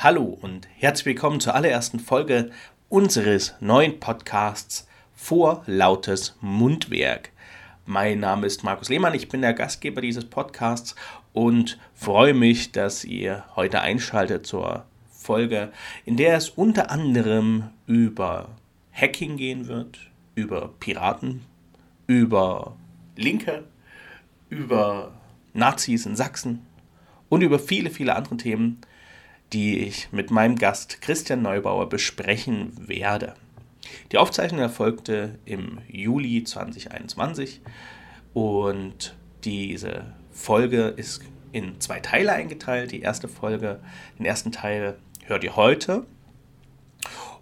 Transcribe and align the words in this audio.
Hallo 0.00 0.38
und 0.42 0.68
herzlich 0.76 1.06
willkommen 1.06 1.40
zur 1.40 1.56
allerersten 1.56 1.98
Folge 1.98 2.52
unseres 2.88 3.56
neuen 3.58 3.98
Podcasts 3.98 4.86
Vor 5.16 5.64
lautes 5.66 6.36
Mundwerk. 6.40 7.32
Mein 7.84 8.20
Name 8.20 8.46
ist 8.46 8.62
Markus 8.62 8.90
Lehmann, 8.90 9.14
ich 9.14 9.28
bin 9.28 9.42
der 9.42 9.54
Gastgeber 9.54 10.00
dieses 10.00 10.24
Podcasts 10.24 10.94
und 11.32 11.80
freue 11.94 12.32
mich, 12.32 12.70
dass 12.70 13.04
ihr 13.04 13.42
heute 13.56 13.80
einschaltet 13.80 14.46
zur 14.46 14.84
Folge, 15.10 15.72
in 16.04 16.16
der 16.16 16.36
es 16.36 16.50
unter 16.50 16.92
anderem 16.92 17.70
über 17.88 18.50
Hacking 18.92 19.36
gehen 19.36 19.66
wird, 19.66 19.98
über 20.36 20.74
Piraten, 20.78 21.42
über 22.06 22.76
Linke, 23.16 23.64
über 24.48 25.10
Nazis 25.54 26.06
in 26.06 26.14
Sachsen 26.14 26.64
und 27.28 27.42
über 27.42 27.58
viele, 27.58 27.90
viele 27.90 28.14
andere 28.14 28.36
Themen 28.36 28.80
die 29.52 29.78
ich 29.78 30.12
mit 30.12 30.30
meinem 30.30 30.56
Gast 30.56 31.00
Christian 31.00 31.42
Neubauer 31.42 31.88
besprechen 31.88 32.72
werde. 32.88 33.34
Die 34.12 34.18
Aufzeichnung 34.18 34.60
erfolgte 34.60 35.38
im 35.44 35.78
Juli 35.88 36.44
2021 36.44 37.60
und 38.34 39.16
diese 39.44 40.12
Folge 40.30 40.88
ist 40.88 41.22
in 41.52 41.80
zwei 41.80 42.00
Teile 42.00 42.32
eingeteilt. 42.32 42.92
Die 42.92 43.00
erste 43.00 43.28
Folge, 43.28 43.80
den 44.18 44.26
ersten 44.26 44.52
Teil 44.52 44.98
hört 45.24 45.44
ihr 45.44 45.56
heute 45.56 46.06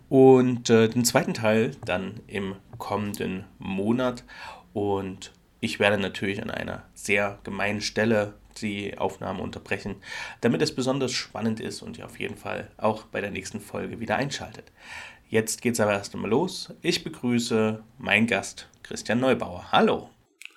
und 0.09 0.71
äh, 0.71 0.89
den 0.89 1.05
zweiten 1.05 1.35
Teil 1.35 1.73
dann 1.85 2.21
im 2.27 2.57
kommenden 2.79 3.45
Monat. 3.59 4.25
Und 4.73 5.33
ich 5.61 5.81
werde 5.81 5.99
natürlich 5.99 6.43
an 6.43 6.51
einer 6.51 6.85
sehr 6.95 7.39
gemeinen 7.43 7.81
Stelle 7.81 8.35
die 8.63 8.99
Aufnahme 8.99 9.43
unterbrechen, 9.43 9.97
damit 10.41 10.63
es 10.63 10.75
besonders 10.75 11.13
spannend 11.13 11.61
ist 11.61 11.83
und 11.83 11.99
ihr 11.99 12.07
auf 12.07 12.19
jeden 12.19 12.37
Fall 12.37 12.71
auch 12.77 13.05
bei 13.05 13.21
der 13.21 13.31
nächsten 13.31 13.61
Folge 13.61 14.01
wieder 14.01 14.17
einschaltet. 14.17 14.73
Jetzt 15.29 15.61
geht 15.61 15.75
es 15.75 15.81
aber 15.81 15.93
erst 15.93 16.15
einmal 16.15 16.31
los. 16.31 16.73
Ich 16.83 17.03
begrüße 17.03 17.83
meinen 17.99 18.27
Gast 18.27 18.69
Christian 18.83 19.21
Neubauer. 19.21 19.73
Hallo. 19.73 20.11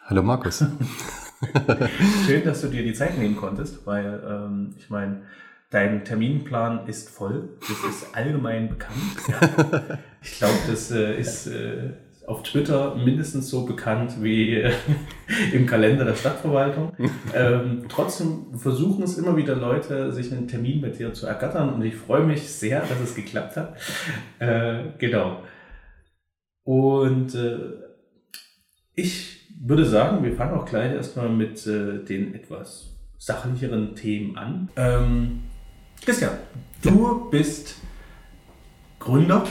Hallo 0.05 0.22
Markus. 0.22 0.59
Schön, 2.25 2.44
dass 2.44 2.61
du 2.61 2.67
dir 2.67 2.83
die 2.83 2.94
Zeit 2.94 3.17
nehmen 3.17 3.36
konntest, 3.36 3.86
weil 3.86 4.22
ähm, 4.27 4.75
ich 4.77 4.89
meine, 4.89 5.23
dein 5.70 6.03
Terminplan 6.03 6.88
ist 6.88 7.09
voll. 7.09 7.58
Das 7.61 7.92
ist 7.92 8.16
allgemein 8.16 8.70
bekannt. 8.70 8.97
Ja. 9.27 10.00
Ich 10.22 10.38
glaube, 10.38 10.58
das 10.67 10.92
äh, 10.92 11.20
ist 11.20 11.47
äh, 11.47 11.92
auf 12.30 12.44
Twitter 12.44 12.94
mindestens 12.94 13.49
so 13.49 13.66
bekannt 13.66 14.22
wie 14.22 14.63
im 15.53 15.66
Kalender 15.66 16.05
der 16.05 16.13
Stadtverwaltung. 16.13 16.94
ähm, 17.33 17.86
trotzdem 17.89 18.53
versuchen 18.55 19.03
es 19.03 19.17
immer 19.17 19.36
wieder 19.36 19.55
Leute, 19.55 20.13
sich 20.13 20.31
einen 20.31 20.47
Termin 20.47 20.80
mit 20.80 20.99
dir 20.99 21.11
zu 21.11 21.25
ergattern 21.25 21.73
und 21.73 21.83
ich 21.83 21.95
freue 21.95 22.23
mich 22.23 22.47
sehr, 22.47 22.81
dass 22.81 22.99
es 23.03 23.16
geklappt 23.16 23.58
hat. 23.58 23.75
Äh, 24.38 24.91
genau. 24.99 25.41
Und 26.63 27.33
äh, 27.33 27.58
ich 28.93 29.47
würde 29.59 29.86
sagen, 29.86 30.23
wir 30.23 30.36
fangen 30.36 30.53
auch 30.53 30.66
gleich 30.66 30.93
erstmal 30.93 31.30
mit 31.30 31.66
äh, 31.66 32.03
den 32.03 32.36
etwas 32.36 32.95
sachlicheren 33.17 33.95
Themen 33.95 34.38
an. 34.38 34.69
Ähm, 34.75 35.39
Christian, 36.05 36.33
du 36.83 37.27
bist 37.31 37.77
Gründer 38.99 39.47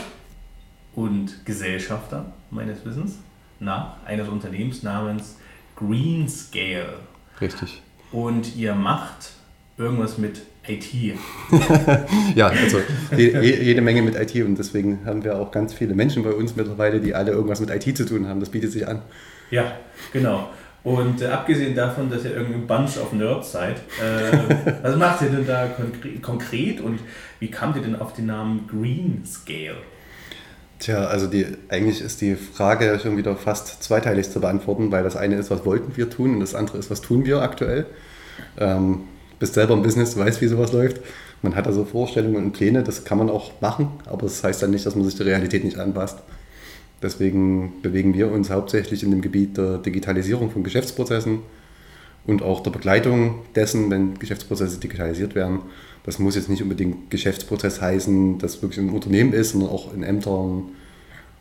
und 0.95 1.45
Gesellschafter 1.45 2.33
meines 2.51 2.85
Wissens 2.85 3.19
nach 3.61 3.97
eines 4.05 4.29
Unternehmens 4.29 4.83
namens 4.83 5.37
Greenscale. 5.77 7.01
Richtig. 7.41 7.83
Und 8.13 8.57
ihr 8.57 8.75
macht 8.75 9.33
irgendwas 9.77 10.19
mit 10.19 10.43
IT. 10.67 10.93
ja, 12.35 12.49
also 12.49 12.79
jede 13.17 13.81
Menge 13.81 14.03
mit 14.03 14.17
IT 14.17 14.35
und 14.45 14.59
deswegen 14.59 15.05
haben 15.05 15.25
wir 15.25 15.39
auch 15.39 15.51
ganz 15.51 15.73
viele 15.73 15.95
Menschen 15.95 16.23
bei 16.23 16.33
uns 16.33 16.57
mittlerweile, 16.57 17.01
die 17.01 17.15
alle 17.15 17.33
irgendwas 17.33 17.61
mit 17.61 17.71
IT 17.71 17.97
zu 17.97 18.05
tun 18.05 18.27
haben. 18.27 18.41
Das 18.41 18.51
bietet 18.51 18.73
sich 18.73 18.87
an. 18.87 19.03
Ja, 19.51 19.73
genau. 20.13 20.51
Und 20.85 21.23
äh, 21.23 21.27
abgesehen 21.27 21.75
davon, 21.75 22.11
dass 22.11 22.25
ihr 22.25 22.35
irgendein 22.35 22.67
Bunch 22.67 22.99
of 22.99 23.13
Nerds 23.13 23.53
seid, 23.53 23.79
äh, 24.01 24.73
was 24.83 24.97
macht 24.97 25.23
ihr 25.23 25.31
denn 25.31 25.47
da 25.47 25.69
konkret 26.23 26.81
und 26.81 27.01
wie 27.41 27.51
kamt 27.51 27.77
ihr 27.77 27.83
denn 27.83 27.97
auf 27.97 28.13
den 28.13 28.27
Namen 28.27 28.67
Greenscale? 28.69 29.77
Tja, 30.79 31.07
also 31.07 31.27
die, 31.27 31.45
eigentlich 31.69 32.01
ist 32.01 32.21
die 32.21 32.37
Frage 32.37 33.01
schon 33.03 33.17
wieder 33.17 33.35
fast 33.35 33.83
zweiteilig 33.83 34.31
zu 34.31 34.41
beantworten, 34.41 34.93
weil 34.93 35.03
das 35.03 35.17
eine 35.17 35.37
ist, 35.37 35.51
was 35.51 35.65
wollten 35.65 35.97
wir 35.97 36.09
tun 36.09 36.35
und 36.35 36.41
das 36.41 36.55
andere 36.55 36.79
ist, 36.79 36.91
was 36.91 37.01
tun 37.01 37.27
wir 37.27 37.43
aktuell. 37.43 37.87
Ähm, 38.59 39.01
bist 39.41 39.55
selber 39.55 39.75
im 39.75 39.83
Business, 39.83 40.15
du 40.15 40.21
weißt, 40.21 40.41
wie 40.41 40.47
sowas 40.47 40.73
läuft. 40.73 41.01
Man 41.43 41.57
hat 41.57 41.67
also 41.67 41.85
Vorstellungen 41.85 42.37
und 42.37 42.53
Pläne, 42.53 42.85
das 42.85 43.05
kann 43.05 43.19
man 43.19 43.29
auch 43.29 43.61
machen, 43.61 43.89
aber 44.07 44.23
das 44.23 44.43
heißt 44.43 44.63
dann 44.63 44.71
nicht, 44.71 44.87
dass 44.87 44.95
man 44.95 45.05
sich 45.05 45.17
der 45.17 45.27
Realität 45.27 45.65
nicht 45.65 45.79
anpasst. 45.79 46.19
Deswegen 47.03 47.81
bewegen 47.83 48.15
wir 48.15 48.31
uns 48.31 48.51
hauptsächlich 48.51 49.03
in 49.03 49.11
dem 49.11 49.21
Gebiet 49.21 49.57
der 49.57 49.79
Digitalisierung 49.79 50.51
von 50.51 50.65
Geschäftsprozessen 50.65 51.41
und 52.27 52.43
auch 52.43 52.61
der 52.61 52.71
Begleitung 52.71 53.41
dessen, 53.55 53.91
wenn 53.91 54.19
Geschäftsprozesse 54.19 54.79
digitalisiert 54.79 55.35
werden 55.35 55.61
das 56.09 56.19
muss 56.19 56.37
jetzt 56.37 56.49
nicht 56.49 56.63
unbedingt 56.63 57.11
Geschäftsprozess 57.11 57.83
heißen, 57.83 58.39
das 58.39 58.63
wirklich 58.63 58.81
ein 58.81 58.89
Unternehmen 58.89 59.35
ist, 59.35 59.51
sondern 59.51 59.69
auch 59.69 59.93
in 59.93 60.03
Ämtern 60.03 60.71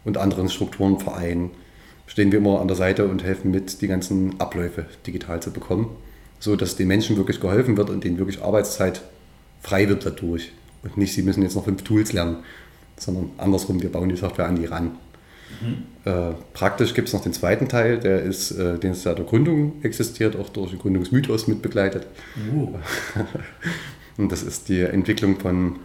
und 0.04 0.18
anderen 0.18 0.50
Strukturen, 0.50 1.00
Vereinen 1.00 1.52
stehen 2.06 2.34
wir 2.34 2.40
immer 2.40 2.60
an 2.60 2.68
der 2.68 2.76
Seite 2.76 3.08
und 3.08 3.24
helfen 3.24 3.50
mit, 3.50 3.82
die 3.82 3.88
ganzen 3.88 4.42
Abläufe 4.42 4.86
digital 5.06 5.42
zu 5.42 5.52
bekommen, 5.52 5.96
so 6.42 6.58
dass 6.58 6.76
den 6.76 6.90
Menschen 6.90 7.16
wirklich 7.16 7.40
geholfen 7.40 7.78
wird 7.78 7.90
und 7.90 8.04
denen 8.04 8.18
wirklich 8.18 8.42
Arbeitszeit 8.42 9.04
frei 9.62 9.88
wird 9.88 10.06
dadurch. 10.06 10.52
Und 10.84 10.98
nicht, 10.98 11.14
sie 11.14 11.24
müssen 11.24 11.44
jetzt 11.44 11.56
noch 11.56 11.64
fünf 11.64 11.84
Tools 11.84 12.12
lernen, 12.12 12.40
sondern 12.98 13.30
andersrum, 13.38 13.82
wir 13.82 13.90
bauen 13.90 14.10
die 14.10 14.18
Software 14.18 14.48
an 14.48 14.58
die 14.58 14.66
ran. 14.66 14.98
Mhm. 15.62 16.12
Äh, 16.12 16.34
praktisch 16.52 16.94
gibt 16.94 17.08
es 17.08 17.14
noch 17.14 17.24
den 17.24 17.32
zweiten 17.32 17.70
Teil, 17.70 18.00
der 18.00 18.22
ist, 18.22 18.52
äh, 18.52 18.78
den 18.78 18.92
es 18.92 19.04
seit 19.04 19.18
der 19.18 19.24
Gründung 19.24 19.82
existiert, 19.82 20.36
auch 20.36 20.50
durch 20.50 20.72
den 20.72 20.80
Gründungsmythos 20.80 21.48
mit 21.48 21.62
begleitet. 21.62 22.06
Uh. 22.54 22.76
Und 24.18 24.32
das 24.32 24.44
ist 24.44 24.70
die 24.70 24.82
Entwicklung 24.82 25.40
von 25.40 25.78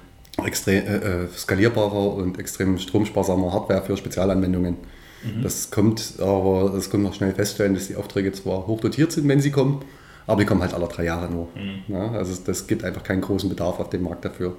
extrem 0.45 0.87
äh, 0.87 1.25
äh, 1.25 1.29
skalierbarer 1.29 2.15
und 2.15 2.39
extrem 2.39 2.79
stromsparsamer 2.79 3.53
Hardware 3.53 3.83
für 3.83 3.97
Spezialanwendungen. 3.97 4.77
Mhm. 5.23 5.43
Das 5.43 5.71
kommt 5.71 6.15
aber, 6.19 6.73
das 6.75 6.91
kommt 6.91 7.05
noch 7.05 7.15
schnell 7.15 7.35
feststellen, 7.35 7.75
dass 7.75 7.89
die 7.89 7.97
Aufträge 7.97 8.33
zwar 8.33 8.67
hochdotiert 8.67 9.13
sind, 9.13 9.29
wenn 9.29 9.41
sie 9.41 9.51
kommen, 9.51 9.85
aber 10.27 10.41
die 10.41 10.47
kommen 10.47 10.63
halt 10.63 10.75
alle 10.75 10.89
drei 10.89 11.05
Jahre 11.05 11.31
nur. 11.31 11.49
Mhm. 11.55 11.95
Ja, 11.95 12.13
also 12.13 12.41
das 12.45 12.67
gibt 12.67 12.85
einfach 12.85 13.03
keinen 13.03 13.21
großen 13.21 13.49
Bedarf 13.49 13.79
auf 13.79 13.91
dem 13.91 14.03
Markt 14.05 14.25
dafür. 14.25 14.57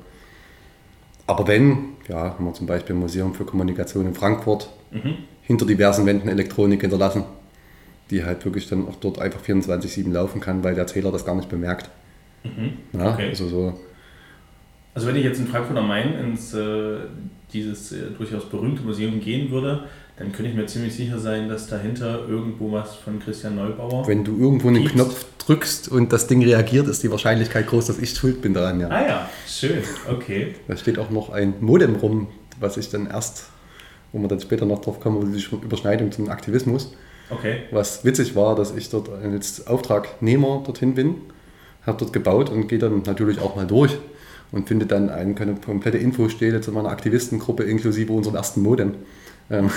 Aber 1.26 1.48
wenn, 1.48 1.96
ja, 2.08 2.18
haben 2.18 2.46
wir 2.46 2.54
zum 2.54 2.68
Beispiel 2.68 2.96
ein 2.96 3.00
Museum 3.00 3.34
für 3.34 3.46
Kommunikation 3.46 4.06
in 4.06 4.14
Frankfurt, 4.14 4.70
mhm. 4.92 5.16
hinter 5.42 5.66
diversen 5.66 6.06
Wänden 6.06 6.28
Elektronik 6.28 6.82
hinterlassen, 6.82 7.24
die 8.10 8.26
halt 8.26 8.44
wirklich 8.46 8.68
dann 8.68 8.88
auch 8.88 8.98
dort 8.98 9.20
einfach 9.20 9.42
24-7 9.42 10.12
laufen 10.12 10.42
kann, 10.42 10.64
weil 10.64 10.76
der 10.76 10.88
Zähler 10.88 11.12
das 11.12 11.26
gar 11.26 11.36
nicht 11.36 11.50
bemerkt. 11.50 11.90
Mhm. 12.44 13.00
Ja, 13.00 13.14
okay. 13.14 13.30
also, 13.30 13.48
so. 13.48 13.80
also 14.94 15.08
wenn 15.08 15.16
ich 15.16 15.24
jetzt 15.24 15.40
in 15.40 15.48
Frankfurt 15.48 15.78
am 15.78 15.88
Main 15.88 16.14
ins 16.14 16.54
äh, 16.54 16.98
dieses 17.54 17.92
äh, 17.92 18.12
durchaus 18.18 18.50
berühmte 18.50 18.84
Museum 18.84 19.20
gehen 19.20 19.52
würde, 19.52 19.88
dann 20.18 20.32
könnte 20.32 20.52
ich 20.52 20.56
mir 20.56 20.66
ziemlich 20.66 20.96
sicher 20.96 21.18
sein, 21.18 21.50
dass 21.50 21.68
dahinter 21.68 22.28
irgendwo 22.28 22.72
was 22.72 22.96
von 22.96 23.20
Christian 23.20 23.56
Neubauer. 23.56 24.08
Wenn 24.08 24.24
du 24.24 24.38
irgendwo 24.38 24.68
einen 24.68 24.84
piepst. 24.84 24.96
Knopf 24.96 25.26
drückst 25.40 25.90
und 25.90 26.14
das 26.14 26.28
Ding 26.28 26.44
reagiert, 26.44 26.88
ist 26.88 27.04
die 27.04 27.12
Wahrscheinlichkeit 27.12 27.68
groß, 27.68 27.88
dass 27.88 28.00
ich 28.00 28.12
schuld 28.12 28.42
bin 28.42 28.54
daran. 28.54 28.80
Ja. 28.80 28.90
Ah 28.90 29.08
ja, 29.08 29.30
schön, 29.48 29.84
okay. 30.10 30.56
Da 30.68 30.78
steht 30.78 31.00
auch 31.00 31.10
noch 31.10 31.30
ein 31.32 31.56
Modem 31.60 31.96
rum, 31.96 32.28
was 32.60 32.78
ich 32.78 32.90
dann 32.90 33.08
erst, 33.08 33.48
wo 34.12 34.20
wir 34.20 34.28
dann 34.28 34.40
später 34.40 34.66
noch 34.66 34.82
drauf 34.82 35.00
kommen, 35.00 35.34
die 35.34 35.56
Überschneidung 35.66 36.12
zum 36.12 36.30
Aktivismus. 36.30 36.96
Okay. 37.30 37.64
Was 37.72 38.06
witzig 38.06 38.36
war, 38.36 38.56
dass 38.56 38.76
ich 38.76 38.90
dort 38.90 39.10
als 39.10 39.66
Auftragnehmer 39.66 40.62
dorthin 40.66 40.94
bin 40.94 41.16
habe 41.86 41.98
dort 42.00 42.14
gebaut 42.14 42.50
und 42.50 42.68
gehe 42.68 42.80
dann 42.80 43.02
natürlich 43.06 43.40
auch 43.40 43.56
mal 43.56 43.68
durch 43.68 43.98
und 44.52 44.68
finde 44.68 44.86
dann 44.86 45.10
eine 45.10 45.34
komplette 45.34 45.98
Infostele 45.98 46.62
zu 46.62 46.72
meiner 46.72 46.90
Aktivistengruppe 46.90 47.64
inklusive 47.64 48.14
unserem 48.14 48.36
ersten 48.36 48.62
Modem. 48.62 48.96
Ähm, 49.50 49.70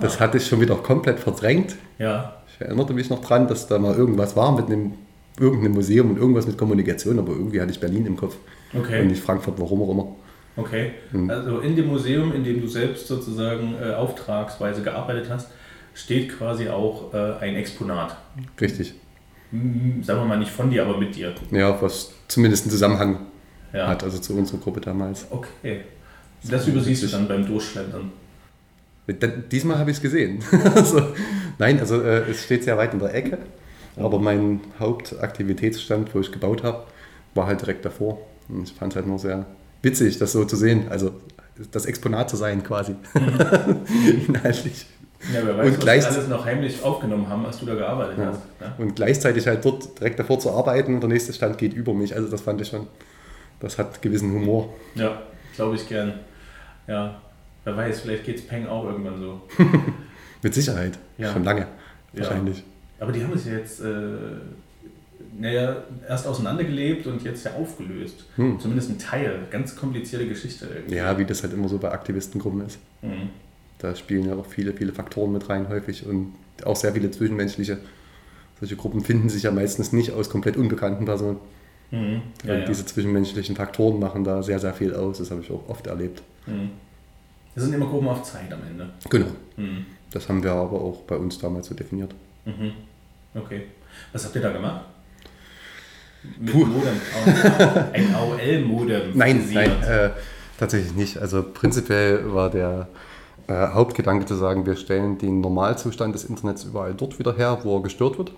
das 0.00 0.20
hatte 0.20 0.38
ich 0.38 0.46
schon 0.46 0.60
wieder 0.60 0.76
komplett 0.76 1.18
verdrängt. 1.18 1.76
Ja. 1.98 2.36
Ich 2.52 2.60
erinnerte 2.60 2.92
mich 2.92 3.10
noch 3.10 3.22
dran, 3.22 3.48
dass 3.48 3.66
da 3.66 3.78
mal 3.78 3.94
irgendwas 3.94 4.36
war 4.36 4.54
mit 4.54 4.66
einem 4.66 4.92
irgendeinem 5.38 5.72
Museum 5.72 6.10
und 6.10 6.18
irgendwas 6.18 6.46
mit 6.46 6.58
Kommunikation, 6.58 7.18
aber 7.18 7.32
irgendwie 7.32 7.60
hatte 7.60 7.70
ich 7.70 7.80
Berlin 7.80 8.04
im 8.04 8.16
Kopf 8.16 8.36
okay. 8.76 9.00
und 9.00 9.08
nicht 9.08 9.22
Frankfurt, 9.22 9.58
warum 9.58 9.82
auch 9.82 9.90
immer. 9.90 10.16
Okay, 10.56 10.90
mhm. 11.12 11.30
also 11.30 11.60
in 11.60 11.76
dem 11.76 11.86
Museum, 11.86 12.34
in 12.34 12.44
dem 12.44 12.60
du 12.60 12.66
selbst 12.66 13.06
sozusagen 13.06 13.74
äh, 13.80 13.94
auftragsweise 13.94 14.82
gearbeitet 14.82 15.30
hast, 15.30 15.48
steht 15.94 16.36
quasi 16.36 16.68
auch 16.68 17.14
äh, 17.14 17.38
ein 17.40 17.56
Exponat. 17.56 18.16
Richtig. 18.60 18.94
Hm, 19.50 20.02
sagen 20.02 20.20
wir 20.20 20.26
mal 20.26 20.38
nicht 20.38 20.50
von 20.50 20.70
dir, 20.70 20.84
aber 20.84 20.98
mit 20.98 21.14
dir. 21.14 21.34
Ja, 21.50 21.80
was 21.80 22.12
zumindest 22.28 22.64
einen 22.64 22.70
Zusammenhang 22.70 23.18
ja. 23.72 23.88
hat, 23.88 24.04
also 24.04 24.18
zu 24.18 24.36
unserer 24.36 24.58
Gruppe 24.58 24.80
damals. 24.80 25.26
Okay. 25.30 25.82
Das 26.48 26.66
übersiehst 26.66 27.02
du 27.02 27.06
dann 27.08 27.28
beim 27.28 27.44
Durchschlendern. 27.44 28.12
Diesmal 29.50 29.78
habe 29.78 29.90
ich 29.90 29.96
es 29.96 30.02
gesehen. 30.02 30.42
also, 30.74 31.02
nein, 31.58 31.80
also 31.80 32.00
äh, 32.00 32.30
es 32.30 32.44
steht 32.44 32.64
sehr 32.64 32.78
weit 32.78 32.92
in 32.92 33.00
der 33.00 33.12
Ecke, 33.14 33.38
aber 33.96 34.18
mein 34.18 34.60
Hauptaktivitätsstand, 34.78 36.14
wo 36.14 36.20
ich 36.20 36.30
gebaut 36.30 36.62
habe, 36.62 36.84
war 37.34 37.46
halt 37.46 37.60
direkt 37.60 37.84
davor. 37.84 38.20
Und 38.48 38.68
ich 38.68 38.72
fand 38.72 38.92
es 38.92 38.96
halt 38.96 39.06
nur 39.06 39.18
sehr 39.18 39.46
witzig, 39.82 40.18
das 40.18 40.32
so 40.32 40.44
zu 40.44 40.56
sehen. 40.56 40.86
Also 40.90 41.12
das 41.72 41.86
Exponat 41.86 42.30
zu 42.30 42.36
sein 42.36 42.62
quasi. 42.62 42.94
Inhaltlich. 44.28 44.86
Ja, 45.32 45.40
wer 45.44 45.58
weiß, 45.58 45.74
und 45.74 45.86
was 45.86 46.06
alles 46.06 46.28
noch 46.28 46.44
heimlich 46.44 46.82
aufgenommen 46.82 47.28
haben, 47.28 47.44
als 47.44 47.58
du 47.58 47.66
da 47.66 47.74
gearbeitet 47.74 48.18
ja. 48.18 48.26
hast. 48.26 48.40
Ja? 48.60 48.74
Und 48.78 48.96
gleichzeitig 48.96 49.46
halt 49.46 49.64
dort 49.64 49.98
direkt 49.98 50.18
davor 50.18 50.38
zu 50.38 50.50
arbeiten 50.50 50.94
und 50.94 51.00
der 51.00 51.10
nächste 51.10 51.32
Stand 51.32 51.58
geht 51.58 51.74
über 51.74 51.92
mich. 51.92 52.14
Also 52.14 52.28
das 52.28 52.40
fand 52.40 52.60
ich 52.60 52.68
schon, 52.68 52.86
das 53.60 53.78
hat 53.78 54.00
gewissen 54.00 54.32
Humor. 54.32 54.72
Ja, 54.94 55.20
glaube 55.54 55.76
ich 55.76 55.86
gern. 55.86 56.14
Ja, 56.86 57.20
wer 57.64 57.76
weiß, 57.76 58.00
vielleicht 58.00 58.24
geht 58.24 58.36
es 58.36 58.46
Peng 58.46 58.66
auch 58.66 58.84
irgendwann 58.84 59.20
so. 59.20 59.42
Mit 60.42 60.54
Sicherheit. 60.54 60.98
Ja. 61.18 61.32
Schon 61.32 61.44
lange. 61.44 61.66
Wahrscheinlich. 62.14 62.64
Aber 62.98 63.12
die 63.12 63.22
haben 63.22 63.32
es 63.34 63.44
jetzt, 63.44 63.80
äh, 63.80 63.88
naja, 65.38 65.84
erst 66.08 66.26
auseinandergelebt 66.26 67.06
und 67.06 67.22
jetzt 67.22 67.44
ja 67.44 67.52
aufgelöst. 67.52 68.24
Hm. 68.36 68.58
Zumindest 68.58 68.90
ein 68.90 68.98
Teil. 68.98 69.40
Ganz 69.50 69.76
komplizierte 69.76 70.26
Geschichte. 70.26 70.66
Irgendwie. 70.66 70.96
Ja, 70.96 71.18
wie 71.18 71.26
das 71.26 71.42
halt 71.42 71.52
immer 71.52 71.68
so 71.68 71.78
bei 71.78 71.90
Aktivistengruppen 71.90 72.66
ist. 72.66 72.78
Mhm. 73.02 73.30
Da 73.80 73.96
spielen 73.96 74.28
ja 74.28 74.36
auch 74.36 74.46
viele, 74.46 74.72
viele 74.74 74.92
Faktoren 74.92 75.32
mit 75.32 75.48
rein 75.48 75.68
häufig 75.68 76.06
und 76.06 76.34
auch 76.64 76.76
sehr 76.76 76.92
viele 76.92 77.10
zwischenmenschliche. 77.10 77.78
Solche 78.60 78.76
Gruppen 78.76 79.02
finden 79.02 79.30
sich 79.30 79.44
ja 79.44 79.50
meistens 79.50 79.92
nicht 79.92 80.12
aus 80.12 80.28
komplett 80.28 80.56
unbekannten 80.58 81.06
Personen. 81.06 81.38
Mhm. 81.90 82.22
Ja, 82.44 82.54
ja. 82.54 82.64
Diese 82.66 82.84
zwischenmenschlichen 82.84 83.56
Faktoren 83.56 83.98
machen 83.98 84.22
da 84.22 84.42
sehr, 84.42 84.58
sehr 84.58 84.74
viel 84.74 84.94
aus. 84.94 85.18
Das 85.18 85.30
habe 85.30 85.40
ich 85.40 85.50
auch 85.50 85.66
oft 85.68 85.86
erlebt. 85.86 86.22
Mhm. 86.46 86.70
Das 87.54 87.64
sind 87.64 87.72
immer 87.72 87.86
Gruppen 87.86 88.08
auf 88.08 88.22
Zeit 88.22 88.52
am 88.52 88.60
Ende. 88.68 88.90
Genau. 89.08 89.26
Mhm. 89.56 89.86
Das 90.12 90.28
haben 90.28 90.42
wir 90.42 90.52
aber 90.52 90.80
auch 90.80 91.02
bei 91.02 91.16
uns 91.16 91.38
damals 91.38 91.68
so 91.68 91.74
definiert. 91.74 92.14
Mhm. 92.44 92.72
Okay. 93.34 93.62
Was 94.12 94.24
habt 94.24 94.36
ihr 94.36 94.42
da 94.42 94.52
gemacht? 94.52 94.84
Mit 96.38 96.52
Puh. 96.52 96.66
Modem. 96.66 97.00
Ein 97.92 98.14
AOL-Modem. 98.14 99.02
Nein, 99.14 99.48
nein 99.52 99.82
äh, 99.82 100.10
tatsächlich 100.58 100.94
nicht. 100.94 101.16
Also 101.18 101.42
prinzipiell 101.42 102.32
war 102.32 102.50
der 102.50 102.88
äh, 103.48 103.68
Hauptgedanke 103.68 104.26
zu 104.26 104.34
sagen, 104.34 104.66
wir 104.66 104.76
stellen 104.76 105.18
den 105.18 105.40
Normalzustand 105.40 106.14
des 106.14 106.24
Internets 106.24 106.64
überall 106.64 106.94
dort 106.94 107.18
wieder 107.18 107.36
her, 107.36 107.58
wo 107.62 107.76
er 107.76 107.82
gestört 107.82 108.18
wird. 108.18 108.32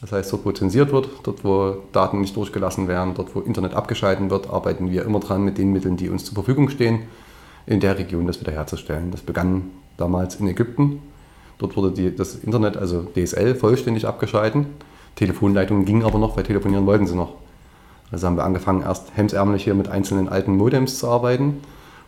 Das 0.00 0.12
heißt, 0.12 0.32
dort 0.32 0.44
wo 0.44 0.52
zensiert 0.52 0.92
wird, 0.92 1.08
dort 1.22 1.44
wo 1.44 1.76
Daten 1.92 2.20
nicht 2.20 2.36
durchgelassen 2.36 2.88
werden, 2.88 3.14
dort 3.14 3.34
wo 3.34 3.40
Internet 3.40 3.74
abgeschalten 3.74 4.30
wird, 4.30 4.50
arbeiten 4.50 4.90
wir 4.90 5.04
immer 5.04 5.20
dran 5.20 5.44
mit 5.44 5.56
den 5.56 5.72
Mitteln, 5.72 5.96
die 5.96 6.10
uns 6.10 6.24
zur 6.24 6.34
Verfügung 6.34 6.68
stehen, 6.68 7.04
in 7.66 7.80
der 7.80 7.98
Region 7.98 8.26
das 8.26 8.40
wiederherzustellen. 8.40 9.10
Das 9.10 9.22
begann 9.22 9.70
damals 9.96 10.36
in 10.36 10.48
Ägypten. 10.48 11.00
Dort 11.58 11.76
wurde 11.76 11.92
die, 11.92 12.14
das 12.14 12.34
Internet, 12.34 12.76
also 12.76 13.02
DSL, 13.02 13.54
vollständig 13.54 14.06
abgeschalten. 14.06 14.66
Telefonleitungen 15.14 15.84
gingen 15.84 16.02
aber 16.02 16.18
noch, 16.18 16.36
weil 16.36 16.44
telefonieren 16.44 16.86
wollten 16.86 17.06
sie 17.06 17.14
noch. 17.14 17.34
Also 18.10 18.26
haben 18.26 18.36
wir 18.36 18.44
angefangen, 18.44 18.82
erst 18.82 19.16
hemsärmlich 19.16 19.64
hier 19.64 19.74
mit 19.74 19.88
einzelnen 19.88 20.28
alten 20.28 20.56
Modems 20.56 20.98
zu 20.98 21.08
arbeiten 21.08 21.62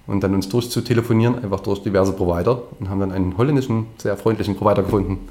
und 0.07 0.23
dann 0.23 0.35
uns 0.35 0.49
durchzutelefonieren, 0.49 1.43
einfach 1.43 1.61
durch 1.61 1.83
diverse 1.83 2.13
Provider 2.13 2.63
und 2.79 2.89
haben 2.89 3.01
dann 3.01 3.13
einen 3.13 3.37
holländischen, 3.37 3.87
sehr 3.99 4.17
freundlichen 4.17 4.57
Provider 4.57 4.83
gefunden, 4.83 5.29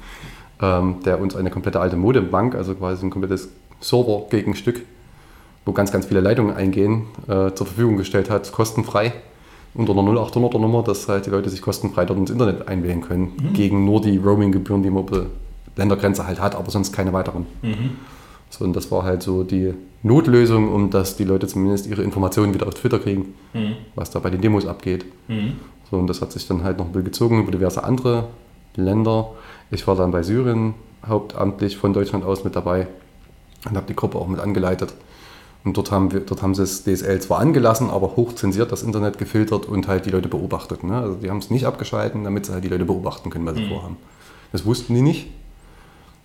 ähm, 0.60 0.96
der 1.04 1.20
uns 1.20 1.34
eine 1.36 1.50
komplette 1.50 1.80
alte 1.80 1.96
Modembank, 1.96 2.54
also 2.54 2.74
quasi 2.74 3.06
ein 3.06 3.10
komplettes 3.10 3.48
Server-Gegenstück, 3.80 4.82
wo 5.64 5.72
ganz, 5.72 5.92
ganz 5.92 6.06
viele 6.06 6.20
Leitungen 6.20 6.54
eingehen, 6.54 7.06
äh, 7.24 7.52
zur 7.52 7.66
Verfügung 7.66 7.96
gestellt 7.96 8.30
hat, 8.30 8.52
kostenfrei 8.52 9.12
unter 9.74 9.92
einer 9.92 10.02
0800er 10.02 10.58
Nummer, 10.58 10.82
dass 10.82 11.08
halt 11.08 11.26
die 11.26 11.30
Leute 11.30 11.50
sich 11.50 11.60
kostenfrei 11.60 12.06
dort 12.06 12.18
ins 12.18 12.30
Internet 12.30 12.66
einwählen 12.68 13.02
können, 13.02 13.32
mhm. 13.36 13.52
gegen 13.52 13.84
nur 13.84 14.00
die 14.00 14.16
Roaming-Gebühren, 14.16 14.82
die 14.82 14.90
man 14.90 15.04
Ländergrenze 15.76 16.26
halt 16.26 16.40
hat, 16.40 16.54
aber 16.54 16.70
sonst 16.70 16.92
keine 16.92 17.12
weiteren. 17.12 17.46
Mhm. 17.62 17.90
So, 18.56 18.64
und 18.64 18.74
das 18.74 18.90
war 18.90 19.02
halt 19.02 19.22
so 19.22 19.42
die 19.42 19.74
Notlösung, 20.02 20.72
um 20.72 20.90
dass 20.90 21.16
die 21.16 21.24
Leute 21.24 21.46
zumindest 21.46 21.86
ihre 21.86 22.02
Informationen 22.02 22.54
wieder 22.54 22.66
auf 22.66 22.74
Twitter 22.74 22.98
kriegen, 22.98 23.34
mhm. 23.52 23.76
was 23.94 24.10
da 24.10 24.18
bei 24.18 24.30
den 24.30 24.40
Demos 24.40 24.66
abgeht. 24.66 25.04
Mhm. 25.28 25.54
So, 25.90 25.98
und 25.98 26.06
das 26.06 26.22
hat 26.22 26.32
sich 26.32 26.46
dann 26.48 26.64
halt 26.64 26.78
noch 26.78 26.86
ein 26.86 26.92
bisschen 26.92 27.04
gezogen 27.04 27.40
über 27.40 27.52
diverse 27.52 27.84
andere 27.84 28.28
Länder. 28.74 29.30
Ich 29.70 29.86
war 29.86 29.96
dann 29.96 30.10
bei 30.10 30.22
Syrien 30.22 30.74
hauptamtlich 31.06 31.76
von 31.76 31.92
Deutschland 31.92 32.24
aus 32.24 32.44
mit 32.44 32.56
dabei 32.56 32.88
und 33.68 33.76
habe 33.76 33.86
die 33.86 33.96
Gruppe 33.96 34.18
auch 34.18 34.28
mit 34.28 34.40
angeleitet. 34.40 34.94
Und 35.64 35.76
dort 35.76 35.90
haben, 35.90 36.12
wir, 36.12 36.20
dort 36.20 36.42
haben 36.42 36.54
sie 36.54 36.62
das 36.62 36.84
DSL 36.84 37.20
zwar 37.20 37.40
angelassen, 37.40 37.90
aber 37.90 38.16
hochzensiert 38.16 38.70
das 38.70 38.82
Internet 38.82 39.18
gefiltert 39.18 39.66
und 39.66 39.88
halt 39.88 40.06
die 40.06 40.10
Leute 40.10 40.28
beobachtet. 40.28 40.84
Ne? 40.84 40.96
Also 40.96 41.16
die 41.16 41.28
haben 41.28 41.38
es 41.38 41.50
nicht 41.50 41.66
abgeschalten, 41.66 42.24
damit 42.24 42.46
sie 42.46 42.52
halt 42.52 42.64
die 42.64 42.68
Leute 42.68 42.84
beobachten 42.84 43.30
können, 43.30 43.44
was 43.44 43.56
sie 43.56 43.64
mhm. 43.64 43.70
vorhaben. 43.70 43.96
Das 44.52 44.64
wussten 44.64 44.94
die 44.94 45.02
nicht. 45.02 45.26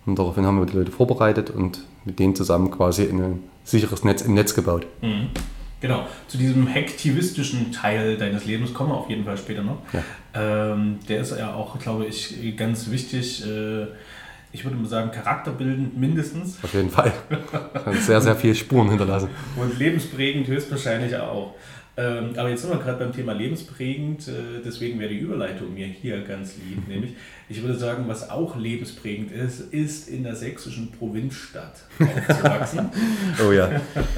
Und 0.06 0.18
daraufhin 0.18 0.46
haben 0.46 0.58
wir 0.58 0.66
die 0.66 0.76
Leute 0.76 0.92
vorbereitet 0.92 1.50
und 1.50 1.84
mit 2.04 2.18
denen 2.18 2.34
zusammen 2.34 2.70
quasi 2.70 3.04
ein 3.04 3.42
sicheres 3.64 4.04
Netz 4.04 4.22
im 4.22 4.34
Netz 4.34 4.54
gebaut. 4.54 4.86
Mhm. 5.00 5.28
Genau, 5.80 6.06
zu 6.28 6.38
diesem 6.38 6.68
hektivistischen 6.68 7.72
Teil 7.72 8.16
deines 8.16 8.44
Lebens 8.44 8.72
kommen 8.72 8.90
wir 8.90 8.96
auf 8.98 9.10
jeden 9.10 9.24
Fall 9.24 9.36
später 9.36 9.62
noch. 9.62 9.78
Ja. 9.92 10.72
Ähm, 10.72 11.00
der 11.08 11.20
ist 11.20 11.36
ja 11.36 11.54
auch, 11.54 11.76
glaube 11.80 12.06
ich, 12.06 12.56
ganz 12.56 12.88
wichtig. 12.90 13.44
Äh, 13.44 13.86
ich 14.52 14.64
würde 14.64 14.76
mal 14.76 14.88
sagen, 14.88 15.10
charakterbildend 15.10 15.98
mindestens. 15.98 16.58
Auf 16.62 16.72
jeden 16.74 16.90
Fall. 16.90 17.12
Hat 17.84 17.96
sehr, 17.96 18.20
sehr 18.20 18.36
viele 18.36 18.54
Spuren 18.54 18.90
hinterlassen. 18.90 19.30
Und 19.56 19.76
lebensprägend 19.76 20.46
höchstwahrscheinlich 20.46 21.16
auch. 21.16 21.54
Ähm, 21.94 22.30
aber 22.36 22.48
jetzt 22.48 22.62
sind 22.62 22.70
wir 22.70 22.78
gerade 22.78 22.98
beim 22.98 23.12
Thema 23.12 23.34
lebensprägend, 23.34 24.26
äh, 24.26 24.62
deswegen 24.64 24.98
wäre 24.98 25.10
die 25.10 25.18
Überleitung 25.18 25.74
mir 25.74 25.86
hier 25.86 26.22
ganz 26.22 26.54
lieb. 26.56 26.88
Nämlich, 26.88 27.12
ich 27.50 27.62
würde 27.62 27.78
sagen, 27.78 28.04
was 28.06 28.30
auch 28.30 28.56
lebensprägend 28.56 29.30
ist, 29.30 29.60
ist 29.72 30.08
in 30.08 30.22
der 30.22 30.34
sächsischen 30.34 30.90
Provinzstadt 30.90 31.82
aufzuwachsen. 32.00 32.88
oh 33.46 33.52
ja. 33.52 33.68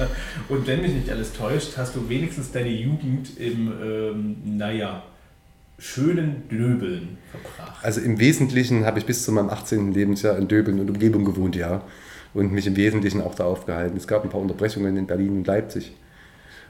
Und 0.49 0.65
wenn 0.67 0.81
mich 0.81 0.93
nicht 0.93 1.09
alles 1.09 1.33
täuscht, 1.33 1.75
hast 1.75 1.95
du 1.97 2.07
wenigstens 2.07 2.51
deine 2.53 2.69
Jugend 2.69 3.37
im, 3.37 3.73
ähm, 3.83 4.35
naja, 4.57 5.03
schönen 5.77 6.47
Döbeln 6.47 7.17
verbracht. 7.29 7.83
Also 7.83 7.99
im 7.99 8.19
Wesentlichen 8.19 8.85
habe 8.85 8.99
ich 8.99 9.05
bis 9.05 9.25
zu 9.25 9.33
meinem 9.33 9.49
18. 9.49 9.91
Lebensjahr 9.91 10.37
in 10.37 10.47
Döbeln 10.47 10.79
und 10.79 10.89
Umgebung 10.89 11.25
gewohnt, 11.25 11.57
ja. 11.57 11.83
Und 12.33 12.53
mich 12.53 12.67
im 12.67 12.77
Wesentlichen 12.77 13.21
auch 13.21 13.35
da 13.35 13.43
aufgehalten. 13.43 13.97
Es 13.97 14.07
gab 14.07 14.23
ein 14.23 14.29
paar 14.29 14.39
Unterbrechungen 14.39 14.95
in 14.95 15.07
Berlin 15.07 15.37
und 15.37 15.47
Leipzig. 15.47 15.93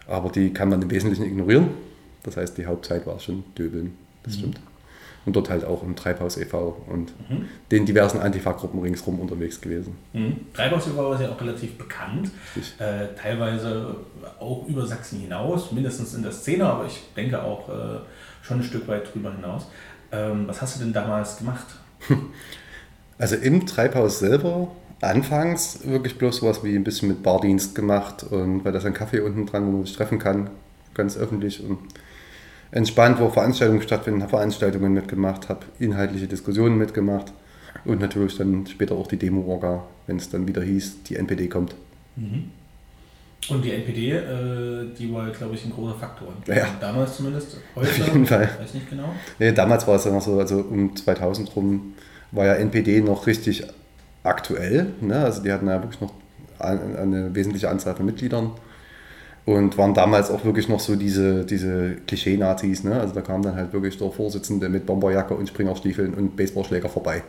Aber 0.07 0.29
die 0.29 0.53
kann 0.53 0.69
man 0.69 0.81
im 0.81 0.91
Wesentlichen 0.91 1.25
ignorieren. 1.25 1.69
Das 2.23 2.37
heißt, 2.37 2.57
die 2.57 2.65
Hauptzeit 2.65 3.05
war 3.05 3.19
schon 3.19 3.43
Döbeln, 3.57 3.95
das 4.23 4.35
mhm. 4.35 4.39
stimmt. 4.39 4.59
Und 5.25 5.35
dort 5.35 5.49
halt 5.49 5.65
auch 5.65 5.81
im 5.81 5.95
Treibhaus 5.95 6.37
e.V. 6.37 6.83
und 6.87 7.11
mhm. 7.29 7.45
den 7.71 7.85
diversen 7.87 8.19
Antifa-Gruppen 8.19 8.79
ringsherum 8.79 9.19
unterwegs 9.19 9.59
gewesen. 9.59 9.95
Mhm. 10.13 10.35
Treibhaus 10.53 10.87
e.V. 10.87 11.13
ist 11.13 11.21
ja 11.21 11.31
auch 11.31 11.41
relativ 11.41 11.77
bekannt, 11.77 12.29
äh, 12.77 13.07
teilweise 13.19 13.95
auch 14.39 14.67
über 14.67 14.85
Sachsen 14.85 15.19
hinaus, 15.19 15.71
mindestens 15.71 16.13
in 16.13 16.21
der 16.21 16.31
Szene, 16.31 16.65
aber 16.65 16.85
ich 16.85 17.01
denke 17.15 17.41
auch 17.41 17.69
äh, 17.69 17.99
schon 18.43 18.59
ein 18.59 18.63
Stück 18.63 18.87
weit 18.87 19.11
drüber 19.13 19.33
hinaus. 19.33 19.67
Ähm, 20.11 20.47
was 20.47 20.61
hast 20.61 20.75
du 20.75 20.83
denn 20.83 20.93
damals 20.93 21.37
gemacht? 21.37 21.65
Also 23.17 23.37
im 23.37 23.65
Treibhaus 23.65 24.19
selber 24.19 24.67
anfangs 25.01 25.79
wirklich 25.83 26.17
bloß 26.17 26.37
sowas 26.37 26.63
wie 26.63 26.75
ein 26.75 26.83
bisschen 26.83 27.09
mit 27.09 27.23
Bardienst 27.23 27.75
gemacht 27.75 28.23
und 28.23 28.63
weil 28.63 28.71
das 28.71 28.85
ein 28.85 28.93
Kaffee 28.93 29.19
unten 29.19 29.45
dran, 29.45 29.67
wo 29.67 29.71
man 29.71 29.85
sich 29.85 29.95
treffen 29.95 30.19
kann, 30.19 30.49
ganz 30.93 31.17
öffentlich 31.17 31.63
und 31.63 31.79
entspannt, 32.71 33.19
wo 33.19 33.29
Veranstaltungen 33.29 33.81
stattfinden, 33.81 34.21
habe 34.21 34.31
Veranstaltungen 34.31 34.93
mitgemacht, 34.93 35.49
habe 35.49 35.65
inhaltliche 35.79 36.27
Diskussionen 36.27 36.77
mitgemacht 36.77 37.33
und 37.83 38.01
natürlich 38.01 38.37
dann 38.37 38.65
später 38.67 38.95
auch 38.95 39.07
die 39.07 39.17
Demo-Orga, 39.17 39.83
wenn 40.07 40.17
es 40.17 40.29
dann 40.29 40.47
wieder 40.47 40.61
hieß, 40.61 41.03
die 41.03 41.15
NPD 41.15 41.47
kommt. 41.47 41.75
Mhm. 42.15 42.51
Und 43.47 43.63
die 43.63 43.71
NPD, 43.71 44.11
äh, 44.11 44.87
die 44.97 45.13
war, 45.13 45.29
glaube 45.29 45.53
ich, 45.53 45.65
ein 45.65 45.71
großer 45.71 45.93
Faktor. 45.95 46.29
Ja. 46.47 46.67
Damals 46.79 47.17
zumindest. 47.17 47.57
Heute, 47.75 47.89
Auf 47.89 47.97
jeden 48.07 48.25
Fall. 48.25 48.49
Weiß 48.59 48.73
nicht 48.73 48.89
genau. 48.89 49.09
Nee, 49.37 49.51
damals 49.51 49.87
war 49.87 49.95
es 49.97 50.05
ja 50.05 50.11
noch 50.11 50.21
so, 50.21 50.39
also 50.39 50.61
um 50.61 50.95
2000 50.95 51.55
rum 51.55 51.93
war 52.31 52.47
ja 52.47 52.55
NPD 52.55 53.01
noch 53.01 53.27
richtig 53.27 53.67
aktuell. 54.25 54.87
Ne? 55.01 55.17
Also 55.17 55.41
die 55.41 55.51
hatten 55.51 55.67
ja 55.67 55.81
wirklich 55.81 56.01
noch 56.01 56.13
eine 56.59 57.35
wesentliche 57.35 57.69
Anzahl 57.69 57.95
von 57.95 58.05
Mitgliedern 58.05 58.51
und 59.45 59.77
waren 59.77 59.93
damals 59.93 60.31
auch 60.31 60.43
wirklich 60.43 60.67
noch 60.69 60.79
so 60.79 60.95
diese, 60.95 61.45
diese 61.45 61.95
Klischee-Nazis. 62.07 62.83
Ne? 62.83 62.99
Also 62.99 63.13
da 63.13 63.21
kam 63.21 63.41
dann 63.41 63.55
halt 63.55 63.73
wirklich 63.73 63.97
der 63.97 64.09
Vorsitzende 64.09 64.69
mit 64.69 64.85
Bomberjacke 64.85 65.35
und 65.35 65.47
Springerstiefeln 65.47 66.13
und 66.13 66.35
Baseballschläger 66.35 66.89
vorbei. 66.89 67.23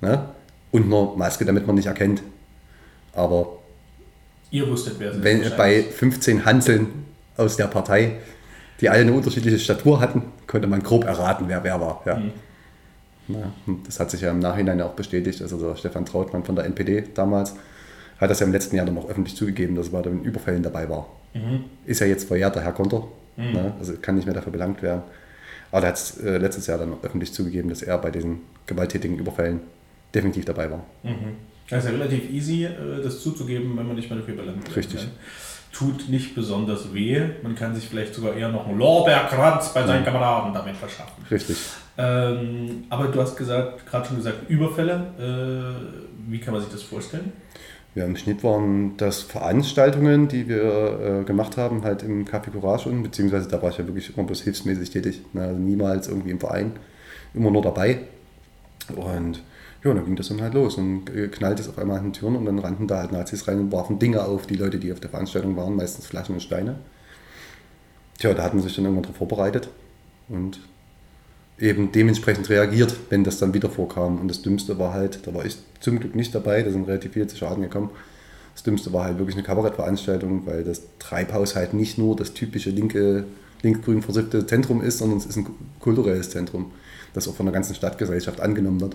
Ne? 0.00 0.24
Und 0.70 0.86
einer 0.86 1.14
Maske, 1.16 1.44
damit 1.44 1.66
man 1.66 1.76
nicht 1.76 1.86
erkennt. 1.86 2.22
Aber 3.12 3.58
Ihr 4.52 4.68
wusstet, 4.68 4.94
wer 4.98 5.12
sie 5.12 5.22
wenn, 5.22 5.42
Bei 5.56 5.82
15 5.82 6.44
Hanseln 6.44 6.88
aus 7.36 7.56
der 7.56 7.66
Partei, 7.66 8.16
die 8.80 8.88
alle 8.88 9.00
eine 9.00 9.12
unterschiedliche 9.12 9.58
Statur 9.58 10.00
hatten, 10.00 10.22
konnte 10.46 10.66
man 10.66 10.82
grob 10.82 11.04
erraten, 11.04 11.46
wer 11.48 11.62
wer 11.62 11.80
war. 11.80 12.02
Ja. 12.06 12.16
Mhm. 12.16 12.32
Ja, 13.34 13.52
das 13.84 14.00
hat 14.00 14.10
sich 14.10 14.20
ja 14.20 14.30
im 14.30 14.38
Nachhinein 14.38 14.80
auch 14.80 14.92
bestätigt. 14.92 15.40
Also 15.42 15.74
Stefan 15.76 16.04
Trautmann 16.04 16.44
von 16.44 16.56
der 16.56 16.64
NPD 16.64 17.04
damals 17.14 17.54
hat 18.18 18.30
das 18.30 18.40
ja 18.40 18.46
im 18.46 18.52
letzten 18.52 18.76
Jahr 18.76 18.86
dann 18.86 18.98
auch 18.98 19.08
öffentlich 19.08 19.34
zugegeben, 19.34 19.74
dass 19.76 19.88
er 19.88 19.92
bei 19.92 20.02
den 20.02 20.22
Überfällen 20.22 20.62
dabei 20.62 20.88
war. 20.88 21.06
Mhm. 21.34 21.64
Ist 21.86 22.00
ja 22.00 22.06
jetzt 22.06 22.28
verjährt, 22.28 22.54
der 22.54 22.62
Herr 22.62 22.72
Konter. 22.72 23.04
Mhm. 23.36 23.52
Ne? 23.52 23.74
Also 23.78 23.94
kann 24.00 24.16
nicht 24.16 24.26
mehr 24.26 24.34
dafür 24.34 24.52
belangt 24.52 24.82
werden. 24.82 25.02
Aber 25.72 25.82
er 25.84 25.88
hat 25.88 25.96
es 25.96 26.18
äh, 26.18 26.36
letztes 26.38 26.66
Jahr 26.66 26.78
dann 26.78 26.94
öffentlich 27.02 27.32
zugegeben, 27.32 27.68
dass 27.68 27.82
er 27.82 27.96
bei 27.98 28.10
diesen 28.10 28.40
gewalttätigen 28.66 29.18
Überfällen 29.18 29.60
definitiv 30.14 30.44
dabei 30.44 30.70
war. 30.70 30.84
Mhm. 31.02 31.36
Das 31.68 31.84
ist 31.84 31.90
ja 31.90 31.96
relativ 31.96 32.28
easy, 32.30 32.64
äh, 32.64 33.02
das 33.02 33.22
zuzugeben, 33.22 33.76
wenn 33.76 33.86
man 33.86 33.96
nicht 33.96 34.10
mehr 34.10 34.18
dafür 34.18 34.34
belangt 34.34 34.66
wird. 34.66 34.76
Richtig. 34.76 35.06
Tut 35.72 36.08
nicht 36.08 36.34
besonders 36.34 36.92
weh. 36.92 37.22
Man 37.42 37.54
kann 37.54 37.74
sich 37.76 37.88
vielleicht 37.88 38.14
sogar 38.14 38.34
eher 38.34 38.48
noch 38.48 38.66
einen 38.66 38.78
Lorbeerkranz 38.78 39.72
bei 39.72 39.86
seinen 39.86 40.04
Kameraden 40.04 40.52
damit 40.52 40.76
verschaffen. 40.76 41.24
Richtig. 41.30 41.56
Ähm, 41.98 42.84
aber 42.88 43.08
du 43.08 43.20
hast 43.20 43.36
gesagt, 43.36 43.86
gerade 43.86 44.06
schon 44.06 44.16
gesagt, 44.16 44.48
Überfälle. 44.48 45.06
Äh, 45.18 46.30
wie 46.30 46.38
kann 46.38 46.54
man 46.54 46.62
sich 46.62 46.72
das 46.72 46.82
vorstellen? 46.82 47.32
Ja, 47.94 48.04
im 48.04 48.16
Schnitt 48.16 48.44
waren 48.44 48.96
das 48.96 49.22
Veranstaltungen, 49.22 50.28
die 50.28 50.48
wir 50.48 51.22
äh, 51.22 51.24
gemacht 51.24 51.56
haben, 51.56 51.82
halt 51.82 52.04
im 52.04 52.24
Café 52.24 52.50
Courage 52.50 52.88
und 52.88 53.02
beziehungsweise 53.02 53.48
da 53.48 53.60
war 53.60 53.70
ich 53.70 53.78
ja 53.78 53.86
wirklich 53.86 54.16
immer 54.16 54.26
bloß 54.26 54.42
hilfsmäßig 54.42 54.90
tätig. 54.90 55.22
Ne? 55.32 55.42
Also 55.42 55.58
niemals 55.58 56.06
irgendwie 56.06 56.30
im 56.30 56.38
Verein, 56.38 56.72
immer 57.34 57.50
nur 57.50 57.62
dabei. 57.62 57.98
Und 58.94 59.42
ja, 59.82 59.92
dann 59.92 60.04
ging 60.04 60.14
das 60.14 60.28
dann 60.28 60.40
halt 60.40 60.54
los 60.54 60.76
und 60.76 61.06
knallte 61.32 61.62
es 61.62 61.68
auf 61.68 61.78
einmal 61.78 61.98
an 61.98 62.04
den 62.04 62.12
Türen 62.12 62.36
und 62.36 62.44
dann 62.44 62.58
rannten 62.58 62.86
da 62.86 62.98
halt 62.98 63.12
Nazis 63.12 63.48
rein 63.48 63.58
und 63.58 63.72
warfen 63.72 63.98
Dinge 63.98 64.22
auf 64.24 64.46
die 64.46 64.56
Leute, 64.56 64.78
die 64.78 64.92
auf 64.92 65.00
der 65.00 65.10
Veranstaltung 65.10 65.56
waren, 65.56 65.74
meistens 65.74 66.06
Flaschen 66.06 66.34
und 66.34 66.42
Steine. 66.42 66.76
Tja, 68.18 68.34
da 68.34 68.44
hatten 68.44 68.58
sie 68.58 68.68
sich 68.68 68.76
dann 68.76 68.84
irgendwann 68.84 69.04
darauf 69.04 69.16
vorbereitet 69.16 69.68
und 70.28 70.60
eben 71.60 71.92
dementsprechend 71.92 72.48
reagiert, 72.48 72.96
wenn 73.10 73.24
das 73.24 73.38
dann 73.38 73.54
wieder 73.54 73.68
vorkam. 73.68 74.18
Und 74.18 74.28
das 74.28 74.42
Dümmste 74.42 74.78
war 74.78 74.94
halt, 74.94 75.26
da 75.26 75.34
war 75.34 75.44
ich 75.44 75.58
zum 75.80 76.00
Glück 76.00 76.14
nicht 76.14 76.34
dabei, 76.34 76.62
da 76.62 76.70
sind 76.70 76.88
relativ 76.88 77.12
viele 77.12 77.26
zu 77.26 77.36
Schaden 77.36 77.62
gekommen. 77.62 77.90
Das 78.54 78.62
Dümmste 78.62 78.92
war 78.92 79.04
halt 79.04 79.18
wirklich 79.18 79.36
eine 79.36 79.44
Kabarettveranstaltung, 79.44 80.46
weil 80.46 80.64
das 80.64 80.82
Treibhaus 80.98 81.56
halt 81.56 81.74
nicht 81.74 81.98
nur 81.98 82.16
das 82.16 82.34
typische 82.34 82.70
linke, 82.70 83.24
linksgrün 83.62 84.02
versiffte 84.02 84.46
Zentrum 84.46 84.82
ist, 84.82 84.98
sondern 84.98 85.18
es 85.18 85.26
ist 85.26 85.36
ein 85.36 85.46
kulturelles 85.78 86.30
Zentrum, 86.30 86.72
das 87.14 87.28
auch 87.28 87.34
von 87.34 87.46
der 87.46 87.52
ganzen 87.52 87.74
Stadtgesellschaft 87.74 88.40
angenommen 88.40 88.80
wird. 88.80 88.94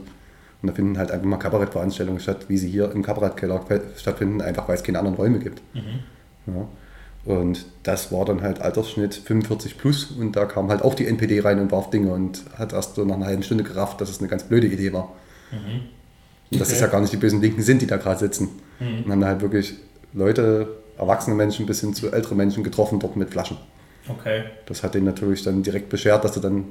Und 0.62 0.67
da 0.69 0.74
finden 0.74 0.98
halt 0.98 1.12
einfach 1.12 1.25
mal 1.25 1.38
Kabarettveranstaltungen 1.38 2.19
statt, 2.19 2.45
wie 2.48 2.57
sie 2.57 2.69
hier 2.69 2.91
im 2.91 3.03
Kabarettkeller 3.03 3.63
stattfinden, 3.98 4.41
einfach 4.41 4.67
weil 4.67 4.75
es 4.75 4.84
keine 4.84 5.00
anderen 5.00 5.17
Räume 5.17 5.39
gibt. 5.39 5.62
Mhm. 5.74 6.53
Ja. 6.53 6.67
Und 7.25 7.65
das 7.82 8.12
war 8.12 8.24
dann 8.24 8.44
halt 8.44 8.62
Altersschnitt 8.62 9.15
45 9.15 9.79
plus 9.79 10.12
und 10.12 10.36
da 10.36 10.46
kam 10.46 10.70
halt 10.70 10.84
auch 10.84 10.94
die 10.94 11.08
NPD 11.08 11.39
rein 11.39 11.60
und 11.60 11.72
warf 11.72 11.89
Dinge 11.89 12.13
und 12.13 12.44
hat 12.55 12.72
erst 12.72 12.96
so 12.96 13.03
nach 13.03 13.15
einer 13.15 13.25
halben 13.25 13.41
Stunde 13.41 13.63
gerafft, 13.63 14.00
dass 14.00 14.10
es 14.10 14.20
eine 14.20 14.27
ganz 14.27 14.44
blöde 14.44 14.67
Idee 14.67 14.94
war. 14.94 15.13
Mhm. 15.51 15.82
Und 16.51 16.62
das 16.62 16.67
okay. 16.67 16.75
ist 16.75 16.82
ja 16.82 16.88
gar 16.88 17.01
nicht 17.01 17.12
die 17.12 17.17
bösen 17.17 17.41
Linken 17.41 17.63
sind, 17.63 17.82
die 17.82 17.88
da 17.88 17.98
gerade 17.98 18.20
sitzen. 18.20 18.50
Mhm. 18.79 19.05
Und 19.05 19.12
haben 19.12 19.25
halt 19.25 19.41
wirklich 19.41 19.74
Leute, 20.13 20.67
erwachsene 21.00 21.36
Menschen 21.36 21.65
bis 21.65 21.82
hin 21.82 21.96
zu 21.96 22.12
älteren 22.12 22.38
Menschen 22.38 22.63
getroffen 22.63 23.00
dort 23.00 23.15
mit 23.15 23.32
Flaschen. 23.32 23.58
Okay. 24.08 24.44
Das 24.67 24.84
hat 24.84 24.94
denen 24.94 25.05
natürlich 25.05 25.44
dann 25.44 25.63
direkt 25.63 25.89
beschert, 25.89 26.24
dass 26.24 26.36
sie 26.36 26.41
dann 26.41 26.65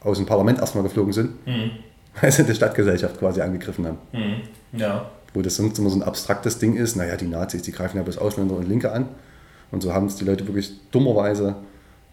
aus 0.00 0.16
dem 0.16 0.26
Parlament 0.26 0.58
erstmal 0.58 0.84
geflogen 0.84 1.12
sind, 1.12 1.46
mhm. 1.46 1.72
weil 2.20 2.32
sie 2.32 2.44
die 2.44 2.54
Stadtgesellschaft 2.54 3.18
quasi 3.18 3.42
angegriffen 3.42 3.86
haben. 3.86 3.98
Mhm. 4.12 4.78
Ja. 4.78 5.10
Wo 5.34 5.42
das 5.42 5.56
sonst 5.56 5.78
immer 5.78 5.90
so 5.90 5.96
ein 5.96 6.02
abstraktes 6.02 6.58
Ding 6.58 6.76
ist, 6.76 6.96
naja, 6.96 7.16
die 7.16 7.26
Nazis, 7.26 7.60
die 7.60 7.72
greifen 7.72 7.98
ja 7.98 8.02
bloß 8.02 8.16
Ausländer 8.16 8.56
und 8.56 8.66
Linke 8.66 8.90
an. 8.90 9.08
Und 9.70 9.82
so 9.82 9.92
haben 9.92 10.06
es 10.06 10.16
die 10.16 10.24
Leute 10.24 10.46
wirklich 10.46 10.72
dummerweise 10.90 11.56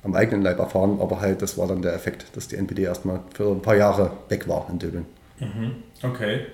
am 0.03 0.13
eigenen 0.13 0.43
Leib 0.43 0.59
erfahren, 0.59 0.99
aber 1.01 1.19
halt, 1.19 1.41
das 1.41 1.57
war 1.57 1.67
dann 1.67 1.81
der 1.81 1.93
Effekt, 1.93 2.35
dass 2.35 2.47
die 2.47 2.57
NPD 2.57 2.83
erstmal 2.83 3.21
für 3.33 3.51
ein 3.51 3.61
paar 3.61 3.75
Jahre 3.75 4.11
weg 4.29 4.47
war 4.47 4.67
in 4.69 4.79
Döbeln. 4.79 5.05
Mhm. 5.39 5.75
Okay. 6.03 6.45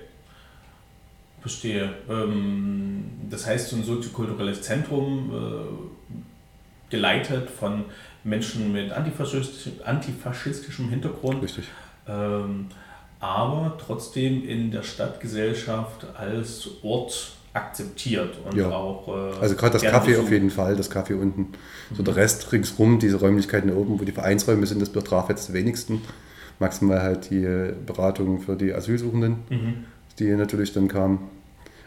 Verstehe. 1.40 1.90
Ähm, 2.08 3.04
das 3.28 3.46
heißt, 3.46 3.68
so 3.68 3.76
ein 3.76 3.84
soziokulturelles 3.84 4.62
Zentrum 4.62 5.30
äh, 5.34 6.90
geleitet 6.90 7.50
von 7.50 7.84
Menschen 8.24 8.72
mit 8.72 8.92
antifaschistischem, 8.92 9.80
antifaschistischem 9.84 10.88
Hintergrund. 10.88 11.42
Richtig. 11.42 11.64
Ähm, 12.08 12.68
aber 13.20 13.76
trotzdem 13.78 14.48
in 14.48 14.70
der 14.70 14.82
Stadtgesellschaft 14.82 16.06
als 16.16 16.68
Ort 16.82 17.32
akzeptiert 17.54 18.38
und 18.44 18.56
ja. 18.56 18.70
auch. 18.70 19.08
Äh, 19.08 19.40
also 19.40 19.54
gerade 19.56 19.74
das 19.74 19.82
Kaffee 19.82 20.16
auf 20.16 20.30
jeden 20.30 20.50
Fall, 20.50 20.76
das 20.76 20.90
Kaffee 20.90 21.14
unten. 21.14 21.40
Mhm. 21.42 21.94
So 21.94 22.02
der 22.02 22.16
Rest 22.16 22.50
ringsrum, 22.52 22.98
diese 22.98 23.18
Räumlichkeiten 23.18 23.70
oben, 23.72 24.00
wo 24.00 24.04
die 24.04 24.12
Vereinsräume 24.12 24.66
sind, 24.66 24.80
das 24.80 24.90
betraf 24.90 25.28
jetzt 25.28 25.48
die 25.48 25.52
wenigsten. 25.52 26.00
Maximal 26.58 27.02
halt 27.02 27.30
die 27.30 27.72
Beratung 27.86 28.40
für 28.40 28.56
die 28.56 28.72
Asylsuchenden, 28.72 29.36
mhm. 29.50 29.74
die 30.18 30.30
natürlich 30.30 30.72
dann 30.72 30.88
kamen. 30.88 31.18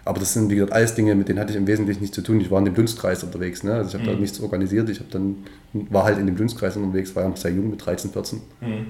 Aber 0.04 0.20
das 0.20 0.34
sind, 0.34 0.52
wie 0.52 0.56
gesagt, 0.56 0.72
alles 0.72 0.94
Dinge, 0.94 1.16
mit 1.16 1.30
denen 1.30 1.40
hatte 1.40 1.52
ich 1.52 1.58
im 1.58 1.66
Wesentlichen 1.66 2.02
nichts 2.02 2.16
zu 2.16 2.22
tun. 2.22 2.40
Ich 2.40 2.52
war 2.52 2.60
in 2.60 2.66
dem 2.66 2.76
Dunstkreis 2.76 3.24
unterwegs. 3.24 3.64
Ne? 3.64 3.74
Also 3.74 3.90
ich 3.90 3.94
habe 3.96 4.04
mhm. 4.04 4.16
da 4.16 4.22
nichts 4.22 4.40
organisiert. 4.40 4.88
Ich 4.90 5.02
dann, 5.10 5.38
war 5.74 6.04
halt 6.04 6.20
in 6.20 6.28
dem 6.28 6.36
Dunstkreis 6.36 6.78
unterwegs, 6.78 7.16
war 7.16 7.24
ja 7.24 7.30
noch 7.30 7.38
sehr 7.38 7.52
jung 7.52 7.72
mit 7.72 7.84
13, 7.84 8.12
14. 8.12 8.42
Mhm. 8.62 8.86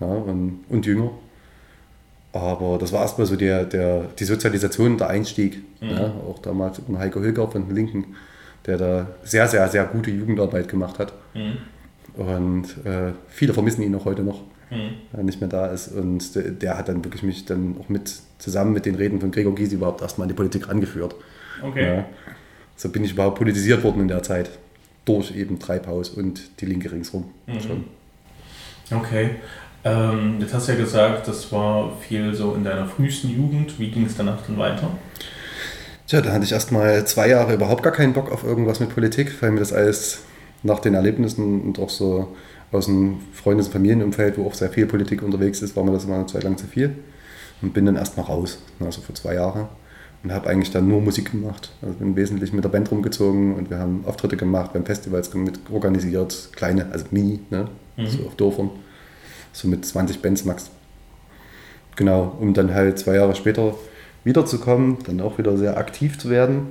Ja, 0.00 0.06
und, 0.06 0.64
und 0.70 0.86
jünger. 0.86 1.10
Aber 2.34 2.78
das 2.78 2.92
war 2.92 3.02
erstmal 3.02 3.28
so 3.28 3.36
der, 3.36 3.64
der, 3.64 4.08
die 4.18 4.24
Sozialisation, 4.24 4.98
der 4.98 5.08
Einstieg. 5.08 5.62
Mhm. 5.80 5.90
Ja, 5.90 6.12
auch 6.28 6.40
damals 6.40 6.80
von 6.84 6.98
Heiko 6.98 7.20
Hilger 7.20 7.48
von 7.48 7.68
den 7.68 7.76
Linken, 7.76 8.16
der 8.66 8.76
da 8.76 9.06
sehr, 9.22 9.46
sehr, 9.46 9.68
sehr 9.68 9.84
gute 9.84 10.10
Jugendarbeit 10.10 10.68
gemacht 10.68 10.98
hat. 10.98 11.12
Mhm. 11.32 11.58
Und 12.20 12.64
äh, 12.84 13.12
viele 13.28 13.54
vermissen 13.54 13.82
ihn 13.82 13.94
auch 13.94 14.04
heute 14.04 14.22
noch, 14.22 14.40
mhm. 14.68 14.96
er 15.12 15.22
nicht 15.22 15.40
mehr 15.40 15.48
da 15.48 15.68
ist. 15.68 15.92
Und 15.92 16.34
der, 16.34 16.50
der, 16.50 16.76
hat 16.76 16.88
dann 16.88 17.04
wirklich 17.04 17.22
mich 17.22 17.44
dann 17.44 17.76
auch 17.80 17.88
mit, 17.88 18.12
zusammen 18.38 18.72
mit 18.72 18.84
den 18.84 18.96
Reden 18.96 19.20
von 19.20 19.30
Gregor 19.30 19.54
Gysi 19.54 19.76
überhaupt 19.76 20.02
erstmal 20.02 20.24
in 20.24 20.30
die 20.30 20.36
Politik 20.36 20.68
angeführt. 20.68 21.14
Okay. 21.62 21.98
Ja, 21.98 22.04
so 22.74 22.88
bin 22.88 23.04
ich 23.04 23.12
überhaupt 23.12 23.38
politisiert 23.38 23.84
worden 23.84 24.02
in 24.02 24.08
der 24.08 24.24
Zeit. 24.24 24.50
Durch 25.04 25.36
eben 25.36 25.60
Treibhaus 25.60 26.08
und 26.08 26.60
die 26.60 26.66
Linke 26.66 26.90
ringsrum. 26.90 27.26
Mhm. 27.46 27.60
Schon. 27.60 27.84
Okay. 28.90 29.30
Ähm, 29.84 30.36
jetzt 30.40 30.54
hast 30.54 30.68
du 30.68 30.72
ja 30.72 30.78
gesagt, 30.78 31.28
das 31.28 31.52
war 31.52 31.92
viel 32.00 32.34
so 32.34 32.54
in 32.54 32.64
deiner 32.64 32.86
frühesten 32.86 33.28
Jugend. 33.28 33.78
Wie 33.78 33.90
ging 33.90 34.06
es 34.06 34.16
danach 34.16 34.38
dann 34.46 34.58
weiter? 34.58 34.90
Tja, 36.06 36.22
da 36.22 36.32
hatte 36.32 36.44
ich 36.44 36.52
erstmal 36.52 37.06
zwei 37.06 37.28
Jahre 37.28 37.54
überhaupt 37.54 37.82
gar 37.82 37.92
keinen 37.92 38.14
Bock 38.14 38.32
auf 38.32 38.44
irgendwas 38.44 38.80
mit 38.80 38.90
Politik, 38.90 39.30
weil 39.42 39.50
mir 39.50 39.60
das 39.60 39.72
alles 39.72 40.22
nach 40.62 40.80
den 40.80 40.94
Erlebnissen 40.94 41.60
und 41.60 41.78
auch 41.78 41.90
so 41.90 42.34
aus 42.72 42.86
dem 42.86 43.18
Freundes- 43.32 43.66
und 43.66 43.72
Familienumfeld, 43.72 44.38
wo 44.38 44.46
auch 44.46 44.54
sehr 44.54 44.70
viel 44.70 44.86
Politik 44.86 45.22
unterwegs 45.22 45.60
ist, 45.60 45.76
war 45.76 45.84
mir 45.84 45.92
das 45.92 46.04
immer 46.04 46.16
eine 46.16 46.26
Zeit 46.26 46.44
lang 46.44 46.56
zu 46.56 46.66
viel. 46.66 46.96
Und 47.60 47.72
bin 47.72 47.86
dann 47.86 47.96
erstmal 47.96 48.26
raus, 48.26 48.58
also 48.80 49.00
vor 49.00 49.14
zwei 49.14 49.34
Jahren. 49.34 49.68
Und 50.22 50.32
habe 50.32 50.48
eigentlich 50.48 50.70
dann 50.70 50.88
nur 50.88 51.02
Musik 51.02 51.32
gemacht. 51.32 51.70
Also 51.82 51.94
bin 51.98 52.16
wesentlich 52.16 52.52
mit 52.54 52.64
der 52.64 52.70
Band 52.70 52.90
rumgezogen 52.90 53.54
und 53.54 53.68
wir 53.68 53.78
haben 53.78 54.04
Auftritte 54.06 54.38
gemacht, 54.38 54.72
wir 54.72 54.80
haben 54.80 54.86
Festivals 54.86 55.32
mit 55.34 55.58
organisiert, 55.70 56.48
kleine, 56.56 56.86
also 56.90 57.04
mini, 57.10 57.40
ne? 57.50 57.68
Mhm. 57.96 58.06
so 58.06 58.26
auf 58.26 58.34
Dörfern 58.34 58.70
so 59.54 59.68
mit 59.68 59.86
20 59.86 60.20
Bands 60.20 60.44
max. 60.44 60.70
Genau, 61.96 62.36
um 62.40 62.52
dann 62.52 62.74
halt 62.74 62.98
zwei 62.98 63.14
Jahre 63.14 63.34
später 63.34 63.74
wiederzukommen, 64.24 64.98
dann 65.06 65.20
auch 65.20 65.38
wieder 65.38 65.56
sehr 65.56 65.78
aktiv 65.78 66.18
zu 66.18 66.28
werden. 66.28 66.66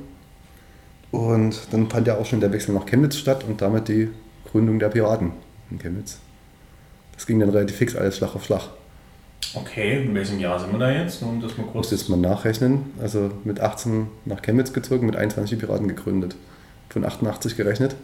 Und 1.12 1.72
dann 1.72 1.90
fand 1.90 2.08
ja 2.08 2.18
auch 2.18 2.26
schon 2.26 2.42
der 2.42 2.52
Wechsel 2.52 2.74
nach 2.76 2.86
Chemnitz 2.86 3.18
statt 3.18 3.46
und 3.48 3.62
damit 3.62 3.88
die 3.88 4.10
Gründung 4.52 4.80
der 4.80 4.90
Piraten 4.90 5.32
in 5.72 5.80
Chemnitz. 5.80 6.20
Das 7.16 7.26
ging 7.26 7.40
dann 7.40 7.50
relativ 7.50 7.78
fix 7.78 7.96
alles 7.96 8.18
Schlag 8.18 8.36
auf 8.36 8.44
Schlag. 8.44 8.70
Okay, 9.54 10.04
in 10.04 10.16
welchem 10.16 10.40
Jahr 10.40 10.60
sind 10.60 10.72
wir 10.72 10.80
da 10.80 10.92
jetzt? 10.92 11.22
Um 11.22 11.40
das 11.40 11.56
mal 11.58 11.64
kurz. 11.64 11.76
Muss 11.76 11.92
jetzt 11.92 12.10
mal 12.10 12.18
nachrechnen. 12.18 12.92
Also 13.00 13.30
mit 13.44 13.60
18 13.60 14.08
nach 14.26 14.42
Chemnitz 14.42 14.74
gezogen, 14.74 15.06
mit 15.06 15.16
21 15.16 15.58
die 15.58 15.66
Piraten 15.66 15.88
gegründet. 15.88 16.36
Von 16.90 17.06
88 17.06 17.56
gerechnet. 17.56 17.96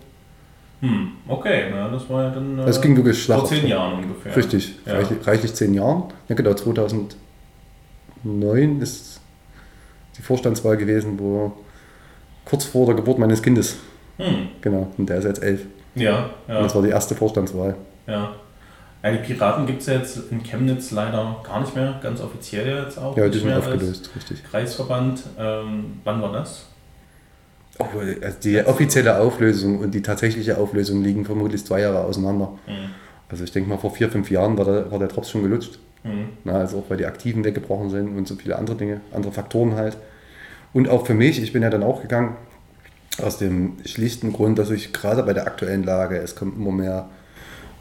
Hm, 0.81 1.11
okay, 1.27 1.65
na, 1.71 1.89
das 1.89 2.09
war 2.09 2.23
ja 2.23 2.29
dann. 2.29 2.59
Äh, 2.59 2.65
das 2.65 2.81
ging 2.81 2.95
wirklich 2.95 3.21
Schlag 3.21 3.39
vor 3.39 3.49
zehn 3.49 3.67
Jahren 3.67 4.03
ungefähr. 4.03 4.35
Richtig, 4.35 4.75
ja. 4.85 4.93
reichlich, 4.93 5.27
reichlich, 5.27 5.53
zehn 5.53 5.73
Jahren. 5.73 6.03
Ja, 6.29 6.35
genau, 6.35 6.53
2009 6.53 8.81
ist 8.81 9.19
die 10.17 10.21
Vorstandswahl 10.21 10.77
gewesen, 10.77 11.19
wo 11.19 11.51
kurz 12.45 12.65
vor 12.65 12.85
der 12.85 12.95
Geburt 12.95 13.19
meines 13.19 13.41
Kindes. 13.41 13.77
Hm. 14.17 14.49
Genau, 14.61 14.87
und 14.97 15.09
der 15.09 15.17
ist 15.17 15.25
jetzt 15.25 15.43
elf. 15.43 15.65
Ja, 15.95 16.29
ja. 16.47 16.57
Und 16.57 16.63
das 16.63 16.75
war 16.75 16.81
die 16.81 16.89
erste 16.89 17.13
Vorstandswahl. 17.13 17.75
Ja. 18.07 18.31
ja 19.03 19.11
die 19.11 19.17
Piraten 19.17 19.65
gibt 19.65 19.81
es 19.81 19.87
ja 19.87 19.95
jetzt 19.95 20.31
in 20.31 20.41
Chemnitz 20.43 20.91
leider 20.91 21.41
gar 21.43 21.59
nicht 21.59 21.75
mehr, 21.75 21.99
ganz 22.01 22.21
offiziell 22.21 22.85
jetzt 22.85 22.97
auch. 22.97 23.17
Ja, 23.17 23.27
die 23.27 23.39
sind 23.39 23.51
aufgelöst, 23.51 24.11
richtig. 24.15 24.45
Kreisverband. 24.45 25.23
Ähm, 25.37 25.99
wann 26.05 26.21
war 26.21 26.31
das? 26.31 26.68
Oh, 27.79 27.85
also 28.21 28.37
die 28.43 28.61
offizielle 28.65 29.19
Auflösung 29.19 29.79
und 29.79 29.91
die 29.93 30.01
tatsächliche 30.01 30.57
Auflösung 30.57 31.01
liegen 31.01 31.23
vermutlich 31.23 31.65
zwei 31.65 31.81
Jahre 31.81 32.03
auseinander. 32.03 32.51
Mhm. 32.67 32.91
Also 33.29 33.45
ich 33.45 33.51
denke 33.51 33.69
mal, 33.69 33.77
vor 33.77 33.91
vier, 33.91 34.09
fünf 34.09 34.29
Jahren 34.29 34.57
war 34.57 34.65
der, 34.65 34.91
war 34.91 34.99
der 34.99 35.07
Drops 35.07 35.29
schon 35.29 35.43
gelutscht. 35.43 35.79
Mhm. 36.03 36.29
Na, 36.43 36.53
also 36.53 36.79
auch 36.79 36.89
weil 36.89 36.97
die 36.97 37.05
Aktiven 37.05 37.43
weggebrochen 37.43 37.89
sind 37.89 38.17
und 38.17 38.27
so 38.27 38.35
viele 38.35 38.57
andere 38.57 38.75
Dinge, 38.75 39.01
andere 39.13 39.31
Faktoren 39.31 39.75
halt. 39.75 39.97
Und 40.73 40.89
auch 40.89 41.05
für 41.05 41.13
mich, 41.13 41.41
ich 41.41 41.53
bin 41.53 41.63
ja 41.63 41.69
dann 41.69 41.83
auch 41.83 42.01
gegangen, 42.01 42.35
aus 43.21 43.37
dem 43.37 43.77
schlichten 43.85 44.33
Grund, 44.33 44.59
dass 44.59 44.69
ich 44.71 44.93
gerade 44.93 45.23
bei 45.23 45.33
der 45.33 45.47
aktuellen 45.47 45.83
Lage, 45.83 46.17
es 46.17 46.35
kommen 46.35 46.55
immer 46.57 46.71
mehr 46.71 47.09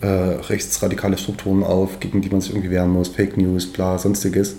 äh, 0.00 0.06
rechtsradikale 0.06 1.18
Strukturen 1.18 1.62
auf, 1.62 2.00
gegen 2.00 2.22
die 2.22 2.30
man 2.30 2.40
sich 2.40 2.50
irgendwie 2.50 2.70
wehren 2.70 2.90
muss, 2.90 3.08
Fake 3.08 3.36
News, 3.36 3.66
bla, 3.72 3.98
sonstiges, 3.98 4.56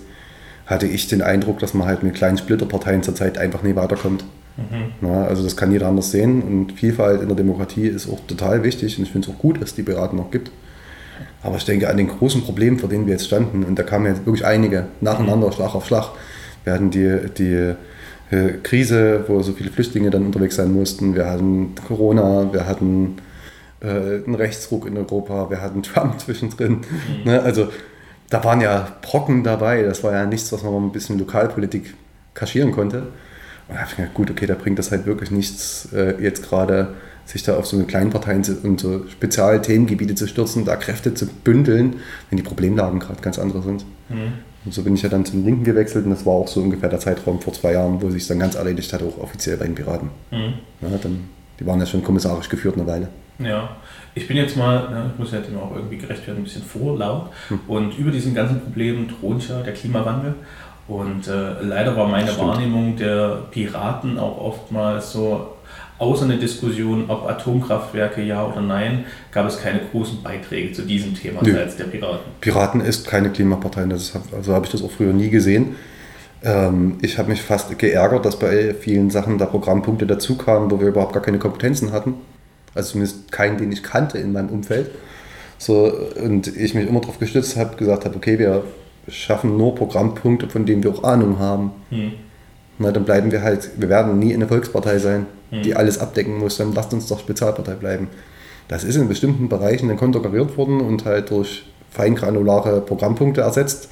hatte 0.66 0.86
ich 0.86 1.08
den 1.08 1.22
Eindruck, 1.22 1.60
dass 1.60 1.74
man 1.74 1.88
halt 1.88 2.04
mit 2.04 2.14
kleinen 2.14 2.38
Splitterparteien 2.38 3.04
zurzeit 3.04 3.38
einfach 3.38 3.64
nie 3.64 3.76
weiterkommt. 3.76 4.24
Mhm. 4.60 4.94
Na, 5.02 5.26
also 5.26 5.44
das 5.44 5.56
kann 5.56 5.72
jeder 5.72 5.88
anders 5.88 6.12
sehen 6.12 6.42
und 6.42 6.74
Vielfalt 6.74 7.22
in 7.22 7.28
der 7.28 7.38
Demokratie 7.38 7.88
ist 7.88 8.10
auch 8.10 8.20
total 8.28 8.64
wichtig 8.64 8.98
und 8.98 9.04
ich 9.04 9.12
finde 9.12 9.30
es 9.30 9.36
auch 9.36 9.40
gut, 9.40 9.62
dass 9.62 9.70
es 9.70 9.76
die 9.76 9.84
Berater 9.84 10.16
noch 10.16 10.32
gibt. 10.32 10.52
Aber 11.42 11.56
ich 11.56 11.66
denke 11.66 11.90
an 11.90 11.98
den 11.98 12.08
großen 12.08 12.42
Problemen, 12.42 12.80
vor 12.80 12.90
denen 12.90 13.06
wir 13.06 13.14
jetzt 13.14 13.26
standen, 13.26 13.64
und 13.64 13.80
da 13.80 13.84
kamen 13.84 14.06
jetzt 14.08 14.26
wirklich 14.26 14.46
einige 14.46 14.88
nacheinander, 15.02 15.48
mhm. 15.48 15.54
Schlag 15.54 15.76
auf 15.76 15.86
Schlag. 15.86 16.10
Wir 16.64 16.74
hatten 16.74 16.92
die, 16.92 17.18
die 17.38 17.76
äh, 18.32 18.54
Krise, 18.62 19.24
wo 19.28 19.42
so 19.42 19.54
viele 19.54 19.70
Flüchtlinge 19.70 20.10
dann 20.10 20.26
unterwegs 20.26 20.56
sein 20.56 20.74
mussten. 20.74 21.16
Wir 21.16 21.28
hatten 21.28 21.74
Corona, 21.88 22.52
wir 22.52 22.66
hatten 22.68 23.18
äh, 23.82 23.88
einen 23.88 24.36
Rechtsruck 24.36 24.86
in 24.86 24.98
Europa, 24.98 25.50
wir 25.50 25.62
hatten 25.62 25.84
Trump 25.84 26.20
zwischendrin. 26.20 26.82
Mhm. 26.82 27.32
Ne? 27.32 27.42
Also 27.42 27.70
da 28.30 28.44
waren 28.44 28.62
ja 28.62 28.88
Brocken 29.02 29.44
dabei. 29.44 29.84
Das 29.84 30.04
war 30.04 30.14
ja 30.14 30.26
nichts, 30.26 30.52
was 30.52 30.64
man 30.64 30.74
mal 30.74 30.82
ein 30.82 30.92
bisschen 30.92 31.18
Lokalpolitik 31.18 31.94
kaschieren 32.34 32.72
konnte. 32.72 33.08
Und 33.70 33.76
da 33.76 33.82
habe 33.82 33.90
ich 33.92 33.98
gedacht, 33.98 34.14
gut, 34.14 34.32
okay, 34.32 34.48
da 34.48 34.56
bringt 34.56 34.80
das 34.80 34.92
halt 34.92 35.06
wirklich 35.06 35.32
nichts, 35.32 35.90
äh, 35.94 36.22
jetzt 36.22 36.44
gerade 36.44 36.96
sich 37.26 37.44
da 37.44 37.56
auf 37.56 37.68
so 37.68 37.78
eine 37.78 37.86
Kleinparteien 37.86 38.44
und 38.64 38.80
so 38.80 39.08
Spezialthemengebiete 39.08 40.16
zu 40.16 40.28
stürzen, 40.28 40.66
da 40.66 40.76
Kräfte 40.76 41.14
zu 41.14 41.28
bündeln, 41.28 41.98
wenn 42.30 42.38
die 42.38 42.44
Problemlagen 42.44 43.00
gerade 43.00 43.22
ganz 43.22 43.38
andere 43.38 43.62
sind. 43.62 43.86
Mhm. 44.10 44.34
Und 44.66 44.74
so 44.74 44.84
bin 44.84 44.96
ich 44.96 45.04
ja 45.04 45.10
dann 45.10 45.26
zum 45.26 45.46
Linken 45.46 45.64
gewechselt 45.64 46.06
und 46.06 46.12
das 46.12 46.26
war 46.26 46.34
auch 46.34 46.48
so 46.48 46.62
ungefähr 46.62 46.90
der 46.90 47.00
Zeitraum 47.00 47.40
vor 47.40 47.54
zwei 47.54 47.74
Jahren, 47.74 48.02
wo 48.02 48.10
sich 48.10 48.28
dann 48.28 48.40
ganz 48.40 48.56
erledigt 48.56 48.92
hat, 48.92 49.04
auch 49.04 49.20
offiziell 49.20 49.58
bei 49.58 49.66
den 49.66 49.76
Piraten. 49.76 50.10
Mhm. 50.32 50.54
Ja, 50.82 50.98
dann, 51.02 51.30
die 51.60 51.66
waren 51.66 51.80
ja 51.80 51.86
schon 51.86 52.04
kommissarisch 52.04 52.50
geführt 52.50 52.76
eine 52.76 52.88
Weile. 52.88 53.10
Ja, 53.40 53.78
ich 54.16 54.28
bin 54.28 54.36
jetzt 54.36 54.58
mal, 54.58 54.90
ne, 54.90 55.12
ich 55.14 55.20
muss 55.20 55.32
ja 55.32 55.40
immer 55.40 55.64
auch 55.64 55.74
irgendwie 55.74 55.98
gerecht 55.98 56.28
werden, 56.28 56.40
ein 56.40 56.44
bisschen 56.44 56.64
vorlaut. 56.64 57.30
Hm. 57.48 57.60
Und 57.68 57.98
über 57.98 58.12
diesen 58.12 58.36
ganzen 58.36 58.60
Problemen 58.60 59.08
thront 59.08 59.48
ja 59.48 59.62
der 59.62 59.74
Klimawandel. 59.74 60.36
Und 60.90 61.28
äh, 61.28 61.62
leider 61.62 61.96
war 61.96 62.08
meine 62.08 62.36
Wahrnehmung 62.40 62.96
der 62.96 63.44
Piraten 63.52 64.18
auch 64.18 64.40
oftmals 64.40 65.14
so, 65.14 65.50
außer 66.00 66.26
eine 66.26 66.38
Diskussion, 66.38 67.06
ob 67.10 67.30
Atomkraftwerke 67.30 68.24
ja 68.24 68.44
oder 68.44 68.62
nein, 68.62 69.06
gab 69.32 69.46
es 69.46 69.62
keine 69.62 69.82
großen 69.92 70.24
Beiträge 70.24 70.74
zu 70.74 70.82
diesem 70.82 71.14
Thema 71.14 71.44
Nö. 71.44 71.54
seitens 71.54 71.76
der 71.76 71.84
Piraten. 71.84 72.32
Piraten 72.42 72.82
ist 72.82 73.08
keine 73.08 73.30
Klimapartei, 73.30 73.86
das 73.86 74.02
ist, 74.02 74.20
also 74.36 74.54
habe 74.54 74.66
ich 74.66 74.72
das 74.72 74.82
auch 74.82 74.90
früher 74.90 75.14
nie 75.14 75.30
gesehen. 75.30 75.76
Ähm, 76.44 76.98
ich 77.04 77.20
habe 77.20 77.30
mich 77.30 77.44
fast 77.44 77.78
geärgert, 77.78 78.26
dass 78.26 78.40
bei 78.40 78.74
vielen 78.74 79.12
Sachen 79.12 79.38
da 79.38 79.46
Programmpunkte 79.46 80.08
dazu 80.08 80.38
kamen, 80.38 80.72
wo 80.72 80.80
wir 80.80 80.88
überhaupt 80.88 81.14
gar 81.14 81.22
keine 81.22 81.38
Kompetenzen 81.38 81.92
hatten. 81.92 82.16
Also 82.74 82.94
zumindest 82.94 83.32
keinen, 83.32 83.60
den 83.60 83.72
ich 83.72 83.84
kannte 83.84 84.18
in 84.18 84.32
meinem 84.32 84.50
Umfeld. 84.50 84.90
So, 85.60 85.92
und 86.24 86.48
ich 86.48 86.74
mich 86.74 86.88
immer 86.88 87.02
darauf 87.02 87.20
gestützt 87.20 87.58
habe, 87.58 87.76
gesagt 87.76 88.06
habe, 88.06 88.16
okay, 88.16 88.40
wir 88.40 88.64
schaffen 89.10 89.58
nur 89.58 89.76
Programmpunkte, 89.76 90.50
von 90.50 90.66
denen 90.66 90.84
wir 90.84 90.92
auch 90.92 91.04
Ahnung 91.04 91.40
haben. 91.40 91.72
Hm. 91.90 92.14
Na, 92.78 92.92
dann 92.92 93.04
bleiben 93.04 93.32
wir 93.32 93.42
halt, 93.42 93.72
wir 93.78 93.90
werden 93.90 94.20
nie 94.20 94.34
eine 94.34 94.48
Volkspartei 94.48 95.00
sein, 95.00 95.26
hm. 95.52 95.64
die 95.64 95.76
alles 95.76 96.00
abdecken 96.00 96.38
muss, 96.40 96.58
dann 96.58 96.74
lasst 96.74 96.94
uns 96.94 97.08
doch 97.08 97.20
Spezialpartei 97.20 97.74
bleiben. 97.74 98.08
Das 98.68 98.84
ist 98.84 98.96
in 98.96 99.08
bestimmten 99.08 99.50
Bereichen 99.50 99.88
dann 99.88 99.98
konterkariert 99.98 100.56
worden 100.56 100.80
und 100.80 101.06
halt 101.06 101.32
durch 101.32 101.66
feingranulare 101.90 102.82
Programmpunkte 102.82 103.42
ersetzt. 103.42 103.90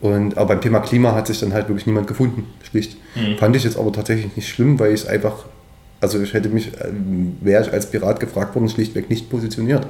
Und, 0.00 0.36
aber 0.36 0.48
beim 0.48 0.60
Thema 0.60 0.80
Klima 0.80 1.14
hat 1.14 1.26
sich 1.26 1.40
dann 1.40 1.52
halt 1.52 1.68
wirklich 1.68 1.86
niemand 1.86 2.06
gefunden, 2.06 2.46
schlicht. 2.62 2.96
Hm. 3.14 3.38
Fand 3.38 3.56
ich 3.56 3.64
jetzt 3.64 3.78
aber 3.78 3.92
tatsächlich 3.92 4.34
nicht 4.36 4.48
schlimm, 4.48 4.78
weil 4.78 4.92
ich 4.92 5.02
es 5.02 5.06
einfach, 5.06 5.46
also 6.00 6.20
ich 6.20 6.34
hätte 6.34 6.48
mich, 6.48 6.74
äh, 6.74 6.90
wäre 7.40 7.62
ich 7.62 7.72
als 7.72 7.90
Pirat 7.90 8.20
gefragt 8.20 8.54
worden, 8.54 8.68
schlichtweg 8.68 9.08
nicht 9.08 9.30
positioniert. 9.30 9.86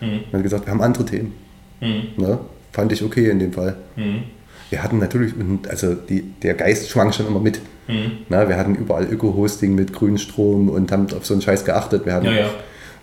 Hm. 0.00 0.20
Man 0.30 0.40
hat 0.40 0.42
gesagt, 0.42 0.66
wir 0.66 0.72
haben 0.72 0.82
andere 0.82 1.04
Themen. 1.04 1.32
Hm. 1.80 2.02
Ne? 2.16 2.38
Fand 2.78 2.92
ich 2.92 3.02
okay 3.02 3.28
in 3.28 3.40
dem 3.40 3.52
Fall. 3.52 3.74
Hm. 3.96 4.22
Wir 4.70 4.84
hatten 4.84 4.98
natürlich, 4.98 5.34
also 5.68 5.94
die, 5.96 6.22
der 6.22 6.54
Geist 6.54 6.88
schwang 6.88 7.10
schon 7.10 7.26
immer 7.26 7.40
mit. 7.40 7.58
Hm. 7.88 8.18
Na, 8.28 8.48
wir 8.48 8.56
hatten 8.56 8.76
überall 8.76 9.04
Öko-Hosting 9.04 9.74
mit 9.74 9.92
Grünstrom 9.92 10.68
und 10.68 10.92
haben 10.92 11.08
auf 11.12 11.26
so 11.26 11.34
einen 11.34 11.42
Scheiß 11.42 11.64
geachtet. 11.64 12.06
Wir 12.06 12.12
hatten 12.12 12.26
ja, 12.26 12.32
ja. 12.32 12.50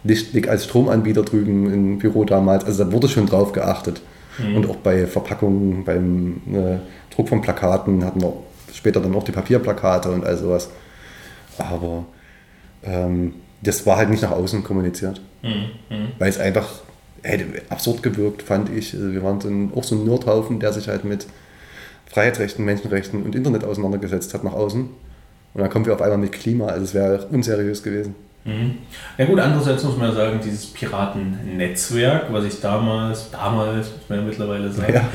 Lichtblick 0.05 0.47
als 0.47 0.63
Stromanbieter 0.63 1.23
drüben 1.23 1.73
im 1.73 1.97
Büro 1.97 2.23
damals. 2.23 2.63
Also 2.63 2.85
da 2.85 2.91
wurde 2.93 3.09
schon 3.09 3.25
drauf 3.25 3.51
geachtet. 3.51 3.99
Hm. 4.37 4.55
Und 4.55 4.69
auch 4.69 4.77
bei 4.77 5.07
Verpackungen, 5.07 5.83
beim 5.83 6.41
äh, 6.53 7.13
Druck 7.13 7.27
von 7.27 7.41
Plakaten 7.41 8.05
hatten 8.05 8.21
wir 8.21 8.31
später 8.73 9.01
dann 9.01 9.13
auch 9.13 9.23
die 9.23 9.33
Papierplakate 9.33 10.09
und 10.09 10.23
all 10.23 10.37
sowas. 10.37 10.69
Aber 11.57 12.05
ähm, 12.85 13.33
das 13.61 13.85
war 13.85 13.97
halt 13.97 14.09
nicht 14.09 14.23
nach 14.23 14.31
außen 14.31 14.63
kommuniziert. 14.63 15.19
Mhm. 15.43 16.11
Weil 16.17 16.29
es 16.29 16.39
einfach 16.39 16.65
hätte 17.23 17.45
absurd 17.69 18.03
gewirkt, 18.03 18.41
fand 18.41 18.69
ich. 18.69 18.93
Also 18.93 19.11
wir 19.11 19.23
waren 19.23 19.41
so 19.41 19.47
ein, 19.47 19.71
auch 19.75 19.83
so 19.83 19.95
ein 19.95 20.05
Nerdhaufen, 20.05 20.59
der 20.59 20.73
sich 20.73 20.87
halt 20.87 21.03
mit 21.03 21.25
Freiheitsrechten, 22.07 22.63
Menschenrechten 22.63 23.23
und 23.23 23.35
Internet 23.35 23.63
auseinandergesetzt 23.63 24.33
hat 24.33 24.43
nach 24.43 24.53
außen. 24.53 24.81
Und 24.81 25.61
dann 25.61 25.69
kommen 25.69 25.85
wir 25.85 25.93
auf 25.93 26.01
einmal 26.01 26.17
mit 26.17 26.31
Klima, 26.31 26.67
also 26.67 26.83
es 26.83 26.93
wäre 26.93 27.27
unseriös 27.31 27.81
gewesen. 27.81 28.15
Mhm. 28.43 28.77
Ja 29.17 29.25
gut, 29.25 29.39
andererseits 29.39 29.83
muss 29.83 29.97
man 29.97 30.13
sagen, 30.13 30.39
dieses 30.43 30.67
Piratennetzwerk, 30.67 32.31
was 32.31 32.45
ich 32.45 32.61
damals, 32.61 33.31
damals, 33.31 33.87
muss 33.87 34.09
man 34.09 34.19
ja 34.19 34.25
mittlerweile 34.25 34.71
sagen, 34.71 34.93
ja 34.93 35.09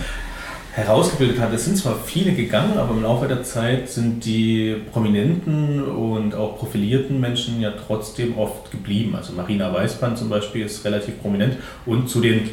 herausgebildet 0.72 1.40
hat. 1.40 1.52
Es 1.52 1.64
sind 1.64 1.76
zwar 1.76 1.96
viele 1.96 2.32
gegangen, 2.32 2.78
aber 2.78 2.94
im 2.94 3.02
Laufe 3.02 3.26
der 3.26 3.42
Zeit 3.42 3.88
sind 3.88 4.24
die 4.24 4.76
prominenten 4.92 5.82
und 5.82 6.34
auch 6.34 6.58
profilierten 6.58 7.20
Menschen 7.20 7.60
ja 7.60 7.72
trotzdem 7.72 8.38
oft 8.38 8.70
geblieben. 8.70 9.14
Also 9.16 9.32
Marina 9.32 9.72
Weißband 9.72 10.18
zum 10.18 10.28
Beispiel 10.28 10.66
ist 10.66 10.84
relativ 10.84 11.20
prominent 11.20 11.56
und 11.86 12.08
zu 12.08 12.20
den 12.20 12.50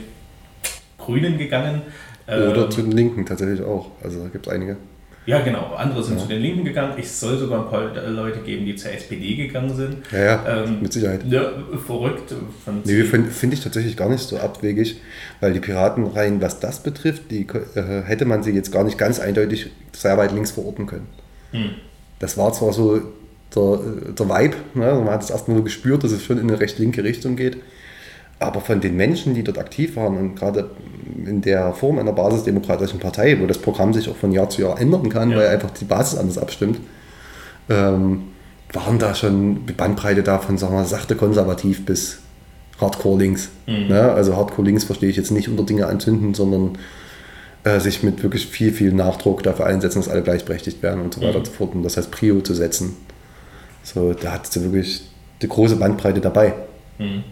Grünen 0.97 1.37
gegangen. 1.37 1.83
Oder 2.27 2.65
ähm, 2.65 2.71
zu 2.71 2.81
den 2.81 2.91
Linken 2.91 3.25
tatsächlich 3.25 3.61
auch. 3.61 3.91
Also 4.03 4.19
da 4.23 4.29
gibt 4.29 4.47
es 4.47 4.53
einige. 4.53 4.77
Ja, 5.27 5.41
genau. 5.41 5.73
Andere 5.75 6.01
sind 6.01 6.15
ja. 6.15 6.23
zu 6.23 6.29
den 6.29 6.41
Linken 6.41 6.63
gegangen. 6.63 6.93
Ich 6.97 7.11
soll 7.11 7.37
sogar 7.37 7.65
ein 7.65 7.69
paar 7.69 7.93
Leute 8.07 8.39
geben, 8.39 8.65
die 8.65 8.77
zur 8.77 8.91
SPD 8.91 9.35
gegangen 9.35 9.75
sind. 9.75 9.97
Ja, 10.09 10.19
ja 10.19 10.63
ähm, 10.63 10.81
mit 10.81 10.93
Sicherheit. 10.93 11.21
Ja, 11.29 11.51
verrückt. 11.85 12.33
Nee, 12.85 13.03
finde 13.03 13.29
find 13.29 13.53
ich 13.53 13.59
tatsächlich 13.59 13.97
gar 13.97 14.09
nicht 14.09 14.21
so 14.21 14.37
abwegig, 14.37 15.01
weil 15.41 15.51
die 15.51 15.59
Piraten 15.59 16.07
rein, 16.07 16.41
was 16.41 16.61
das 16.61 16.81
betrifft, 16.81 17.29
die, 17.29 17.45
äh, 17.45 18.03
hätte 18.05 18.23
man 18.23 18.41
sie 18.41 18.51
jetzt 18.51 18.71
gar 18.71 18.85
nicht 18.85 18.97
ganz 18.97 19.19
eindeutig 19.19 19.69
sehr 19.91 20.17
weit 20.17 20.31
links 20.31 20.51
verorten 20.51 20.85
können. 20.85 21.07
Hm. 21.51 21.71
Das 22.19 22.37
war 22.37 22.53
zwar 22.53 22.71
so 22.71 23.01
der, 23.53 23.79
der 24.17 24.29
Vibe, 24.29 24.55
ne? 24.75 24.93
man 24.93 25.09
hat 25.09 25.23
es 25.23 25.29
erstmal 25.29 25.57
so 25.57 25.63
gespürt, 25.63 26.05
dass 26.05 26.13
es 26.13 26.23
schon 26.23 26.37
in 26.37 26.49
eine 26.49 26.61
recht 26.61 26.79
linke 26.79 27.03
Richtung 27.03 27.35
geht. 27.35 27.57
Aber 28.39 28.61
von 28.61 28.81
den 28.81 28.95
Menschen, 28.95 29.33
die 29.33 29.43
dort 29.43 29.57
aktiv 29.57 29.95
waren 29.95 30.17
und 30.17 30.35
gerade 30.35 30.69
in 31.25 31.41
der 31.41 31.73
Form 31.73 31.97
einer 31.97 32.13
basisdemokratischen 32.13 32.99
Partei, 32.99 33.39
wo 33.41 33.47
das 33.47 33.57
Programm 33.57 33.93
sich 33.93 34.09
auch 34.09 34.15
von 34.15 34.31
Jahr 34.31 34.49
zu 34.49 34.61
Jahr 34.61 34.79
ändern 34.79 35.09
kann, 35.09 35.31
ja. 35.31 35.37
weil 35.37 35.47
einfach 35.47 35.71
die 35.71 35.85
Basis 35.85 36.19
anders 36.19 36.37
abstimmt, 36.37 36.79
ähm, 37.69 38.23
waren 38.73 38.99
da 38.99 39.15
schon 39.15 39.65
die 39.65 39.73
Bandbreite 39.73 40.23
da 40.23 40.37
von 40.39 40.57
sagen 40.57 40.75
wir, 40.75 40.85
sachte 40.85 41.15
konservativ 41.15 41.85
bis 41.85 42.19
Hardcore 42.79 43.17
links. 43.17 43.49
Mhm. 43.65 43.87
Ne? 43.87 44.11
Also 44.11 44.35
Hardcore 44.35 44.67
links 44.67 44.83
verstehe 44.83 45.09
ich 45.09 45.17
jetzt 45.17 45.31
nicht 45.31 45.49
unter 45.49 45.63
Dinge 45.63 45.87
anzünden, 45.87 46.33
sondern 46.33 46.77
äh, 47.63 47.79
sich 47.79 48.03
mit 48.03 48.23
wirklich 48.23 48.45
viel, 48.47 48.71
viel 48.71 48.93
Nachdruck 48.93 49.43
dafür 49.43 49.65
einsetzen, 49.65 49.99
dass 49.99 50.09
alle 50.09 50.21
gleichberechtigt 50.21 50.83
werden 50.83 51.01
und 51.01 51.13
so 51.13 51.21
weiter 51.21 51.33
mhm. 51.33 51.37
und 51.39 51.45
so 51.47 51.51
fort. 51.53 51.75
Und 51.75 51.83
das 51.83 51.97
heißt 51.97 52.11
Prio 52.11 52.41
zu 52.41 52.53
setzen. 52.53 52.95
So, 53.83 54.13
da 54.13 54.33
hat 54.33 54.47
sie 54.47 54.61
wirklich 54.63 55.03
die 55.41 55.47
große 55.47 55.77
Bandbreite 55.77 56.21
dabei. 56.21 56.53
Mhm. 56.99 57.23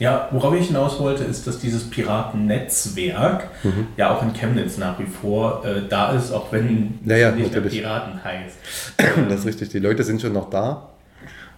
Ja, 0.00 0.28
worauf 0.32 0.54
ich 0.54 0.66
hinaus 0.66 0.98
wollte, 0.98 1.22
ist, 1.22 1.46
dass 1.46 1.60
dieses 1.60 1.88
Piratennetzwerk 1.88 3.48
mhm. 3.62 3.86
ja 3.96 4.12
auch 4.12 4.22
in 4.22 4.32
Chemnitz 4.32 4.76
nach 4.76 4.98
wie 4.98 5.06
vor 5.06 5.64
äh, 5.64 5.82
da 5.88 6.12
ist, 6.12 6.32
auch 6.32 6.50
wenn 6.50 6.98
naja, 7.04 7.30
es 7.30 7.36
nicht 7.36 7.54
natürlich. 7.54 7.74
mehr 7.74 7.82
Piraten 7.82 8.24
heißt. 8.24 8.56
Das 9.28 9.40
ist 9.40 9.46
richtig, 9.46 9.68
die 9.68 9.78
Leute 9.78 10.02
sind 10.02 10.20
schon 10.20 10.32
noch 10.32 10.50
da. 10.50 10.90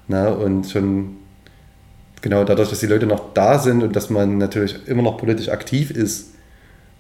Na, 0.09 0.29
und 0.29 0.67
schon 0.67 1.17
genau 2.21 2.45
dadurch, 2.45 2.69
dass 2.69 2.81
die 2.81 2.87
Leute 2.87 3.07
noch 3.07 3.33
da 3.33 3.59
sind 3.59 3.83
und 3.83 3.97
dass 3.97 4.11
man 4.11 4.37
natürlich 4.37 4.87
immer 4.87 5.03
noch 5.03 5.17
politisch 5.17 5.49
aktiv 5.49 5.91
ist, 5.91 6.35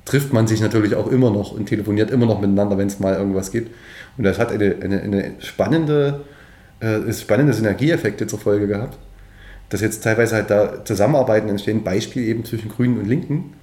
trifft 0.07 0.33
man 0.33 0.47
sich 0.47 0.61
natürlich 0.61 0.95
auch 0.95 1.09
immer 1.09 1.31
noch 1.31 1.53
und 1.53 1.67
telefoniert 1.67 2.11
immer 2.11 2.27
noch 2.27 2.41
miteinander, 2.41 2.79
wenn 2.79 2.87
es 2.87 2.99
mal 2.99 3.15
irgendwas 3.15 3.51
gibt. 3.51 3.75
Und 4.17 4.25
das 4.25 4.39
hat 4.39 4.53
eine, 4.53 4.77
eine, 4.83 5.03
eine 5.03 5.33
spannende, 5.41 6.25
äh, 6.81 7.13
spannende 7.13 7.53
Synergieeffekte 7.53 8.27
zur 8.27 8.39
Folge 8.39 8.67
gehabt 8.67 8.97
dass 9.69 9.81
jetzt 9.81 10.05
teilweise 10.05 10.37
halt 10.37 10.51
da 10.51 10.85
Zusammenarbeiten 10.85 11.49
entstehen, 11.49 11.83
Beispiel 11.83 12.25
eben 12.25 12.45
zwischen 12.45 12.69
Grünen 12.69 12.99
und 12.99 13.07
Linken, 13.07 13.55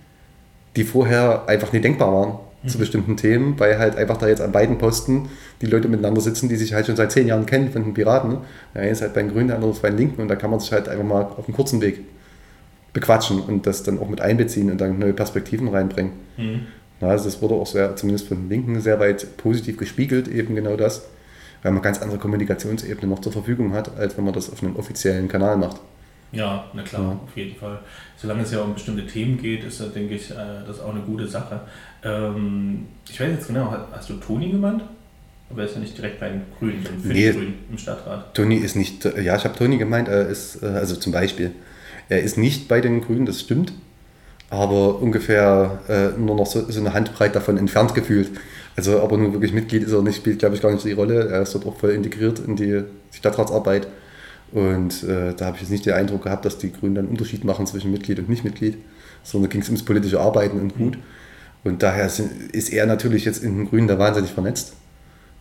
die 0.76 0.84
vorher 0.84 1.48
einfach 1.48 1.72
nicht 1.72 1.86
denkbar 1.86 2.14
waren 2.14 2.40
mhm. 2.64 2.68
zu 2.68 2.78
bestimmten 2.78 3.18
Themen, 3.18 3.60
weil 3.60 3.78
halt 3.78 3.96
einfach 3.96 4.18
da 4.18 4.28
jetzt 4.28 4.42
an 4.42 4.52
beiden 4.52 4.78
Posten 4.78 5.30
die 5.62 5.66
Leute 5.66 5.88
miteinander 5.88 6.22
sitzen, 6.22 6.50
die 6.50 6.56
sich 6.56 6.74
halt 6.74 6.88
schon 6.88 6.96
seit 6.96 7.12
zehn 7.12 7.28
Jahren 7.28 7.46
kennen 7.46 7.72
von 7.72 7.84
den 7.84 7.94
Piraten. 7.94 8.38
Der 8.74 8.82
eine 8.82 8.92
ist 8.92 9.02
halt 9.02 9.14
bei 9.14 9.22
den 9.22 9.32
Grünen, 9.32 9.48
der 9.48 9.58
andere 9.58 9.72
ist 9.72 9.82
bei 9.82 9.90
den 9.90 9.98
Linken 9.98 10.22
und 10.22 10.28
da 10.28 10.36
kann 10.36 10.50
man 10.50 10.60
sich 10.60 10.72
halt 10.72 10.90
einfach 10.90 11.06
mal 11.06 11.24
auf 11.24 11.48
einem 11.48 11.56
kurzen 11.56 11.82
Weg 11.82 12.02
bequatschen 12.94 13.42
und 13.42 13.66
das 13.66 13.84
dann 13.84 14.00
auch 14.00 14.08
mit 14.08 14.22
einbeziehen 14.22 14.72
und 14.72 14.80
dann 14.80 15.00
neue 15.00 15.14
Perspektiven 15.14 15.68
reinbringen. 15.68 16.14
Mhm. 16.38 16.68
Also 17.02 17.26
das 17.26 17.42
wurde 17.42 17.56
auch 17.56 17.68
sehr, 17.68 17.96
zumindest 17.96 18.28
von 18.28 18.38
den 18.38 18.50
Linken 18.50 18.80
sehr 18.80 19.00
weit 19.00 19.36
positiv 19.38 19.78
gespiegelt, 19.78 20.28
eben 20.28 20.56
genau 20.56 20.78
das, 20.78 21.08
weil 21.62 21.72
man 21.72 21.82
ganz 21.82 22.02
andere 22.02 22.18
Kommunikationsebene 22.18 23.08
noch 23.08 23.20
zur 23.20 23.34
Verfügung 23.34 23.74
hat, 23.74 23.98
als 23.98 24.18
wenn 24.18 24.24
man 24.24 24.34
das 24.34 24.50
auf 24.50 24.64
einem 24.64 24.78
offiziellen 24.78 25.28
Kanal 25.28 25.58
macht. 25.58 25.82
Ja, 26.34 26.66
na 26.74 26.82
klar, 26.82 27.02
ja. 27.02 27.20
auf 27.24 27.38
jeden 27.38 27.56
Fall. 27.56 27.80
Solange 28.18 28.42
es 28.42 28.52
ja 28.52 28.62
um 28.62 28.74
bestimmte 28.74 29.06
Themen 29.06 29.40
geht, 29.40 29.64
ist 29.64 29.80
das, 29.80 29.94
denke 29.94 30.16
ich, 30.16 30.32
äh, 30.32 30.36
das 30.66 30.80
auch 30.80 30.94
eine 30.94 31.02
gute 31.02 31.28
Sache. 31.28 31.62
Ähm, 32.04 32.88
ich 33.10 33.20
weiß 33.20 33.30
jetzt 33.30 33.48
genau, 33.48 33.74
hast 33.92 34.10
du 34.10 34.16
Toni 34.16 34.50
gemeint? 34.50 34.84
Aber 35.50 35.62
er 35.62 35.68
ist 35.68 35.76
ja 35.76 35.82
nicht 35.82 35.96
direkt 35.96 36.20
bei 36.20 36.30
den 36.30 36.42
Grünen, 36.58 36.84
für 36.84 37.08
nee, 37.08 37.32
Grünen 37.32 37.54
im 37.70 37.78
Stadtrat. 37.78 38.34
Toni 38.34 38.56
ist 38.56 38.76
nicht, 38.76 39.06
ja, 39.06 39.36
ich 39.36 39.46
habe 39.46 39.56
Toni 39.56 39.78
gemeint, 39.78 40.08
er 40.08 40.28
ist, 40.28 40.64
äh, 40.64 40.66
also 40.66 40.96
zum 40.96 41.12
Beispiel, 41.12 41.52
er 42.10 42.24
ist 42.24 42.38
nicht 42.38 42.68
bei 42.68 42.82
den 42.82 43.02
Grünen, 43.02 43.28
das 43.28 43.40
stimmt, 43.40 43.72
aber 44.50 45.00
ungefähr 45.00 45.82
äh, 45.88 46.20
nur 46.20 46.36
noch 46.36 46.48
so, 46.48 46.70
so 46.70 46.80
eine 46.80 46.94
Handbreit 46.94 47.36
davon 47.36 47.58
entfernt 47.58 47.94
gefühlt. 47.94 48.32
Also, 48.76 49.02
aber 49.02 49.18
nur 49.18 49.34
wirklich 49.34 49.54
Mitglied 49.54 49.84
ist 49.84 49.92
er 49.92 50.02
nicht, 50.02 50.16
spielt, 50.16 50.40
glaube 50.40 50.56
ich, 50.56 50.62
gar 50.62 50.72
nicht 50.72 50.82
so 50.82 50.88
die 50.88 50.96
Rolle. 50.96 51.30
Er 51.30 51.44
ist 51.44 51.54
dort 51.54 51.68
auch 51.68 51.78
voll 51.78 51.92
integriert 51.92 52.40
in 52.40 52.56
die 52.56 52.84
Stadtratsarbeit. 53.12 53.88
Und 54.52 55.04
äh, 55.04 55.34
da 55.34 55.46
habe 55.46 55.56
ich 55.56 55.62
jetzt 55.62 55.72
nicht 55.72 55.86
den 55.86 55.94
Eindruck 55.94 56.24
gehabt, 56.24 56.46
dass 56.46 56.58
die 56.58 56.72
Grünen 56.72 56.96
dann 56.96 57.06
einen 57.06 57.12
Unterschied 57.12 57.44
machen 57.44 57.66
zwischen 57.66 57.92
Mitglied 57.92 58.20
und 58.20 58.30
Nicht-Mitglied, 58.30 58.78
sondern 59.24 59.50
ging 59.50 59.62
es 59.62 59.68
ums 59.68 59.84
politische 59.84 60.20
Arbeiten 60.20 60.60
und 60.60 60.76
gut. 60.78 60.98
Und 61.64 61.82
daher 61.82 62.06
ist 62.06 62.74
er 62.74 62.86
natürlich 62.86 63.26
jetzt 63.26 63.44
in 63.44 63.58
den 63.58 63.70
Grünen 63.70 63.88
da 63.88 63.98
wahnsinnig 63.98 64.32
vernetzt, 64.32 64.74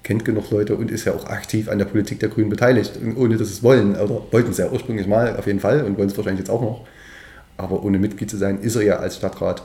kennt 0.02 0.24
genug 0.24 0.50
Leute 0.50 0.76
und 0.76 0.90
ist 0.90 1.04
ja 1.04 1.12
auch 1.12 1.26
aktiv 1.26 1.68
an 1.68 1.78
der 1.78 1.84
Politik 1.84 2.20
der 2.20 2.28
Grünen 2.28 2.48
beteiligt, 2.48 2.98
ohne 3.16 3.36
dass 3.36 3.48
es 3.48 3.62
wollen. 3.62 3.96
Oder 3.96 4.22
wollten 4.30 4.50
es 4.50 4.58
ja 4.58 4.70
ursprünglich 4.70 5.06
mal 5.06 5.36
auf 5.36 5.46
jeden 5.46 5.60
Fall 5.60 5.84
und 5.84 5.98
wollen 5.98 6.08
es 6.08 6.16
wahrscheinlich 6.16 6.40
jetzt 6.40 6.50
auch 6.50 6.62
noch. 6.62 6.86
Aber 7.56 7.82
ohne 7.84 7.98
Mitglied 7.98 8.30
zu 8.30 8.36
sein, 8.36 8.60
ist 8.60 8.76
er 8.76 8.82
ja 8.82 8.96
als 8.96 9.16
Stadtrat 9.16 9.62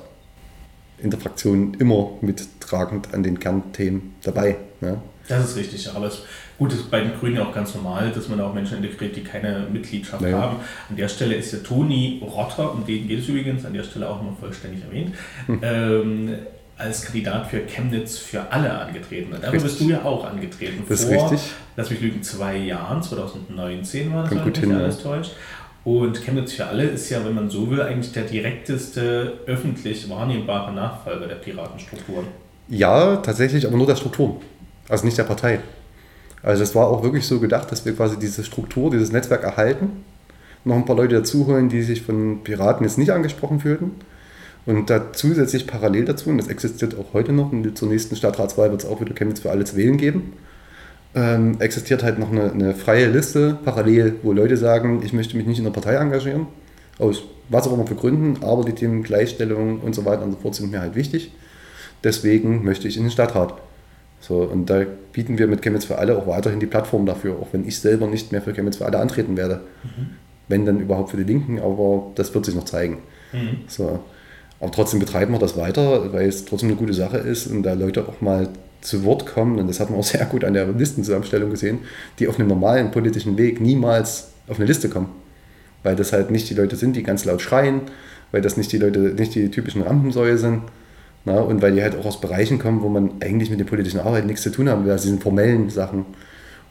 in 1.00 1.12
der 1.12 1.20
Fraktion 1.20 1.76
immer 1.76 2.12
mittragend 2.22 3.14
an 3.14 3.24
den 3.24 3.40
Kernthemen 3.40 4.16
dabei. 4.24 4.58
Ne? 4.82 4.98
Das 5.28 5.52
ist 5.52 5.56
richtig, 5.58 5.90
aber 5.94 6.08
es 6.08 6.24
Gut, 6.58 6.72
das 6.72 6.80
ist 6.80 6.90
bei 6.90 7.02
den 7.02 7.14
Grünen 7.20 7.36
ja 7.36 7.44
auch 7.44 7.54
ganz 7.54 7.76
normal, 7.76 8.12
dass 8.12 8.30
man 8.30 8.42
auch 8.42 8.54
Menschen 8.54 8.78
integriert, 8.78 9.16
die 9.16 9.24
keine 9.24 9.68
Mitgliedschaft 9.72 10.22
naja. 10.22 10.42
haben. 10.42 10.56
An 10.90 10.96
der 10.96 11.08
Stelle 11.08 11.36
ist 11.36 11.54
ja 11.54 11.60
Toni 11.60 12.22
Rotter, 12.26 12.74
um 12.74 12.86
den 12.86 13.08
geht 13.08 13.20
es 13.20 13.28
übrigens, 13.28 13.64
an 13.64 13.74
der 13.74 13.84
Stelle 13.84 14.10
auch 14.10 14.22
mal 14.22 14.34
vollständig 14.40 14.84
erwähnt, 14.84 15.14
hm. 15.46 15.60
ähm, 15.62 16.36
als 16.78 17.06
Kandidat 17.06 17.48
für 17.48 17.60
Chemnitz 17.60 18.18
für 18.18 18.52
alle 18.52 18.72
angetreten. 18.72 19.36
Darüber 19.40 19.64
bist 19.64 19.80
du 19.80 19.90
ja 19.90 20.04
auch 20.04 20.26
angetreten. 20.26 20.84
Das 20.88 21.04
vor, 21.04 21.16
ist 21.16 21.32
richtig. 21.32 21.52
Lass 21.76 21.90
mich 21.90 22.02
lügen, 22.02 22.24
zwei 22.24 22.58
Jahren, 22.58 23.04
2019 23.04 24.14
war 24.14 24.24
das, 24.24 24.32
wenn 24.32 24.70
mich 24.70 24.78
alles 24.78 25.02
täuscht. 25.02 25.32
Und 25.84 26.22
Chemnitz 26.22 26.54
für 26.54 26.66
alle 26.66 26.84
ist 26.84 27.10
ja, 27.10 27.24
wenn 27.24 27.34
man 27.34 27.50
so 27.50 27.70
will, 27.70 27.82
eigentlich 27.82 28.12
der 28.12 28.24
direkteste 28.24 29.34
öffentlich 29.46 30.10
wahrnehmbare 30.10 30.74
Nachfolger 30.74 31.28
der 31.28 31.36
Piratenstrukturen. 31.36 32.28
Ja, 32.68 33.18
tatsächlich, 33.18 33.66
aber 33.66 33.78
nur 33.78 33.88
der 33.88 33.96
Strukturen. 33.96 34.38
Also 34.90 35.06
nicht 35.06 35.18
der 35.18 35.24
Partei. 35.24 35.60
Also 36.44 36.64
es 36.64 36.76
war 36.76 36.88
auch 36.88 37.04
wirklich 37.04 37.26
so 37.26 37.40
gedacht, 37.40 37.72
dass 37.72 37.86
wir 37.86 37.96
quasi 37.96 38.18
diese 38.18 38.44
Struktur, 38.44 38.92
dieses 38.92 39.12
Netzwerk 39.12 39.44
erhalten, 39.44 40.04
noch 40.64 40.76
ein 40.76 40.86
paar 40.86 40.96
Leute 40.96 41.16
dazuholen, 41.16 41.70
die 41.70 41.82
sich 41.82 42.02
von 42.02 42.44
Piraten 42.44 42.86
jetzt 42.86 42.98
nicht 42.98 43.12
angesprochen 43.12 43.60
fühlten. 43.60 43.92
Und 44.66 44.90
da 44.90 45.14
zusätzlich 45.14 45.66
parallel 45.66 46.06
dazu, 46.06 46.30
und 46.30 46.38
das 46.38 46.50
existiert 46.50 46.98
auch 46.98 47.14
heute 47.14 47.32
noch, 47.32 47.54
und 47.54 47.78
zur 47.78 47.88
nächsten 47.88 48.18
Stadtratswahl 48.18 48.70
wird 48.70 48.84
es 48.84 48.90
auch 48.90 49.00
wieder 49.00 49.14
Chemnitz 49.14 49.40
für 49.40 49.50
alle 49.50 49.64
zu 49.64 49.78
wählen 49.78 49.96
geben, 49.96 50.34
ähm, 51.16 51.56
existiert 51.60 52.04
halt 52.04 52.20
noch 52.20 52.32
eine, 52.32 52.52
eine, 52.52 52.76
freie 52.76 53.08
Liste 53.08 53.58
parallel, 53.64 54.16
wo 54.24 54.34
Leute 54.34 54.58
sagen, 54.58 55.02
ich 55.04 55.14
möchte 55.14 55.38
mich 55.38 55.48
nicht 55.48 55.58
in 55.58 55.64
der 55.64 55.72
Partei 55.72 55.96
engagieren, 55.96 56.48
aus 57.00 57.24
was 57.50 57.66
auch 57.66 57.74
immer 57.74 57.88
für 57.88 57.96
Gründen, 57.96 58.44
aber 58.44 58.66
die 58.66 58.74
Themen 58.74 59.04
Gleichstellung 59.04 59.80
und 59.80 59.96
so 59.96 60.04
weiter 60.04 60.24
und 60.24 60.34
so 60.34 60.38
fort 60.38 60.56
sind 60.56 60.70
mir 60.70 60.82
halt 60.82 60.96
wichtig. 60.96 61.32
Deswegen 62.04 62.64
möchte 62.66 62.90
ich 62.90 62.98
in 62.98 63.04
den 63.04 63.12
Stadtrat. 63.12 63.54
So, 64.28 64.42
und 64.42 64.70
da 64.70 64.84
bieten 65.14 65.38
wir 65.38 65.48
mit 65.48 65.62
Chemnitz 65.62 65.86
für 65.86 65.98
alle 65.98 66.18
auch 66.18 66.28
weiterhin 66.28 66.60
die 66.60 66.66
Plattform 66.66 67.06
dafür, 67.06 67.36
auch 67.36 67.48
wenn 67.54 67.66
ich 67.66 67.80
selber 67.80 68.08
nicht 68.08 68.32
mehr 68.32 68.42
für 68.42 68.54
Chemnitz 68.54 68.78
für 68.78 68.86
alle 68.86 69.00
antreten 69.00 69.38
werde. 69.38 69.62
Mhm. 69.84 70.10
Wenn 70.50 70.66
dann 70.66 70.80
überhaupt 70.80 71.12
für 71.12 71.18
die 71.18 71.24
Linken, 71.24 71.60
aber 71.60 72.12
das 72.16 72.34
wird 72.34 72.46
sich 72.46 72.56
noch 72.56 72.66
zeigen. 72.66 73.00
Mhm. 73.32 73.60
So. 73.68 74.00
Aber 74.60 74.72
trotzdem 74.72 75.00
betreiben 75.00 75.34
wir 75.34 75.40
das 75.40 75.56
weiter, 75.56 76.12
weil 76.12 76.28
es 76.28 76.44
trotzdem 76.46 76.70
eine 76.70 76.78
gute 76.78 76.94
Sache 76.94 77.18
ist 77.18 77.48
und 77.48 77.64
da 77.64 77.74
Leute 77.74 78.08
auch 78.08 78.20
mal 78.20 78.50
zu 78.82 79.04
Wort 79.06 79.26
kommen, 79.26 79.60
und 79.60 79.68
das 79.68 79.80
hat 79.80 79.90
man 79.90 80.00
auch 80.00 80.04
sehr 80.04 80.26
gut 80.26 80.44
an 80.44 80.54
der 80.54 80.68
Listenzusammenstellung 80.68 81.50
gesehen, 81.50 81.80
die 82.20 82.28
auf 82.28 82.38
einem 82.38 82.50
normalen 82.50 82.92
politischen 82.92 83.38
Weg 83.38 83.62
niemals 83.62 84.32
auf 84.48 84.58
eine 84.58 84.66
Liste 84.66 84.90
kommen. 84.90 85.10
Weil 85.84 85.96
das 85.96 86.12
halt 86.12 86.32
nicht 86.32 86.50
die 86.50 86.54
Leute 86.54 86.76
sind, 86.76 86.96
die 86.96 87.04
ganz 87.04 87.24
laut 87.24 87.42
schreien, 87.42 87.82
weil 88.32 88.42
das 88.42 88.58
nicht 88.58 88.72
die 88.72 88.78
Leute, 88.78 89.00
nicht 89.00 89.36
die 89.36 89.50
typischen 89.50 89.84
Rampensäue 89.84 90.38
sind, 90.38 90.64
na, 91.28 91.42
und 91.42 91.62
weil 91.62 91.74
die 91.74 91.82
halt 91.82 91.94
auch 91.98 92.06
aus 92.06 92.22
Bereichen 92.22 92.58
kommen, 92.58 92.82
wo 92.82 92.88
man 92.88 93.12
eigentlich 93.20 93.50
mit 93.50 93.60
der 93.60 93.66
politischen 93.66 94.00
Arbeit 94.00 94.26
nichts 94.26 94.44
zu 94.44 94.50
tun 94.50 94.70
haben 94.70 94.86
will, 94.86 94.92
also 94.94 95.04
diesen 95.04 95.20
formellen 95.20 95.70
Sachen. 95.70 96.06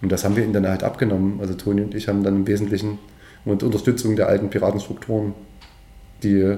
Und 0.00 0.10
das 0.10 0.24
haben 0.24 0.34
wir 0.34 0.44
ihnen 0.44 0.54
dann 0.54 0.66
halt 0.66 0.82
abgenommen. 0.82 1.40
Also 1.40 1.52
Toni 1.52 1.82
und 1.82 1.94
ich 1.94 2.08
haben 2.08 2.24
dann 2.24 2.36
im 2.36 2.46
Wesentlichen 2.46 2.98
mit 3.44 3.62
Unterstützung 3.62 4.16
der 4.16 4.28
alten 4.28 4.48
Piratenstrukturen 4.48 5.34
die 6.22 6.56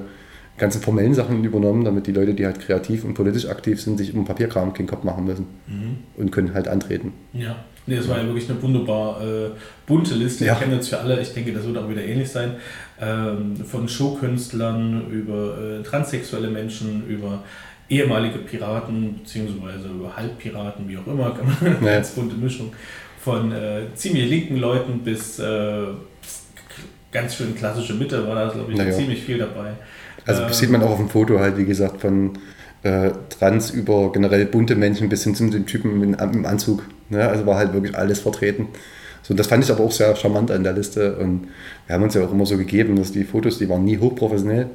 ganzen 0.59 0.81
formellen 0.81 1.13
Sachen 1.13 1.43
übernommen, 1.43 1.85
damit 1.85 2.07
die 2.07 2.13
Leute, 2.13 2.35
die 2.35 2.47
halt 2.47 2.61
kreativ 2.61 3.03
und 3.05 3.15
politisch 3.15 3.49
aktiv 3.49 3.83
sind, 3.83 3.99
sich 3.99 4.15
um 4.15 4.25
Papierkram 4.25 4.73
keinen 4.75 4.87
Kopf 4.87 5.03
machen 5.03 5.25
müssen 5.25 5.47
mhm. 5.67 5.97
und 6.17 6.31
können 6.31 6.55
halt 6.55 6.69
antreten. 6.69 7.13
Ja, 7.33 7.65
nee, 7.87 7.97
das 7.97 8.09
war 8.09 8.19
ja 8.19 8.27
wirklich 8.27 8.49
eine 8.49 8.63
wunderbar 8.63 9.21
äh, 9.23 9.51
bunte 9.87 10.15
Liste. 10.15 10.45
Ja. 10.45 10.53
Ich 10.53 10.61
kenne 10.61 10.77
jetzt 10.77 10.89
für 10.89 11.01
alle, 11.01 11.21
ich 11.21 11.33
denke, 11.33 11.53
das 11.53 11.67
wird 11.67 11.77
auch 11.79 11.89
wieder 11.89 12.05
ähnlich 12.05 12.31
sein. 12.31 12.53
Ähm, 13.01 13.57
von 13.57 13.89
Showkünstlern 13.89 15.11
über 15.11 15.59
äh, 15.59 15.83
transsexuelle 15.83 16.49
Menschen, 16.49 17.09
über 17.09 17.43
ehemalige 17.88 18.38
Piraten, 18.38 19.20
beziehungsweise 19.22 19.88
Halbpiraten, 20.14 20.88
wie 20.88 20.98
auch 20.98 21.07
immer, 21.07 21.31
kann 21.31 21.46
man 21.46 21.77
eine 21.77 21.90
ganz 21.94 22.11
bunte 22.11 22.37
Mischung 22.37 22.72
von 23.20 23.53
äh, 23.53 23.83
ziemlich 23.94 24.29
linken 24.29 24.57
Leuten 24.57 25.01
bis 25.01 25.38
äh, 25.38 25.87
ganz 27.12 27.35
schön 27.35 27.55
klassische 27.55 27.94
Mitte 27.94 28.27
war 28.27 28.35
da, 28.35 28.48
glaube 28.53 28.72
ich, 28.72 28.79
naja. 28.79 28.92
ziemlich 28.92 29.22
viel 29.22 29.38
dabei. 29.38 29.72
Also 30.27 30.42
ähm, 30.42 30.53
sieht 30.53 30.70
man 30.70 30.83
auch 30.83 30.90
auf 30.90 30.98
dem 30.98 31.09
Foto 31.09 31.38
halt, 31.38 31.57
wie 31.57 31.64
gesagt, 31.64 32.01
von 32.01 32.33
äh, 32.83 33.11
Trans 33.31 33.70
über 33.70 34.12
generell 34.12 34.46
bunte 34.46 34.77
Menschen 34.77 35.09
bis 35.09 35.24
hin 35.24 35.35
zu 35.35 35.48
den 35.48 35.66
Typen 35.66 36.03
im, 36.03 36.14
im 36.14 36.46
Anzug. 36.46 36.85
Ne? 37.09 37.27
Also 37.27 37.46
war 37.46 37.57
halt 37.57 37.72
wirklich 37.72 37.96
alles 37.96 38.20
vertreten. 38.20 38.68
So, 39.22 39.35
das 39.35 39.46
fand 39.46 39.64
ich 39.64 39.70
aber 39.70 39.85
auch 39.85 39.92
sehr 39.92 40.14
charmant 40.16 40.51
an 40.51 40.62
der 40.62 40.72
Liste 40.72 41.16
und 41.16 41.48
wir 41.87 41.94
haben 41.94 42.03
uns 42.03 42.14
ja 42.14 42.24
auch 42.24 42.33
immer 42.33 42.46
so 42.46 42.57
gegeben, 42.57 42.96
dass 42.96 43.12
die 43.12 43.24
Fotos, 43.24 43.59
die 43.59 43.68
waren 43.68 43.85
nie 43.85 43.98
hochprofessionell, 43.98 44.68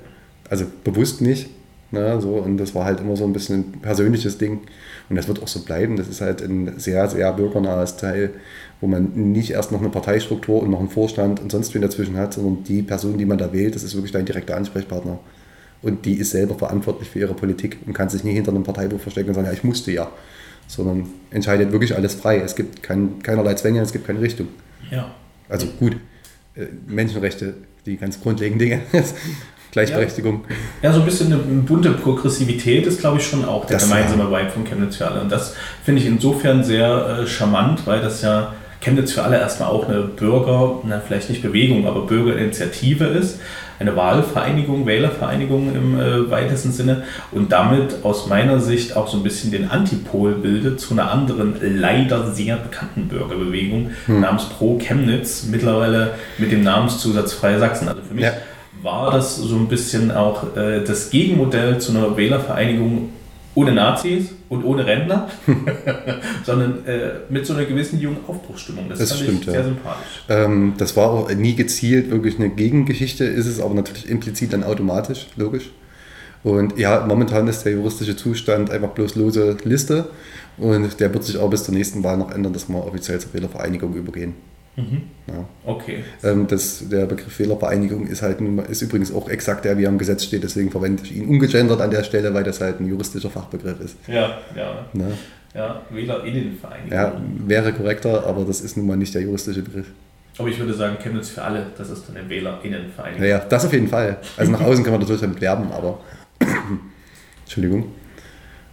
also 0.50 0.66
bewusst 0.84 1.22
nicht, 1.22 1.50
Ne, 1.94 2.20
so, 2.20 2.38
und 2.38 2.58
das 2.58 2.74
war 2.74 2.86
halt 2.86 3.02
immer 3.02 3.16
so 3.16 3.24
ein 3.24 3.34
bisschen 3.34 3.60
ein 3.60 3.80
persönliches 3.80 4.40
Ding. 4.40 4.62
Und 5.10 5.16
das 5.16 5.28
wird 5.28 5.44
auch 5.44 5.48
so 5.48 5.60
bleiben. 5.60 5.96
Das 5.96 6.08
ist 6.08 6.22
halt 6.22 6.42
ein 6.42 6.80
sehr, 6.80 7.08
sehr 7.08 7.32
bürgernahes 7.34 7.98
Teil, 7.98 8.32
wo 8.82 8.88
man 8.88 9.12
nicht 9.14 9.52
erst 9.52 9.72
noch 9.72 9.80
eine 9.80 9.90
Parteistruktur 9.90 10.64
und 10.64 10.72
noch 10.72 10.80
einen 10.80 10.90
Vorstand 10.90 11.40
und 11.40 11.52
sonst 11.52 11.72
wen 11.76 11.84
dazwischen 11.84 12.18
hat, 12.18 12.34
sondern 12.34 12.64
die 12.64 12.82
Person, 12.82 13.20
die 13.20 13.26
man 13.26 13.38
da 13.38 13.54
wählt, 13.54 13.76
das 13.76 13.84
ist 13.84 13.94
wirklich 13.94 14.12
dein 14.12 14.26
direkter 14.26 14.58
Ansprechpartner. 14.58 15.20
Und 15.84 16.06
die 16.06 16.16
ist 16.16 16.32
selber 16.32 16.56
verantwortlich 16.56 17.12
für 17.12 17.20
ihre 17.20 17.36
Politik 17.36 17.78
und 17.86 17.94
kann 17.94 18.10
sich 18.10 18.24
nicht 18.24 18.34
hinter 18.34 18.50
einem 18.50 18.64
Parteibuch 18.64 19.00
verstecken 19.00 19.30
und 19.30 19.36
sagen, 19.36 19.46
ja, 19.46 19.54
ich 19.54 19.64
musste 19.64 19.92
ja. 19.92 20.10
Sondern 20.68 21.06
entscheidet 21.30 21.72
wirklich 21.72 21.96
alles 21.96 22.16
frei. 22.16 22.40
Es 22.40 22.56
gibt 22.56 22.82
kein, 22.82 23.22
keinerlei 23.22 23.54
Zwänge, 23.54 23.82
es 23.82 23.92
gibt 23.92 24.08
keine 24.08 24.20
Richtung. 24.20 24.48
Ja. 24.90 25.14
Also 25.48 25.68
gut, 25.78 25.96
äh, 26.56 26.66
Menschenrechte, 26.88 27.54
die 27.86 27.98
ganz 27.98 28.20
grundlegenden 28.20 28.68
Dinge. 28.68 28.82
Gleichberechtigung. 29.74 30.46
Ja. 30.82 30.90
ja, 30.90 30.94
so 30.94 31.00
ein 31.00 31.06
bisschen 31.06 31.34
eine 31.34 31.42
bunte 31.42 31.90
Progressivität 31.92 32.86
ist, 32.86 33.00
glaube 33.00 33.18
ich, 33.18 33.26
schon 33.26 33.44
auch 33.44 33.66
der 33.66 33.78
das 33.78 33.90
gemeinsame 33.90 34.30
Vibe 34.30 34.52
von 34.52 34.64
Chemnitz 34.66 34.98
für 34.98 35.08
alle. 35.08 35.22
Und 35.22 35.32
das 35.32 35.56
finde 35.84 36.02
ich 36.02 36.08
insofern 36.08 36.64
sehr 36.64 37.22
äh, 37.24 37.28
charmant, 37.28 37.82
weil 37.86 38.00
das 38.00 38.22
ja 38.22 38.54
Chemnitz 38.82 39.14
für 39.14 39.24
alle 39.24 39.40
erstmal 39.40 39.70
auch 39.70 39.90
eine 39.90 40.02
Bürger, 40.02 40.80
na, 40.84 41.00
vielleicht 41.00 41.30
nicht 41.30 41.42
Bewegung, 41.42 41.88
aber 41.88 42.06
Bürgerinitiative 42.06 43.06
ist. 43.06 43.40
Eine 43.80 43.96
Wahlvereinigung, 43.96 44.86
Wählervereinigung 44.86 45.76
im 45.76 46.00
äh, 46.00 46.30
weitesten 46.30 46.72
Sinne 46.72 47.04
und 47.32 47.52
damit 47.52 48.04
aus 48.04 48.28
meiner 48.28 48.60
Sicht 48.60 48.96
auch 48.96 49.08
so 49.08 49.18
ein 49.18 49.24
bisschen 49.24 49.52
den 49.52 49.72
Antipol 49.72 50.34
bildet 50.36 50.80
zu 50.80 50.94
einer 50.94 51.10
anderen, 51.12 51.56
leider 51.60 52.32
sehr 52.32 52.58
bekannten 52.58 53.08
Bürgerbewegung 53.08 53.90
hm. 54.06 54.22
namens 54.22 54.46
Pro 54.46 54.78
Chemnitz, 54.78 55.48
mittlerweile 55.50 56.12
mit 56.38 56.52
dem 56.52 56.64
Namenszusatz 56.64 57.34
Freie 57.34 57.60
Sachsen. 57.60 57.88
Also 57.88 58.02
für 58.08 58.14
mich 58.14 58.26
ja 58.26 58.34
war 58.84 59.12
das 59.12 59.38
so 59.38 59.56
ein 59.56 59.68
bisschen 59.68 60.12
auch 60.12 60.56
äh, 60.56 60.84
das 60.84 61.10
Gegenmodell 61.10 61.80
zu 61.80 61.92
einer 61.92 62.16
Wählervereinigung 62.16 63.10
ohne 63.56 63.72
Nazis 63.72 64.32
und 64.50 64.64
ohne 64.64 64.86
Rentner, 64.86 65.30
sondern 66.44 66.86
äh, 66.86 67.12
mit 67.30 67.46
so 67.46 67.54
einer 67.54 67.66
gewissen 67.66 68.00
jungen 68.00 68.18
Aufbruchsstimmung. 68.28 68.90
Das, 68.90 69.00
das 69.00 69.20
stimmt, 69.20 69.46
sehr 69.46 69.54
ja. 69.56 69.64
sympathisch. 69.64 70.24
Ähm, 70.28 70.74
das 70.78 70.96
war 70.98 71.12
auch 71.12 71.32
nie 71.34 71.56
gezielt 71.56 72.10
wirklich 72.10 72.40
eine 72.40 72.50
Gegengeschichte, 72.50 73.26
ist 73.26 73.46
es 73.46 73.60
aber 73.60 73.76
natürlich 73.76 74.10
implizit 74.10 74.54
dann 74.54 74.64
automatisch, 74.64 75.28
logisch. 75.36 75.72
Und 76.44 76.78
ja, 76.78 77.06
momentan 77.08 77.48
ist 77.48 77.64
der 77.64 77.74
juristische 77.74 78.18
Zustand 78.18 78.70
einfach 78.70 78.90
bloß 78.90 79.16
lose 79.16 79.56
Liste 79.64 80.10
und 80.58 81.00
der 81.00 81.14
wird 81.14 81.24
sich 81.24 81.38
auch 81.38 81.50
bis 81.50 81.64
zur 81.64 81.74
nächsten 81.74 82.04
Wahl 82.04 82.18
noch 82.18 82.32
ändern, 82.32 82.54
dass 82.54 82.68
wir 82.68 82.86
offiziell 82.86 83.20
zur 83.20 83.34
Wählervereinigung 83.34 83.94
übergehen. 83.94 84.34
Mhm. 84.76 85.04
Ja. 85.28 85.46
Okay. 85.66 86.04
Ähm, 86.24 86.48
das, 86.48 86.90
der 86.90 87.06
Begriff 87.06 87.34
Fehlervereinigung 87.34 88.08
ist 88.08 88.22
halt 88.22 88.40
ist 88.70 88.82
übrigens 88.82 89.14
auch 89.14 89.30
exakt 89.30 89.66
der, 89.66 89.78
wie 89.78 89.84
er 89.84 89.90
im 89.90 89.98
Gesetz 89.98 90.24
steht, 90.24 90.44
deswegen 90.44 90.72
verwende 90.72 91.04
ich 91.04 91.16
ihn 91.16 91.28
ungegendert 91.28 91.80
an 91.80 91.92
der 91.92 92.04
Stelle, 92.04 92.34
weil 92.34 92.44
das 92.44 92.60
halt 92.60 92.80
ein 92.80 92.88
juristischer 92.88 93.30
Fachbegriff 93.30 93.80
ist. 93.80 93.98
Ja, 94.08 94.40
ja. 94.56 94.86
Ne? 94.94 95.18
Ja, 95.54 95.84
WählerInnenvereinigung. 95.92 96.92
Ja, 96.92 97.22
wäre 97.46 97.74
korrekter, 97.74 98.26
aber 98.26 98.44
das 98.44 98.62
ist 98.62 98.76
nun 98.76 98.88
mal 98.88 98.98
nicht 98.98 99.14
der 99.14 99.22
juristische 99.22 99.62
Begriff. 99.62 99.88
Aber 100.40 100.48
ich 100.48 100.60
würde 100.60 100.74
sagen, 100.74 100.98
Chemnitz 100.98 101.30
für 101.30 101.44
alle, 101.44 101.68
das 101.78 101.92
ist 101.92 102.10
dann 102.10 102.18
eine 102.18 102.28
WählerInnenvereinigung. 102.28 103.28
Ja, 103.28 103.40
das 103.40 103.66
auf 103.66 103.74
jeden 103.74 103.88
Fall. 103.88 104.18
Also 104.36 104.52
nach 104.52 104.62
außen 104.62 104.84
kann 104.84 104.94
man 104.94 105.02
natürlich 105.02 105.22
damit 105.22 105.40
werben, 105.42 105.72
aber 105.72 106.00
Entschuldigung. 107.44 107.92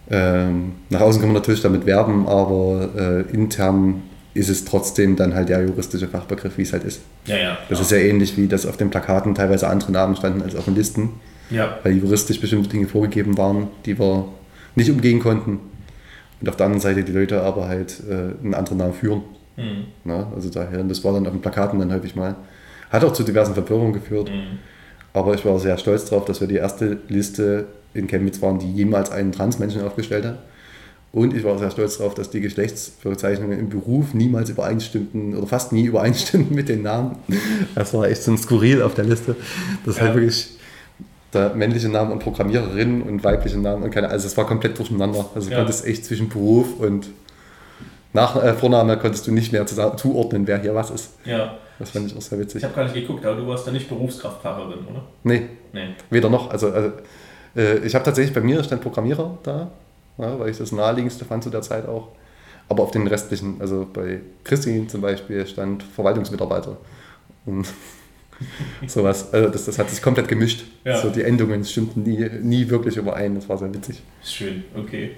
Ähm, 0.09 0.73
nach 0.89 1.01
außen 1.01 1.21
kann 1.21 1.29
man 1.31 1.39
natürlich 1.39 1.61
damit 1.61 1.85
werben, 1.85 2.27
aber 2.27 2.89
äh, 2.97 3.21
intern 3.31 4.01
ist 4.33 4.49
es 4.49 4.65
trotzdem 4.65 5.15
dann 5.15 5.33
halt 5.33 5.49
der 5.49 5.61
juristische 5.65 6.07
Fachbegriff, 6.07 6.57
wie 6.57 6.61
es 6.61 6.73
halt 6.73 6.83
ist. 6.83 7.01
Ja, 7.25 7.37
ja. 7.37 7.57
Das 7.69 7.79
ist 7.79 7.91
ja 7.91 7.97
ähnlich 7.97 8.37
wie 8.37 8.47
das 8.47 8.65
auf 8.65 8.77
den 8.77 8.89
Plakaten 8.89 9.35
teilweise 9.35 9.67
andere 9.67 9.91
Namen 9.91 10.15
standen 10.15 10.41
als 10.41 10.55
auf 10.55 10.65
den 10.65 10.75
Listen. 10.75 11.09
Ja. 11.49 11.77
Weil 11.83 11.97
juristisch 11.97 12.39
bestimmte 12.39 12.69
Dinge 12.69 12.87
vorgegeben 12.87 13.37
waren, 13.37 13.67
die 13.85 13.99
wir 13.99 14.29
nicht 14.75 14.89
umgehen 14.89 15.19
konnten. 15.19 15.59
und 16.39 16.49
auf 16.49 16.55
der 16.55 16.65
anderen 16.65 16.81
Seite 16.81 17.03
die 17.03 17.11
Leute 17.11 17.41
aber 17.41 17.67
halt 17.67 18.01
äh, 18.09 18.43
einen 18.43 18.53
anderen 18.53 18.77
Namen 18.77 18.93
führen. 18.93 19.21
Mhm. 19.57 19.85
Na, 20.05 20.31
also 20.33 20.49
daher, 20.49 20.79
und 20.79 20.89
das 20.89 21.03
war 21.03 21.13
dann 21.13 21.25
auf 21.25 21.33
den 21.33 21.41
Plakaten 21.41 21.77
dann 21.79 21.91
häufig 21.93 22.15
mal. 22.15 22.35
Hat 22.89 23.03
auch 23.03 23.13
zu 23.13 23.23
diversen 23.23 23.53
Verwirrungen 23.53 23.93
geführt. 23.93 24.29
Mhm. 24.29 24.59
Aber 25.13 25.33
ich 25.33 25.45
war 25.45 25.59
sehr 25.59 25.77
stolz 25.77 26.05
darauf, 26.05 26.23
dass 26.23 26.39
wir 26.39 26.47
die 26.47 26.55
erste 26.55 26.99
Liste 27.09 27.65
in 27.93 28.07
Chemnitz 28.07 28.41
waren, 28.41 28.59
die 28.59 28.71
jemals 28.71 29.11
einen 29.11 29.33
Transmenschen 29.33 29.81
aufgestellt 29.81 30.25
hat. 30.25 30.39
Und 31.13 31.35
ich 31.35 31.43
war 31.43 31.57
sehr 31.59 31.69
stolz 31.71 31.97
darauf, 31.97 32.13
dass 32.13 32.29
die 32.29 32.39
Geschlechtsbezeichnungen 32.39 33.59
im 33.59 33.67
Beruf 33.69 34.13
niemals 34.13 34.49
übereinstimmten 34.49 35.35
oder 35.35 35.45
fast 35.45 35.73
nie 35.73 35.83
übereinstimmten 35.83 36.55
mit 36.55 36.69
den 36.69 36.83
Namen. 36.83 37.17
Das 37.75 37.93
war 37.93 38.05
echt 38.07 38.23
so 38.23 38.31
ein 38.31 38.37
Skurril 38.37 38.81
auf 38.81 38.93
der 38.93 39.03
Liste. 39.03 39.35
Das 39.85 39.97
Ja. 39.97 40.03
halt 40.03 40.15
wirklich 40.15 40.51
der 41.33 41.53
männliche 41.53 41.89
Name 41.89 42.13
und 42.13 42.19
Programmiererin 42.19 43.01
und 43.01 43.23
weibliche 43.25 43.57
Namen 43.57 43.83
und 43.83 43.91
keine, 43.91 44.09
also 44.09 44.25
es 44.27 44.37
war 44.37 44.45
komplett 44.47 44.77
durcheinander. 44.79 45.25
Also 45.35 45.47
du 45.49 45.53
Ja. 45.53 45.59
konntest 45.59 45.85
echt 45.85 46.05
zwischen 46.05 46.29
Beruf 46.29 46.79
und 46.79 47.07
nach, 48.13 48.41
äh, 48.41 48.53
Vorname 48.53 48.97
konntest 48.97 49.27
du 49.27 49.31
nicht 49.33 49.51
mehr 49.51 49.65
zuordnen, 49.65 50.47
wer 50.47 50.59
hier 50.61 50.75
was 50.75 50.91
ist. 50.91 51.11
Ja, 51.25 51.57
Das 51.79 51.89
fand 51.91 52.07
ich 52.11 52.15
auch 52.17 52.21
sehr 52.21 52.37
witzig. 52.39 52.57
ich 52.59 52.63
habe 52.63 52.75
gar 52.75 52.83
nicht 52.83 52.93
geguckt, 52.95 53.25
aber 53.25 53.35
du 53.35 53.47
warst 53.47 53.65
da 53.67 53.71
nicht 53.71 53.89
Berufskraftfahrerin, 53.89 54.79
oder? 54.89 55.03
Nee, 55.23 55.43
Nee. 55.73 55.87
Weder 56.09 56.29
noch. 56.29 56.51
Also, 56.51 56.71
also 56.71 56.91
äh, 57.55 57.77
ich 57.79 57.95
habe 57.95 58.03
tatsächlich 58.05 58.33
bei 58.35 58.41
mir 58.41 58.61
stand 58.63 58.81
Programmierer 58.81 59.37
da, 59.43 59.71
ja, 60.21 60.39
weil 60.39 60.49
ich 60.49 60.57
das 60.57 60.71
naheliegendste 60.71 61.25
fand 61.25 61.43
zu 61.43 61.49
der 61.49 61.61
Zeit 61.61 61.87
auch. 61.87 62.09
Aber 62.69 62.83
auf 62.83 62.91
den 62.91 63.05
restlichen, 63.07 63.59
also 63.59 63.85
bei 63.91 64.21
Christine 64.43 64.87
zum 64.87 65.01
Beispiel 65.01 65.45
stand 65.45 65.83
Verwaltungsmitarbeiter. 65.83 66.77
Und 67.45 67.67
sowas. 68.87 69.33
Also 69.33 69.49
das, 69.49 69.65
das 69.65 69.77
hat 69.77 69.89
sich 69.89 70.01
komplett 70.01 70.27
gemischt. 70.27 70.63
Ja. 70.85 70.97
So 70.97 71.09
die 71.09 71.23
Endungen 71.23 71.65
stimmten 71.65 72.03
nie, 72.03 72.29
nie 72.41 72.69
wirklich 72.69 72.97
überein. 72.97 73.35
Das 73.35 73.49
war 73.49 73.57
sehr 73.57 73.73
witzig. 73.73 74.01
Schön, 74.23 74.63
okay. 74.75 75.11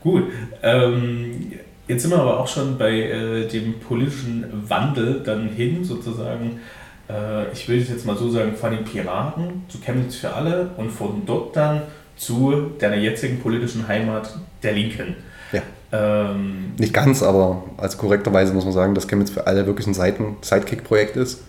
Gut. 0.00 0.24
Ähm, 0.62 1.52
jetzt 1.88 2.02
sind 2.02 2.10
wir 2.10 2.18
aber 2.18 2.40
auch 2.40 2.48
schon 2.48 2.76
bei 2.76 2.92
äh, 2.92 3.48
dem 3.48 3.78
politischen 3.80 4.44
Wandel 4.68 5.22
dann 5.24 5.48
hin, 5.48 5.84
sozusagen. 5.84 6.60
Äh, 7.08 7.52
ich 7.52 7.68
will 7.68 7.80
es 7.80 7.88
jetzt 7.88 8.06
mal 8.06 8.16
so 8.16 8.28
sagen, 8.30 8.54
von 8.54 8.70
den 8.70 8.84
Piraten 8.84 9.64
zu 9.68 9.78
Chemnitz 9.80 10.16
für 10.16 10.32
alle 10.32 10.70
und 10.76 10.90
von 10.90 11.22
dort 11.26 11.56
dann 11.56 11.82
zu 12.22 12.70
deiner 12.78 12.96
jetzigen 12.96 13.40
politischen 13.40 13.88
Heimat, 13.88 14.32
der 14.62 14.72
Linken. 14.72 15.16
Ja. 15.50 15.62
Ähm, 15.92 16.72
Nicht 16.78 16.94
ganz, 16.94 17.22
aber 17.22 17.64
also 17.76 17.98
korrekterweise 17.98 18.52
muss 18.54 18.64
man 18.64 18.72
sagen, 18.72 18.94
dass 18.94 19.08
Chemnitz 19.08 19.30
für 19.30 19.46
alle 19.46 19.66
wirklich 19.66 19.86
ein 19.86 19.94
Seiten 19.94 20.36
Sidekick-Projekt 20.40 21.16
ist 21.16 21.42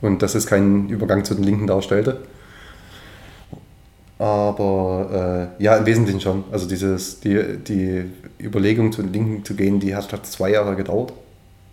und 0.00 0.22
dass 0.22 0.34
es 0.34 0.46
keinen 0.46 0.88
Übergang 0.88 1.24
zu 1.24 1.34
den 1.34 1.44
Linken 1.44 1.66
darstellte. 1.66 2.22
Aber 4.18 5.50
äh, 5.58 5.62
ja, 5.62 5.76
im 5.76 5.86
Wesentlichen 5.86 6.20
schon. 6.20 6.44
Also 6.50 6.66
dieses, 6.66 7.20
die, 7.20 7.58
die 7.58 8.04
Überlegung 8.40 8.92
zu 8.92 9.02
den 9.02 9.12
Linken 9.12 9.44
zu 9.44 9.54
gehen, 9.54 9.80
die 9.80 9.94
hat 9.94 10.12
hat 10.12 10.24
zwei 10.26 10.50
Jahre 10.52 10.74
gedauert. 10.76 11.12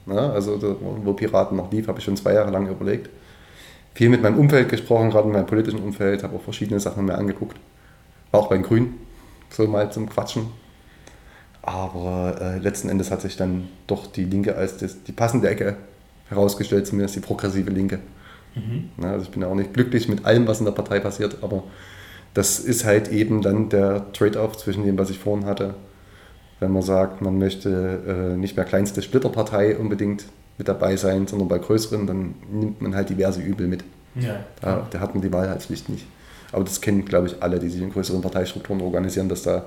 Ja, 0.08 0.32
also 0.32 0.58
da, 0.58 0.76
wo 0.80 1.14
Piraten 1.14 1.56
noch 1.56 1.72
lief, 1.72 1.88
habe 1.88 2.00
ich 2.00 2.06
schon 2.06 2.18
zwei 2.18 2.34
Jahre 2.34 2.52
lang 2.52 2.68
überlegt. 2.68 3.10
Viel 3.94 4.10
mit 4.10 4.22
meinem 4.22 4.40
Umfeld 4.40 4.70
gesprochen, 4.70 5.12
gerade 5.12 5.28
in 5.28 5.34
meinem 5.34 5.46
politischen 5.46 5.80
Umfeld, 5.80 6.24
habe 6.24 6.36
auch 6.36 6.42
verschiedene 6.42 6.80
Sachen 6.80 7.06
mir 7.06 7.16
angeguckt. 7.16 7.58
Auch 8.32 8.48
bei 8.48 8.56
den 8.56 8.64
Grünen, 8.64 9.00
so 9.50 9.68
mal 9.68 9.92
zum 9.92 10.10
Quatschen. 10.10 10.48
Aber 11.62 12.38
äh, 12.42 12.58
letzten 12.58 12.90
Endes 12.90 13.12
hat 13.12 13.22
sich 13.22 13.38
dann 13.38 13.68
doch 13.88 14.08
die 14.08 14.24
Linke 14.24 14.56
als 14.56 14.78
das, 14.78 15.04
die 15.04 15.12
passende 15.12 15.50
Ecke 15.50 15.78
herausgestellt, 16.30 16.88
zumindest 16.88 17.16
die 17.16 17.20
progressive 17.20 17.70
Linke. 17.70 18.00
mhm. 18.56 18.90
Ja, 19.02 19.12
also 19.12 19.26
ich 19.26 19.32
bin 19.32 19.42
ja 19.42 19.48
auch 19.48 19.56
nicht 19.56 19.74
glücklich 19.74 20.08
mit 20.08 20.26
allem, 20.26 20.48
was 20.48 20.60
in 20.60 20.66
der 20.66 20.72
Partei 20.72 21.00
passiert, 21.00 21.38
aber 21.42 21.64
das 22.34 22.60
ist 22.60 22.86
halt 22.86 23.10
eben 23.10 23.42
dann 23.42 23.70
der 23.70 24.12
Trade-off 24.14 24.58
zwischen 24.58 24.86
dem, 24.86 24.98
was 24.98 25.10
ich 25.10 25.20
vorhin 25.20 25.46
hatte. 25.46 25.76
Wenn 26.60 26.72
man 26.72 26.82
sagt, 26.82 27.22
man 27.22 27.38
möchte 27.38 28.34
äh, 28.34 28.38
nicht 28.38 28.56
mehr 28.56 28.66
kleinste 28.66 29.02
Splitterpartei 29.02 29.78
unbedingt 29.78 30.26
mit 30.58 30.68
dabei 30.68 30.96
sein, 30.96 31.28
sondern 31.28 31.48
bei 31.48 31.58
größeren, 31.58 32.08
dann 32.08 32.36
nimmt 32.52 32.82
man 32.82 32.96
halt 32.96 33.10
diverse 33.10 33.42
Übel 33.42 33.68
mit. 33.68 33.84
ja. 34.16 34.46
Da, 34.62 34.88
da 34.90 35.00
hat 35.00 35.14
man 35.14 35.22
die 35.22 35.34
Wahlheitspflicht 35.34 35.90
nicht. 35.90 36.06
Aber 36.52 36.64
das 36.64 36.82
kennen, 36.82 37.06
glaube 37.06 37.28
ich, 37.28 37.42
alle, 37.42 37.60
die 37.60 37.70
sich 37.70 37.82
in 37.82 37.92
größeren 37.92 38.22
Parteistrukturen 38.22 38.82
organisieren, 38.82 39.30
dass 39.30 39.44
da 39.44 39.66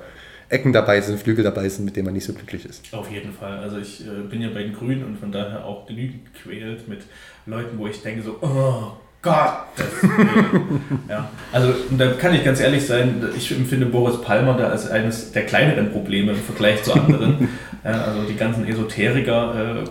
Ecken 0.48 0.72
dabei 0.72 1.00
sind, 1.00 1.18
Flügel 1.18 1.42
dabei 1.42 1.68
sind, 1.68 1.84
mit 1.84 1.96
denen 1.96 2.06
man 2.06 2.14
nicht 2.14 2.26
so 2.26 2.32
glücklich 2.32 2.64
ist. 2.66 2.92
Auf 2.92 3.10
jeden 3.10 3.32
Fall. 3.32 3.58
Also 3.58 3.78
ich 3.78 4.06
äh, 4.06 4.22
bin 4.28 4.42
ja 4.42 4.48
bei 4.52 4.62
den 4.62 4.74
Grünen 4.74 5.04
und 5.04 5.18
von 5.18 5.32
daher 5.32 5.64
auch 5.64 5.86
genügend 5.86 6.20
gequält 6.32 6.86
mit 6.86 7.00
Leuten, 7.46 7.78
wo 7.78 7.86
ich 7.86 8.00
denke 8.02 8.22
so, 8.22 8.36
oh 8.42 8.92
Gott. 9.22 9.54
ja. 11.08 11.30
Also 11.50 11.74
und 11.90 11.98
da 11.98 12.12
kann 12.12 12.34
ich 12.34 12.44
ganz 12.44 12.60
ehrlich 12.60 12.86
sein, 12.86 13.26
ich 13.34 13.50
empfinde 13.52 13.86
Boris 13.86 14.20
Palmer 14.20 14.54
da 14.54 14.68
als 14.68 14.90
eines 14.90 15.32
der 15.32 15.46
kleineren 15.46 15.90
Probleme 15.90 16.32
im 16.32 16.38
Vergleich 16.38 16.82
zu 16.82 16.92
anderen. 16.92 17.48
ja, 17.84 18.02
also 18.02 18.22
die 18.24 18.36
ganzen 18.36 18.68
Esoteriker. 18.68 19.82
Äh, 19.82 19.84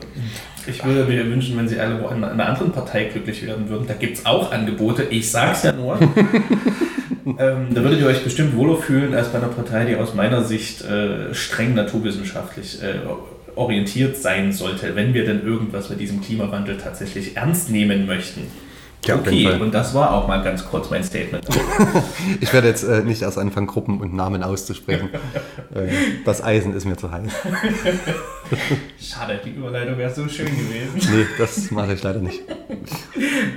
ich 0.68 0.84
würde 0.84 1.06
mir 1.06 1.26
wünschen, 1.30 1.58
wenn 1.58 1.68
sie 1.68 1.80
alle 1.80 1.98
in 2.16 2.24
einer 2.24 2.48
anderen 2.48 2.72
Partei 2.72 3.06
glücklich 3.06 3.46
werden 3.46 3.70
würden. 3.70 3.88
Da 3.88 3.94
gibt 3.94 4.18
es 4.18 4.26
auch 4.26 4.52
Angebote. 4.52 5.04
Ich 5.10 5.30
sag's 5.30 5.64
ja 5.64 5.72
nur. 5.72 6.00
ähm, 7.26 7.68
da 7.74 7.84
würdet 7.84 8.00
ihr 8.00 8.08
euch 8.08 8.24
bestimmt 8.24 8.56
wohler 8.56 8.78
fühlen 8.78 9.14
als 9.14 9.30
bei 9.30 9.40
einer 9.40 9.48
Partei, 9.48 9.86
die 9.86 9.96
aus 9.96 10.14
meiner 10.14 10.44
Sicht 10.44 10.84
äh, 10.84 11.34
streng 11.34 11.74
naturwissenschaftlich 11.74 12.82
äh, 12.82 12.96
orientiert 13.56 14.18
sein 14.18 14.52
sollte, 14.52 14.96
wenn 14.96 15.14
wir 15.14 15.26
denn 15.26 15.46
irgendwas 15.46 15.90
mit 15.90 16.00
diesem 16.00 16.22
Klimawandel 16.22 16.78
tatsächlich 16.78 17.38
ernst 17.38 17.70
nehmen 17.70 18.06
möchten. 18.06 18.42
Ja, 19.06 19.16
okay, 19.16 19.60
und 19.60 19.74
das 19.74 19.94
war 19.94 20.14
auch 20.14 20.28
mal 20.28 20.42
ganz 20.44 20.66
kurz 20.66 20.90
mein 20.90 21.04
Statement. 21.04 21.46
Ich 22.40 22.54
werde 22.54 22.68
jetzt 22.68 22.84
äh, 22.84 23.02
nicht 23.04 23.22
erst 23.22 23.38
anfangen, 23.38 23.68
Gruppen 23.68 24.00
und 24.02 24.14
Namen 24.14 24.44
auszusprechen. 24.44 25.10
äh, 25.76 25.88
das 26.26 26.44
Eisen 26.44 26.74
ist 26.74 26.86
mir 26.86 26.96
zu 26.96 27.12
heiß. 27.12 27.32
Schade, 29.00 29.40
die 29.44 29.52
Überleitung 29.52 29.98
wäre 29.98 30.14
so 30.14 30.28
schön 30.28 30.46
gewesen. 30.48 31.02
Nee, 31.12 31.26
das 31.38 31.72
mache 31.72 31.94
ich 31.94 32.04
leider 32.04 32.20
nicht. 32.20 32.42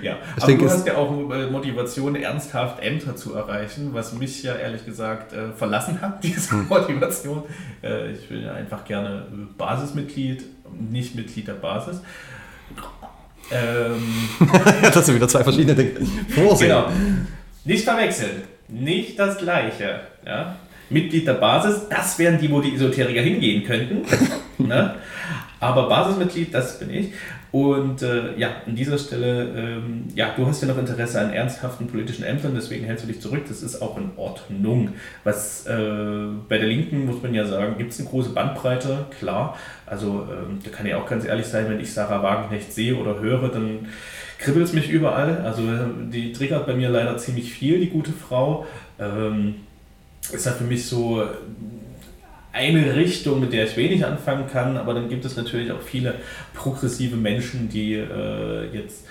Ja, 0.03 0.17
Ich 0.37 0.43
aber 0.43 0.47
denke, 0.47 0.65
du 0.65 0.71
hast 0.71 0.87
ja 0.87 0.97
auch 0.97 1.31
äh, 1.31 1.47
Motivation, 1.51 2.17
ernsthaft 2.17 2.83
Ämter 2.83 3.15
zu 3.17 3.35
erreichen, 3.35 3.91
was 3.93 4.13
mich 4.15 4.43
ja 4.43 4.55
ehrlich 4.57 4.85
gesagt 4.85 5.33
äh, 5.33 5.53
verlassen 5.53 6.01
hat, 6.01 6.23
diese 6.25 6.53
Hm. 6.53 6.69
Motivation. 6.69 7.43
Äh, 7.83 8.13
ich 8.13 8.29
bin 8.29 8.43
ja 8.43 8.53
einfach 8.55 8.85
gerne 8.85 9.27
Basismitglied, 9.57 10.45
nicht 10.73 11.15
Mitglied 11.15 11.49
der 11.49 11.55
Basis. 11.55 12.01
Ähm, 13.51 14.29
das 14.83 15.07
sind 15.07 15.15
wieder 15.15 15.29
zwei 15.29 15.45
verschiedene 15.45 15.75
Dinge. 15.75 16.07
Vorsehen. 16.29 16.69
genau. 16.69 16.91
Nicht 17.65 17.85
verwechseln. 17.85 18.43
Nicht 18.69 19.19
das 19.19 19.39
Gleiche. 19.39 20.01
Ja? 20.25 20.57
Mitglied 20.89 21.27
der 21.27 21.35
Basis, 21.35 21.89
das 21.89 22.19
wären 22.19 22.39
die, 22.39 22.51
wo 22.51 22.61
die 22.61 22.75
Esoteriker 22.75 23.21
hingehen 23.21 23.65
könnten. 23.65 24.03
ne? 24.59 24.95
Aber 25.59 25.89
Basismitglied, 25.89 26.53
das 26.53 26.79
bin 26.79 26.91
ich. 26.91 27.13
Und 27.57 28.03
äh, 28.03 28.37
ja, 28.37 28.51
an 28.67 28.77
dieser 28.77 28.99
Stelle, 28.99 29.45
ähm, 29.57 30.09
ja, 30.15 30.35
du 30.37 30.47
hast 30.47 30.61
ja 30.61 30.69
noch 30.69 30.77
Interesse 30.77 31.19
an 31.19 31.33
ernsthaften 31.33 31.87
politischen 31.87 32.23
Ämtern, 32.23 32.53
deswegen 32.55 32.85
hältst 32.85 33.05
du 33.05 33.09
dich 33.09 33.19
zurück. 33.19 33.45
Das 33.49 33.63
ist 33.63 33.81
auch 33.81 33.97
in 33.97 34.11
Ordnung. 34.17 34.91
Was 35.25 35.65
äh, 35.67 36.27
bei 36.51 36.59
der 36.59 36.67
Linken, 36.67 37.07
muss 37.07 37.23
man 37.23 37.33
ja 37.33 37.47
sagen, 37.47 37.79
gibt 37.79 37.93
es 37.93 37.99
eine 37.99 38.11
große 38.11 38.35
Bandbreite, 38.35 39.07
klar. 39.19 39.57
Also 39.87 40.29
ähm, 40.31 40.59
da 40.63 40.69
kann 40.69 40.85
ich 40.85 40.95
auch 40.95 41.09
ganz 41.09 41.25
ehrlich 41.25 41.47
sein, 41.47 41.65
wenn 41.71 41.81
ich 41.81 41.95
Sarah 41.95 42.23
Wagenknecht 42.23 42.75
sehe 42.75 42.95
oder 42.95 43.21
höre, 43.21 43.49
dann 43.49 43.87
kribbelt 44.39 44.67
es 44.67 44.75
mich 44.75 44.91
überall. 44.91 45.41
Also 45.43 45.63
die 46.13 46.35
triggert 46.35 46.67
bei 46.67 46.75
mir 46.75 46.91
leider 46.91 47.17
ziemlich 47.17 47.55
viel, 47.55 47.81
die 47.81 47.89
gute 47.89 48.13
Frau. 48.13 48.67
Ähm, 48.99 49.55
ist 50.31 50.45
ja 50.45 50.53
für 50.53 50.65
mich 50.65 50.85
so 50.85 51.25
eine 52.57 52.95
Richtung, 52.97 53.41
mit 53.41 53.53
der 53.53 53.65
ich 53.67 53.77
wenig 53.77 54.05
anfangen 54.05 54.47
kann, 54.51 54.77
aber 54.77 54.95
dann 54.95 55.09
gibt 55.09 55.25
es 55.25 55.37
natürlich 55.37 55.71
auch 55.71 55.83
viele 55.83 56.15
progressive 56.55 57.17
Menschen, 57.17 57.69
die 57.69 57.95
äh, 57.95 58.65
jetzt 58.73 59.05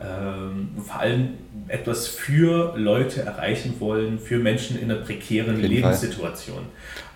ähm, 0.00 0.68
vor 0.86 1.00
allem 1.00 1.28
etwas 1.68 2.08
für 2.08 2.74
Leute 2.76 3.22
erreichen 3.22 3.74
wollen, 3.78 4.18
für 4.18 4.38
Menschen 4.38 4.78
in 4.80 4.90
einer 4.90 5.00
prekären 5.00 5.60
Lebenssituation. 5.60 6.62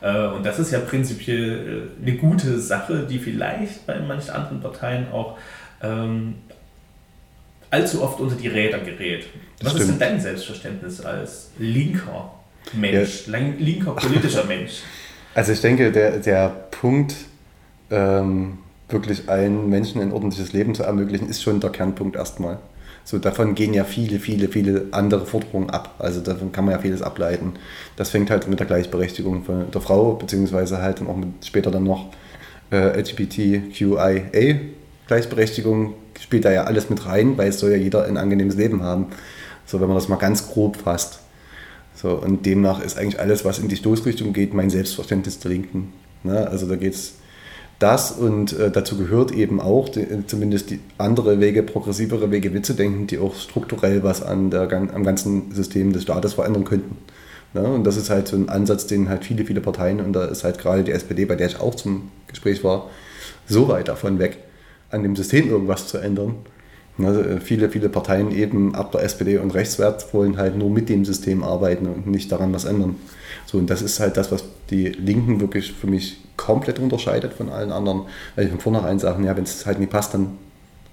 Äh, 0.01 0.27
und 0.29 0.45
das 0.45 0.59
ist 0.59 0.71
ja 0.73 0.81
prinzipiell 0.81 1.89
äh, 2.03 2.03
eine 2.09 2.17
gute 2.17 2.59
Sache, 2.61 3.07
die 3.09 3.19
vielleicht 3.19 3.87
bei 3.87 3.99
manchen 4.01 4.31
anderen 4.31 4.61
Parteien 4.61 5.07
auch 5.13 5.37
ähm, 5.83 6.35
allzu 7.71 8.03
oft 8.03 8.21
unter 8.21 8.37
die 8.37 8.49
Räder 8.49 8.79
gerät. 8.79 9.27
Das 9.59 9.67
Was 9.67 9.73
ist 9.75 9.79
denn 9.81 9.87
stimmt. 9.97 10.01
dein 10.03 10.21
Selbstverständnis 10.21 11.01
als 11.01 11.51
linker 11.59 12.33
Mensch, 12.73 13.27
lang- 13.27 13.59
linker 13.59 13.93
politischer 13.93 14.45
Mensch? 14.49 14.81
Also 15.37 15.53
ich 15.53 15.61
denke, 15.61 15.93
der, 15.93 16.13
der 16.13 16.49
Punkt, 16.71 17.15
ähm, 17.91 18.57
wirklich 18.89 19.29
allen 19.29 19.69
Menschen 19.69 20.01
ein 20.01 20.11
ordentliches 20.11 20.55
Leben 20.55 20.75
zu 20.75 20.83
ermöglichen, 20.83 21.29
ist 21.29 21.43
schon 21.43 21.61
der 21.61 21.69
Kernpunkt 21.69 22.17
erstmal. 22.17 22.59
So, 23.05 23.19
davon 23.19 23.55
gehen 23.55 23.75
ja 23.75 23.85
viele, 23.85 24.19
viele, 24.19 24.49
viele 24.49 24.87
andere 24.93 25.27
Forderungen 25.27 25.69
ab. 25.69 25.95
Also 25.99 26.23
davon 26.23 26.53
kann 26.53 26.65
man 26.65 26.73
ja 26.73 26.81
vieles 26.81 27.03
ableiten. 27.03 27.53
Das 27.97 28.09
fängt 28.09 28.31
halt 28.31 28.49
mit 28.49 28.61
der 28.61 28.67
Gleichberechtigung 28.67 29.45
von 29.45 29.71
der 29.71 29.81
Frau, 29.83 30.15
beziehungsweise 30.15 30.81
halt 30.81 31.01
dann 31.01 31.07
auch 31.07 31.17
mit, 31.17 31.29
später 31.45 31.71
dann 31.71 31.85
noch 31.85 32.07
äh, 32.73 32.99
LGBTQIA 32.99 34.57
Gleichberechtigung 35.07 35.97
spielt 36.19 36.47
da 36.47 36.51
ja 36.51 36.65
alles 36.65 36.89
mit 36.89 37.05
rein, 37.05 37.37
weil 37.37 37.51
es 37.51 37.61
soll 37.61 37.73
ja 37.73 37.77
jeder 37.77 38.07
ein 38.07 38.17
angenehmes 38.17 38.57
Leben 38.57 38.83
haben. 38.83 39.09
So, 39.67 39.83
wenn 39.83 39.89
man 39.89 39.99
das 39.99 40.09
mal 40.09 40.17
ganz 40.17 40.49
grob 40.49 40.79
fasst. 40.79 41.21
So, 42.07 42.13
und 42.13 42.47
demnach 42.47 42.81
ist 42.81 42.97
eigentlich 42.97 43.19
alles, 43.19 43.45
was 43.45 43.59
in 43.59 43.67
die 43.67 43.75
Stoßrichtung 43.75 44.33
geht, 44.33 44.55
mein 44.55 44.71
Selbstverständnis 44.71 45.41
der 45.41 45.51
Linken. 45.51 45.93
Ne? 46.23 46.47
Also 46.47 46.69
da 46.69 46.77
geht 46.77 46.95
es 46.95 47.15
das 47.81 48.13
und 48.13 48.53
äh, 48.53 48.71
dazu 48.71 48.97
gehört 48.97 49.33
eben 49.33 49.61
auch 49.61 49.89
die, 49.89 50.07
zumindest 50.29 50.71
die 50.71 50.79
andere 50.99 51.41
Wege, 51.41 51.65
progressivere 51.65 52.31
Wege 52.31 52.51
mitzudenken, 52.51 53.09
die 53.09 53.19
auch 53.19 53.35
strukturell 53.35 54.05
was 54.05 54.23
an 54.23 54.51
der, 54.51 54.73
am 54.73 55.03
ganzen 55.03 55.51
System 55.51 55.93
des 55.93 56.05
Staates 56.05 56.35
verändern 56.35 56.65
könnten. 56.65 56.97
Ne? 57.55 57.65
Und 57.65 57.83
das 57.83 57.97
ist 57.97 58.09
halt 58.09 58.29
so 58.29 58.37
ein 58.37 58.49
Ansatz, 58.49 58.87
den 58.87 59.09
halt 59.09 59.25
viele, 59.25 59.45
viele 59.45 59.61
Parteien, 59.61 59.99
und 59.99 60.13
da 60.13 60.27
ist 60.27 60.45
halt 60.45 60.59
gerade 60.59 60.85
die 60.85 60.93
SPD, 60.93 61.25
bei 61.25 61.35
der 61.35 61.49
ich 61.49 61.59
auch 61.59 61.75
zum 61.75 62.13
Gespräch 62.29 62.63
war, 62.63 62.89
so 63.49 63.67
weit 63.67 63.89
davon 63.89 64.21
weg, 64.21 64.39
an 64.93 65.03
dem 65.03 65.17
System 65.17 65.51
irgendwas 65.51 65.89
zu 65.89 65.99
ändern. 65.99 66.37
Also 66.99 67.23
viele, 67.41 67.69
viele 67.69 67.89
Parteien 67.89 68.33
eben 68.33 68.75
ab 68.75 68.93
der 68.93 69.03
SPD 69.03 69.39
und 69.39 69.53
rechtswärts 69.53 70.15
wollen 70.15 70.39
halt 70.39 70.57
nur 70.57 70.71
mit 70.71 70.89
dem 70.89 71.05
System 71.05 71.43
arbeiten 71.43 71.87
und 71.87 72.07
nicht 72.07 72.33
daran 72.33 72.55
was 72.55 72.65
ändern. 72.65 72.97
So, 73.45 73.59
und 73.59 73.69
das 73.69 73.83
ist 73.83 74.01
halt 74.01 74.17
das, 74.17 74.33
was 74.33 74.45
die 74.71 74.89
Linken 74.89 75.41
wirklich 75.41 75.73
für 75.73 75.87
mich 75.87 76.19
komplett 76.37 76.79
unterscheidet 76.79 77.35
von 77.35 77.51
allen 77.51 77.71
anderen. 77.71 78.03
Weil 78.35 78.47
ich 78.47 78.51
von 78.51 78.61
vornherein 78.61 78.99
sagen, 78.99 79.25
ja, 79.25 79.37
wenn 79.37 79.45
es 79.45 79.67
halt 79.67 79.79
nicht 79.79 79.91
passt, 79.91 80.15
dann 80.15 80.39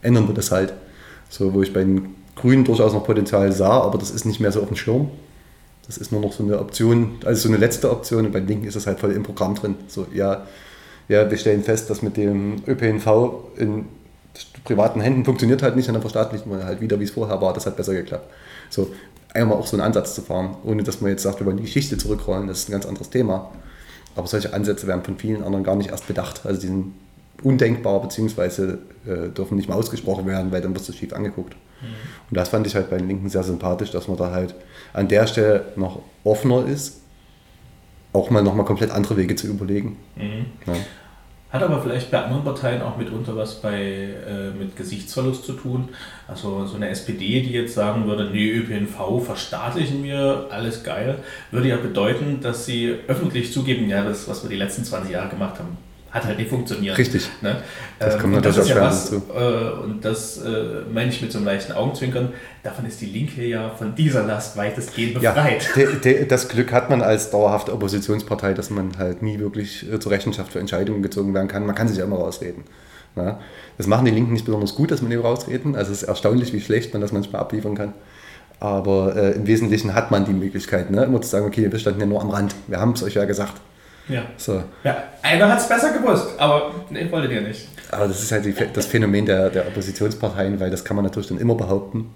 ändern 0.01 0.27
wir 0.27 0.35
das 0.35 0.51
halt. 0.51 0.73
So, 1.29 1.53
wo 1.53 1.61
ich 1.61 1.73
bei 1.73 1.83
den 1.83 2.15
Grünen 2.35 2.65
durchaus 2.65 2.93
noch 2.93 3.05
Potenzial 3.05 3.51
sah, 3.51 3.81
aber 3.81 3.97
das 3.97 4.11
ist 4.11 4.25
nicht 4.25 4.39
mehr 4.39 4.51
so 4.51 4.61
auf 4.61 4.67
dem 4.67 4.77
Schirm. 4.77 5.09
Das 5.87 5.97
ist 5.97 6.11
nur 6.11 6.21
noch 6.21 6.33
so 6.33 6.43
eine 6.43 6.59
Option, 6.59 7.17
also 7.25 7.41
so 7.41 7.49
eine 7.49 7.57
letzte 7.57 7.91
Option 7.91 8.25
und 8.25 8.31
bei 8.31 8.39
den 8.39 8.47
Linken 8.47 8.67
ist 8.67 8.75
das 8.75 8.87
halt 8.87 8.99
voll 8.99 9.11
im 9.11 9.23
Programm 9.23 9.55
drin. 9.55 9.75
So, 9.87 10.07
ja, 10.13 10.47
ja, 11.09 11.29
wir 11.29 11.37
stellen 11.37 11.63
fest, 11.63 11.89
dass 11.89 12.01
mit 12.01 12.15
dem 12.15 12.63
ÖPNV 12.65 13.07
in 13.57 13.85
privaten 14.63 15.01
Händen 15.01 15.25
funktioniert 15.25 15.61
halt 15.61 15.75
nicht, 15.75 15.87
dann 15.89 15.99
verstaatlichen 16.01 16.51
wir 16.51 16.65
halt 16.65 16.81
wieder, 16.81 16.99
wie 16.99 17.03
es 17.03 17.11
vorher 17.11 17.41
war. 17.41 17.53
Das 17.53 17.65
hat 17.65 17.75
besser 17.75 17.93
geklappt. 17.93 18.29
So, 18.69 18.93
einmal 19.33 19.57
auch 19.57 19.67
so 19.67 19.75
einen 19.75 19.85
Ansatz 19.85 20.15
zu 20.15 20.21
fahren, 20.21 20.55
ohne 20.63 20.83
dass 20.83 21.01
man 21.01 21.11
jetzt 21.11 21.23
sagt, 21.23 21.39
wir 21.39 21.45
wollen 21.45 21.57
die 21.57 21.63
Geschichte 21.63 21.97
zurückrollen, 21.97 22.47
das 22.47 22.59
ist 22.59 22.69
ein 22.69 22.73
ganz 22.73 22.85
anderes 22.85 23.09
Thema. 23.09 23.51
Aber 24.15 24.27
solche 24.27 24.53
Ansätze 24.53 24.87
werden 24.87 25.03
von 25.03 25.17
vielen 25.17 25.43
anderen 25.43 25.63
gar 25.63 25.75
nicht 25.75 25.89
erst 25.89 26.07
bedacht. 26.07 26.45
Also 26.45 26.61
die 26.61 26.67
sind 26.67 26.93
undenkbar, 27.41 28.01
beziehungsweise 28.01 28.79
äh, 29.05 29.29
dürfen 29.29 29.55
nicht 29.55 29.67
mal 29.67 29.75
ausgesprochen 29.75 30.25
werden, 30.27 30.51
weil 30.51 30.61
dann 30.61 30.73
wird 30.73 30.87
es 30.87 30.95
schief 30.95 31.13
angeguckt. 31.13 31.55
Mhm. 31.81 31.87
Und 32.29 32.37
das 32.37 32.49
fand 32.49 32.67
ich 32.67 32.75
halt 32.75 32.89
bei 32.89 32.97
den 32.97 33.07
Linken 33.07 33.29
sehr 33.29 33.43
sympathisch, 33.43 33.91
dass 33.91 34.07
man 34.07 34.17
da 34.17 34.31
halt 34.31 34.53
an 34.93 35.07
der 35.07 35.27
Stelle 35.27 35.65
noch 35.75 36.01
offener 36.23 36.65
ist, 36.67 37.01
auch 38.13 38.29
mal 38.29 38.43
nochmal 38.43 38.65
komplett 38.65 38.91
andere 38.91 39.17
Wege 39.17 39.35
zu 39.35 39.47
überlegen. 39.47 39.97
Mhm. 40.15 40.45
Ja. 40.67 40.73
Hat 41.53 41.61
aber 41.61 41.79
vielleicht 41.83 42.09
bei 42.09 42.19
anderen 42.19 42.43
Parteien 42.43 42.81
auch 42.81 42.97
mitunter 42.97 43.35
was 43.35 43.61
bei, 43.61 43.75
äh, 43.79 44.49
mit 44.57 44.75
Gesichtsverlust 44.75 45.45
zu 45.45 45.53
tun. 45.53 45.89
Also 46.27 46.65
so 46.65 46.77
eine 46.77 46.89
SPD, 46.89 47.41
die 47.41 47.51
jetzt 47.51 47.75
sagen 47.75 48.07
würde, 48.07 48.31
nee, 48.31 48.49
ÖPNV 48.49 49.23
verstaatlichen 49.23 50.03
wir, 50.03 50.47
alles 50.49 50.83
geil, 50.83 51.19
würde 51.51 51.67
ja 51.67 51.77
bedeuten, 51.77 52.39
dass 52.41 52.65
sie 52.65 52.95
öffentlich 53.07 53.53
zugeben, 53.53 53.87
ja, 53.87 54.03
das, 54.03 54.27
was 54.27 54.41
wir 54.41 54.49
die 54.49 54.55
letzten 54.55 54.83
20 54.83 55.11
Jahre 55.11 55.29
gemacht 55.29 55.59
haben, 55.59 55.77
hat 56.13 56.25
halt 56.25 56.37
nicht 56.37 56.49
funktioniert. 56.49 56.95
Richtig. 56.95 57.27
Ne? 57.41 57.57
Das 57.97 58.19
kommt 58.19 58.35
ähm, 58.35 58.41
natürlich 58.41 58.57
das 58.57 58.65
ist 58.67 58.75
ja 58.75 58.81
was, 58.81 59.11
äh, 59.11 59.83
und 59.83 60.05
das 60.05 60.37
äh, 60.37 60.83
meine 60.93 61.09
ich 61.09 61.21
mit 61.21 61.31
so 61.31 61.39
einem 61.39 61.47
leichten 61.47 61.71
Augenzwinkern, 61.71 62.33
davon 62.61 62.85
ist 62.85 63.01
die 63.01 63.07
Linke 63.07 63.43
ja 63.43 63.71
von 63.71 63.95
dieser 63.95 64.23
Last 64.23 64.55
weitestgehend 64.55 65.15
befreit. 65.15 65.69
Ja, 65.75 65.85
de, 65.85 65.99
de, 65.99 66.25
das 66.27 66.49
Glück 66.49 66.71
hat 66.71 66.91
man 66.91 67.01
als 67.01 67.31
dauerhafte 67.31 67.73
Oppositionspartei, 67.73 68.53
dass 68.53 68.69
man 68.69 68.97
halt 68.99 69.23
nie 69.23 69.39
wirklich 69.39 69.91
äh, 69.91 69.99
zur 69.99 70.11
Rechenschaft 70.11 70.51
für 70.51 70.59
Entscheidungen 70.59 71.01
gezogen 71.01 71.33
werden 71.33 71.47
kann. 71.47 71.65
Man 71.65 71.75
kann 71.75 71.87
sich 71.87 71.97
ja 71.97 72.03
immer 72.03 72.17
rausreden. 72.17 72.63
Ja? 73.15 73.39
Das 73.79 73.87
machen 73.87 74.05
die 74.05 74.11
Linken 74.11 74.33
nicht 74.33 74.45
besonders 74.45 74.75
gut, 74.75 74.91
dass 74.91 75.01
man 75.01 75.11
eben 75.11 75.23
rausreden. 75.23 75.75
Also 75.75 75.91
es 75.91 76.03
ist 76.03 76.07
erstaunlich, 76.07 76.53
wie 76.53 76.61
schlecht 76.61 76.93
man 76.93 77.01
das 77.01 77.11
manchmal 77.11 77.41
abliefern 77.41 77.73
kann. 77.73 77.93
Aber 78.59 79.15
äh, 79.15 79.31
im 79.31 79.47
Wesentlichen 79.47 79.95
hat 79.95 80.11
man 80.11 80.25
die 80.25 80.31
Möglichkeit, 80.31 80.91
ne? 80.91 81.03
immer 81.03 81.21
zu 81.21 81.29
sagen, 81.29 81.47
okay, 81.47 81.71
wir 81.71 81.79
standen 81.79 82.01
ja 82.01 82.05
nur 82.05 82.21
am 82.21 82.29
Rand. 82.29 82.53
Wir 82.67 82.79
haben 82.79 82.91
es 82.91 83.01
euch 83.01 83.15
ja 83.15 83.25
gesagt. 83.25 83.59
Ja. 84.07 84.23
So. 84.37 84.63
ja 84.83 85.03
einer 85.21 85.49
hat 85.49 85.59
es 85.59 85.67
besser 85.67 85.91
gewusst, 85.93 86.27
aber 86.37 86.71
nee, 86.89 87.09
wolltet 87.09 87.31
ihr 87.31 87.41
nicht. 87.41 87.67
Aber 87.91 88.07
das 88.07 88.21
ist 88.21 88.31
halt 88.31 88.45
die, 88.45 88.53
das 88.73 88.85
Phänomen 88.85 89.25
der, 89.25 89.49
der 89.49 89.67
Oppositionsparteien, 89.67 90.59
weil 90.59 90.69
das 90.69 90.83
kann 90.83 90.95
man 90.95 91.05
natürlich 91.05 91.29
dann 91.29 91.37
immer 91.37 91.55
behaupten. 91.55 92.09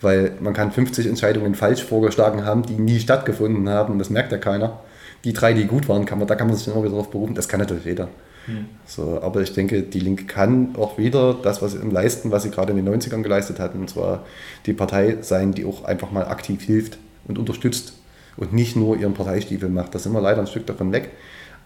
Weil 0.00 0.32
man 0.40 0.54
kann 0.54 0.72
50 0.72 1.06
Entscheidungen 1.06 1.54
falsch 1.54 1.84
vorgeschlagen 1.84 2.44
haben, 2.44 2.64
die 2.64 2.74
nie 2.74 2.98
stattgefunden 2.98 3.68
haben, 3.68 3.98
das 3.98 4.08
merkt 4.08 4.32
ja 4.32 4.38
keiner. 4.38 4.80
Die 5.24 5.34
drei, 5.34 5.52
die 5.52 5.66
gut 5.66 5.88
waren, 5.88 6.06
kann 6.06 6.18
man, 6.18 6.26
da 6.26 6.34
kann 6.34 6.46
man 6.46 6.56
sich 6.56 6.66
immer 6.66 6.82
wieder 6.82 6.92
darauf 6.92 7.10
berufen, 7.10 7.34
das 7.34 7.48
kann 7.48 7.60
natürlich 7.60 7.84
jeder. 7.84 8.08
Hm. 8.46 8.66
So, 8.86 9.20
aber 9.20 9.42
ich 9.42 9.52
denke, 9.52 9.82
die 9.82 10.00
Linke 10.00 10.24
kann 10.24 10.74
auch 10.76 10.96
wieder 10.96 11.34
das, 11.34 11.60
was 11.60 11.72
sie 11.72 11.78
leisten, 11.78 12.30
was 12.30 12.44
sie 12.44 12.50
gerade 12.50 12.72
in 12.72 12.82
den 12.82 13.00
90ern 13.00 13.22
geleistet 13.22 13.60
hat, 13.60 13.74
und 13.74 13.90
zwar 13.90 14.24
die 14.64 14.72
Partei 14.72 15.18
sein, 15.20 15.52
die 15.52 15.66
auch 15.66 15.84
einfach 15.84 16.10
mal 16.10 16.24
aktiv 16.24 16.62
hilft 16.62 16.96
und 17.28 17.38
unterstützt 17.38 17.99
und 18.36 18.52
nicht 18.52 18.76
nur 18.76 18.96
ihren 18.96 19.14
Parteistiefel 19.14 19.68
macht. 19.68 19.94
Da 19.94 19.98
sind 19.98 20.12
wir 20.12 20.20
leider 20.20 20.40
ein 20.40 20.46
Stück 20.46 20.66
davon 20.66 20.92
weg. 20.92 21.10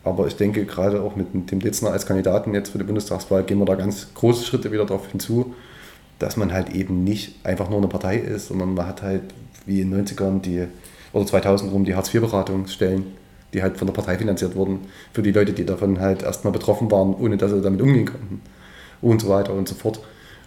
Aber 0.04 0.26
ich 0.26 0.36
denke, 0.36 0.66
gerade 0.66 1.02
auch 1.02 1.16
mit 1.16 1.50
dem 1.50 1.60
Litzner 1.60 1.90
als 1.90 2.04
Kandidaten 2.04 2.52
jetzt 2.52 2.70
für 2.70 2.78
die 2.78 2.84
Bundestagswahl 2.84 3.42
gehen 3.42 3.58
wir 3.58 3.64
da 3.64 3.74
ganz 3.74 4.08
große 4.14 4.44
Schritte 4.44 4.70
wieder 4.70 4.84
darauf 4.84 5.08
hinzu, 5.10 5.54
dass 6.18 6.36
man 6.36 6.52
halt 6.52 6.74
eben 6.74 7.04
nicht 7.04 7.44
einfach 7.44 7.70
nur 7.70 7.78
eine 7.78 7.88
Partei 7.88 8.18
ist, 8.18 8.48
sondern 8.48 8.74
man 8.74 8.86
hat 8.86 9.02
halt 9.02 9.22
wie 9.66 9.80
in 9.80 9.90
den 9.90 10.06
90ern 10.06 10.40
die, 10.40 10.66
oder 11.14 11.26
2000 11.26 11.72
rum 11.72 11.84
die 11.84 11.94
Hartz-IV-Beratungsstellen, 11.94 13.06
die 13.54 13.62
halt 13.62 13.78
von 13.78 13.86
der 13.86 13.94
Partei 13.94 14.18
finanziert 14.18 14.54
wurden, 14.56 14.80
für 15.12 15.22
die 15.22 15.32
Leute, 15.32 15.54
die 15.54 15.64
davon 15.64 16.00
halt 16.00 16.22
erstmal 16.22 16.52
betroffen 16.52 16.90
waren, 16.90 17.14
ohne 17.14 17.38
dass 17.38 17.52
sie 17.52 17.62
damit 17.62 17.80
umgehen 17.80 18.06
konnten 18.06 18.42
und 19.00 19.22
so 19.22 19.28
weiter 19.28 19.54
und 19.54 19.68
so 19.68 19.74
fort. 19.74 20.00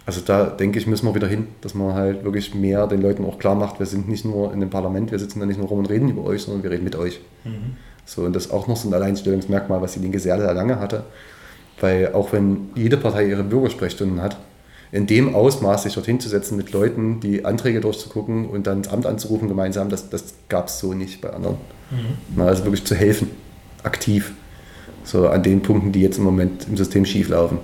Also 0.08 0.22
da 0.22 0.46
denke 0.46 0.78
ich, 0.78 0.86
müssen 0.86 1.04
wir 1.04 1.14
wieder 1.14 1.26
hin, 1.26 1.48
dass 1.60 1.74
man 1.74 1.92
halt 1.92 2.24
wirklich 2.24 2.54
mehr 2.54 2.86
den 2.86 3.02
Leuten 3.02 3.26
auch 3.26 3.38
klar 3.38 3.54
macht, 3.54 3.78
wir 3.78 3.84
sind 3.84 4.08
nicht 4.08 4.24
nur 4.24 4.54
in 4.54 4.60
dem 4.60 4.70
Parlament, 4.70 5.10
wir 5.10 5.18
sitzen 5.18 5.38
da 5.38 5.44
nicht 5.44 5.58
nur 5.58 5.68
rum 5.68 5.80
und 5.80 5.90
reden 5.90 6.08
über 6.08 6.24
euch, 6.24 6.40
sondern 6.40 6.62
wir 6.62 6.70
reden 6.70 6.84
mit 6.84 6.96
euch. 6.96 7.20
Mhm. 7.44 7.76
So, 8.06 8.22
und 8.22 8.34
das 8.34 8.46
ist 8.46 8.50
auch 8.50 8.68
noch 8.68 8.78
so 8.78 8.88
ein 8.88 8.94
Alleinstellungsmerkmal, 8.94 9.82
was 9.82 9.92
die 9.92 10.00
Linke 10.00 10.18
sehr, 10.18 10.38
sehr 10.40 10.54
lange 10.54 10.80
hatte. 10.80 11.02
Weil 11.78 12.14
auch 12.14 12.32
wenn 12.32 12.70
jede 12.74 12.96
Partei 12.96 13.26
ihre 13.26 13.44
Bürgersprechstunden 13.44 14.22
hat, 14.22 14.38
in 14.92 15.06
dem 15.06 15.34
Ausmaß 15.34 15.82
sich 15.82 15.92
dorthin 15.92 16.20
zu 16.20 16.30
setzen 16.30 16.56
mit 16.56 16.72
Leuten, 16.72 17.20
die 17.20 17.44
Anträge 17.44 17.82
durchzugucken 17.82 18.48
und 18.48 18.66
dann 18.66 18.80
das 18.80 18.90
Amt 18.90 19.04
anzurufen 19.04 19.46
gemeinsam, 19.46 19.90
das, 19.90 20.08
das 20.08 20.32
gab 20.48 20.68
es 20.68 20.78
so 20.78 20.94
nicht 20.94 21.20
bei 21.20 21.34
anderen. 21.34 21.58
Mhm. 21.90 22.40
Also 22.40 22.64
wirklich 22.64 22.86
zu 22.86 22.94
helfen, 22.94 23.28
aktiv. 23.82 24.32
So 25.04 25.28
an 25.28 25.42
den 25.42 25.60
Punkten, 25.60 25.92
die 25.92 26.00
jetzt 26.00 26.16
im 26.16 26.24
Moment 26.24 26.66
im 26.66 26.78
System 26.78 27.04
schief 27.04 27.28
laufen. 27.28 27.58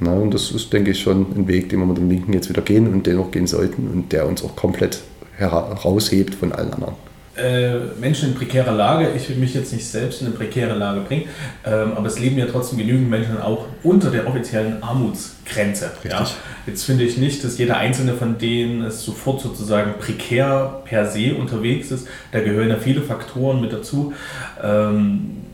Na, 0.00 0.12
und 0.12 0.32
das 0.32 0.50
ist, 0.50 0.72
denke 0.72 0.92
ich, 0.92 1.00
schon 1.00 1.26
ein 1.36 1.48
Weg, 1.48 1.68
den 1.70 1.80
wir 1.80 1.86
mit 1.86 1.96
dem 1.96 2.08
Linken 2.08 2.32
jetzt 2.32 2.48
wieder 2.48 2.62
gehen 2.62 2.86
und 2.92 3.06
den 3.06 3.18
auch 3.18 3.30
gehen 3.30 3.46
sollten 3.46 3.88
und 3.88 4.12
der 4.12 4.26
uns 4.26 4.44
auch 4.44 4.54
komplett 4.54 5.00
heraushebt 5.36 6.34
von 6.34 6.52
allen 6.52 6.72
anderen. 6.72 6.94
Äh, 7.36 7.78
Menschen 8.00 8.30
in 8.30 8.34
prekärer 8.34 8.72
Lage, 8.72 9.10
ich 9.16 9.28
will 9.28 9.36
mich 9.36 9.54
jetzt 9.54 9.72
nicht 9.72 9.86
selbst 9.86 10.20
in 10.20 10.26
eine 10.26 10.36
prekäre 10.36 10.76
Lage 10.76 11.02
bringen, 11.02 11.24
ähm, 11.64 11.92
aber 11.94 12.08
es 12.08 12.18
leben 12.18 12.36
ja 12.36 12.46
trotzdem 12.46 12.78
genügend 12.78 13.08
Menschen 13.08 13.40
auch 13.40 13.66
unter 13.84 14.10
der 14.10 14.26
offiziellen 14.26 14.82
Armutsgrenze. 14.82 15.92
Ja? 16.02 16.26
Jetzt 16.66 16.82
finde 16.84 17.04
ich 17.04 17.16
nicht, 17.16 17.44
dass 17.44 17.56
jeder 17.56 17.76
einzelne 17.76 18.14
von 18.14 18.38
denen 18.38 18.82
es 18.82 19.04
sofort 19.04 19.40
sozusagen 19.40 19.94
prekär 20.00 20.82
per 20.84 21.06
se 21.06 21.34
unterwegs 21.34 21.92
ist. 21.92 22.08
Da 22.32 22.40
gehören 22.40 22.70
ja 22.70 22.76
viele 22.76 23.02
Faktoren 23.02 23.60
mit 23.60 23.72
dazu. 23.72 24.12
Ähm, 24.60 25.47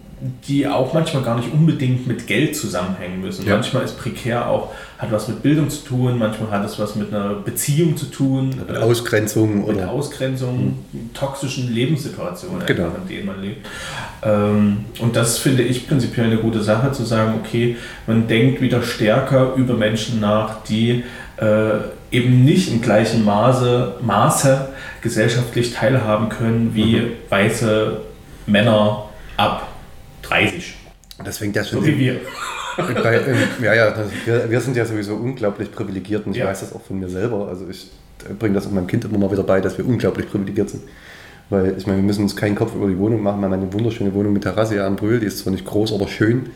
die 0.48 0.66
auch 0.66 0.94
manchmal 0.94 1.22
gar 1.22 1.36
nicht 1.36 1.52
unbedingt 1.52 2.06
mit 2.06 2.26
Geld 2.26 2.56
zusammenhängen 2.56 3.20
müssen. 3.20 3.46
Ja. 3.46 3.54
Manchmal 3.54 3.84
ist 3.84 3.98
prekär 3.98 4.48
auch, 4.48 4.72
hat 4.96 5.12
was 5.12 5.28
mit 5.28 5.42
Bildung 5.42 5.68
zu 5.68 5.84
tun, 5.84 6.18
manchmal 6.18 6.50
hat 6.50 6.64
es 6.64 6.78
was 6.78 6.94
mit 6.96 7.12
einer 7.12 7.34
Beziehung 7.34 7.94
zu 7.96 8.06
tun. 8.06 8.50
Mit 8.66 8.76
Ausgrenzung. 8.76 9.66
Mit 9.66 9.76
oder? 9.76 9.90
Ausgrenzung, 9.90 10.76
mhm. 10.92 11.12
toxischen 11.12 11.74
Lebenssituationen, 11.74 12.64
genau. 12.64 12.92
in 13.02 13.08
denen 13.08 13.26
man 13.26 13.42
lebt. 13.42 13.66
Ähm, 14.22 14.86
und 14.98 15.14
das 15.14 15.36
finde 15.36 15.62
ich 15.62 15.86
prinzipiell 15.86 16.26
eine 16.26 16.38
gute 16.38 16.62
Sache, 16.62 16.92
zu 16.92 17.04
sagen, 17.04 17.34
okay, 17.38 17.76
man 18.06 18.26
denkt 18.26 18.62
wieder 18.62 18.82
stärker 18.82 19.54
über 19.56 19.74
Menschen 19.74 20.20
nach, 20.20 20.62
die 20.64 21.04
äh, 21.36 21.70
eben 22.10 22.44
nicht 22.44 22.72
im 22.72 22.80
gleichen 22.80 23.26
Maße, 23.26 23.96
Maße 24.00 24.68
gesellschaftlich 25.02 25.74
teilhaben 25.74 26.30
können 26.30 26.70
wie 26.74 26.96
mhm. 26.96 27.10
weiße 27.28 27.98
Männer 28.46 29.10
ab 29.36 29.73
30. 30.28 30.74
Das 31.24 31.38
fängt 31.38 31.56
ja 31.56 31.64
schon. 31.64 31.80
So 31.80 31.86
wie 31.86 31.98
wir. 31.98 32.20
Bei, 32.76 33.20
ja, 33.62 33.74
ja, 33.74 33.94
wir, 34.24 34.50
wir, 34.50 34.60
sind 34.60 34.76
ja 34.76 34.84
sowieso 34.84 35.14
unglaublich 35.14 35.70
privilegiert 35.70 36.26
und 36.26 36.32
ich 36.32 36.38
ja. 36.38 36.46
weiß 36.46 36.60
das 36.60 36.72
auch 36.72 36.82
von 36.82 36.98
mir 36.98 37.08
selber. 37.08 37.46
Also 37.48 37.68
ich 37.70 37.88
bringe 38.38 38.54
das 38.54 38.66
auch 38.66 38.72
meinem 38.72 38.88
Kind 38.88 39.04
immer 39.04 39.18
mal 39.18 39.30
wieder 39.30 39.44
bei, 39.44 39.60
dass 39.60 39.78
wir 39.78 39.86
unglaublich 39.86 40.28
privilegiert 40.28 40.70
sind. 40.70 40.82
Weil 41.50 41.74
ich 41.78 41.86
meine, 41.86 41.98
wir 41.98 42.04
müssen 42.04 42.22
uns 42.22 42.34
keinen 42.34 42.56
Kopf 42.56 42.74
über 42.74 42.88
die 42.88 42.98
Wohnung 42.98 43.22
machen. 43.22 43.40
Wir 43.40 43.46
haben 43.46 43.52
eine 43.52 43.72
wunderschöne 43.72 44.12
Wohnung 44.14 44.32
mit 44.32 44.42
Terrasse 44.42 44.74
hier 44.74 44.86
an 44.86 44.96
Brühl, 44.96 45.20
die 45.20 45.26
ist 45.26 45.38
zwar 45.38 45.52
nicht 45.52 45.64
groß, 45.64 45.92
aber 45.92 46.08
schön. 46.08 46.46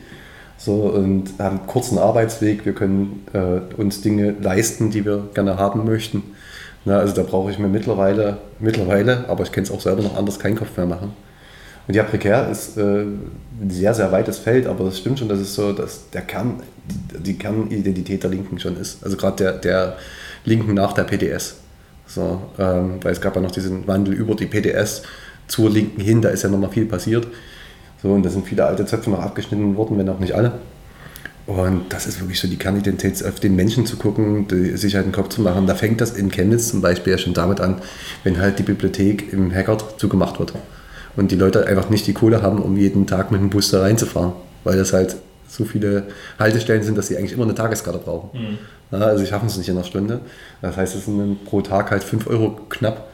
So, 0.57 0.73
und 0.73 1.35
haben 1.39 1.59
einen 1.59 1.67
kurzen 1.69 1.99
Arbeitsweg. 1.99 2.65
Wir 2.67 2.73
können 2.73 3.25
äh, 3.33 3.81
uns 3.81 4.01
Dinge 4.01 4.35
leisten, 4.41 4.91
die 4.91 5.05
wir 5.05 5.29
gerne 5.35 5.57
haben 5.57 5.85
möchten. 5.85 6.23
Na, 6.85 6.99
also 6.99 7.15
da 7.15 7.23
brauche 7.23 7.51
ich 7.51 7.59
mir 7.59 7.69
mittlerweile, 7.69 8.39
mittlerweile, 8.59 9.27
aber 9.29 9.45
ich 9.45 9.53
kenne 9.53 9.67
es 9.67 9.71
auch 9.71 9.81
selber 9.81 10.03
noch 10.03 10.17
anders, 10.17 10.39
keinen 10.39 10.57
Kopf 10.57 10.77
mehr 10.77 10.87
machen. 10.87 11.13
Und 11.89 11.95
ja, 11.95 12.03
prekär 12.03 12.51
ist 12.51 12.77
äh, 12.77 12.83
ein 12.83 13.71
sehr, 13.71 13.95
sehr 13.95 14.13
weites 14.13 14.39
Feld, 14.39 14.67
aber 14.67 14.85
das 14.85 14.99
stimmt 14.99 15.19
schon, 15.19 15.29
dass 15.29 15.39
es 15.39 15.55
so, 15.55 15.73
dass 15.73 16.11
der 16.11 16.21
Kern, 16.21 16.63
die, 16.87 17.19
die 17.19 17.39
Kernidentität 17.39 18.23
der 18.23 18.31
Linken 18.31 18.59
schon 18.59 18.77
ist. 18.77 19.03
Also 19.03 19.17
gerade 19.17 19.37
der, 19.37 19.53
der 19.55 19.97
Linken 20.45 20.75
nach 20.75 20.93
der 20.93 21.05
PDS. 21.05 21.57
So, 22.07 22.43
ähm, 22.59 22.99
weil 23.03 23.13
es 23.13 23.21
gab 23.21 23.37
ja 23.37 23.43
noch 23.43 23.51
diesen 23.51 23.87
Wandel 23.87 24.15
über 24.15 24.35
die 24.35 24.47
PDS 24.47 25.03
zur 25.47 25.71
Linken 25.71 26.01
hin, 26.01 26.21
da 26.21 26.29
ist 26.29 26.43
ja 26.43 26.51
nochmal 26.51 26.71
viel 26.71 26.85
passiert. 26.85 27.27
So, 28.03 28.11
und 28.11 28.23
da 28.23 28.31
sind 28.31 28.47
viele 28.47 28.67
alte 28.67 28.85
Zöpfe 28.85 29.09
noch 29.09 29.21
abgeschnitten 29.21 29.75
worden, 29.77 29.99
wenn 29.99 30.09
auch 30.11 30.21
nicht 30.21 30.35
alle. 30.35 30.53
Und 31.47 31.87
das 31.89 32.07
ist 32.07 32.21
wirklich 32.21 32.39
so 32.39 32.49
die 32.49 32.59
Kernidentität, 32.59 33.25
auf 33.27 33.41
den 33.41 33.57
Menschen 33.57 33.87
zu 33.87 33.97
gucken, 33.97 34.47
die, 34.47 34.77
sich 34.77 34.95
halt 34.95 35.07
den 35.07 35.13
Kopf 35.13 35.31
zu 35.31 35.41
machen. 35.41 35.67
Da 35.67 35.75
fängt 35.75 36.03
das 36.03 36.11
in 36.11 36.31
Chemnitz 36.31 36.69
zum 36.69 36.83
Beispiel 36.83 37.13
ja 37.13 37.19
schon 37.19 37.33
damit 37.33 37.61
an, 37.61 37.81
wenn 38.25 38.39
halt 38.39 38.59
die 38.59 38.63
Bibliothek 38.63 39.33
im 39.33 39.51
Hackert 39.51 39.99
zugemacht 39.99 40.39
wird. 40.39 40.53
Und 41.19 41.33
die 41.33 41.37
Leute 41.37 41.67
einfach 41.67 41.91
nicht 41.91 42.07
die 42.07 42.13
Kohle 42.13 42.43
haben, 42.43 42.63
um 42.63 42.77
jeden 42.77 43.09
Tag 43.09 43.33
mit 43.33 43.41
dem 43.41 43.51
Bus 43.51 43.73
da 43.73 43.81
reinzufahren. 43.81 44.35
Weil 44.63 44.79
das 44.79 44.93
halt 44.93 45.17
so 45.49 45.65
viele 45.65 46.05
Haltestellen 46.39 46.85
sind, 46.85 46.97
dass 46.97 47.09
sie 47.09 47.17
eigentlich 47.17 47.33
immer 47.33 47.43
eine 47.43 47.57
Tageskarte 47.57 47.99
brauchen. 47.99 48.39
Mhm. 48.39 48.59
Ja, 48.93 48.99
also 48.99 49.25
sie 49.25 49.29
schaffen 49.29 49.47
es 49.47 49.59
nicht 49.59 49.69
in 49.69 49.77
einer 49.77 49.85
Stunde. 49.85 50.21
Das 50.63 50.77
heißt, 50.77 50.95
es 50.95 51.07
sind 51.07 51.45
pro 51.45 51.61
Tag 51.61 51.91
halt 51.91 52.05
5 52.05 52.29
Euro 52.29 52.61
knapp, 52.69 53.09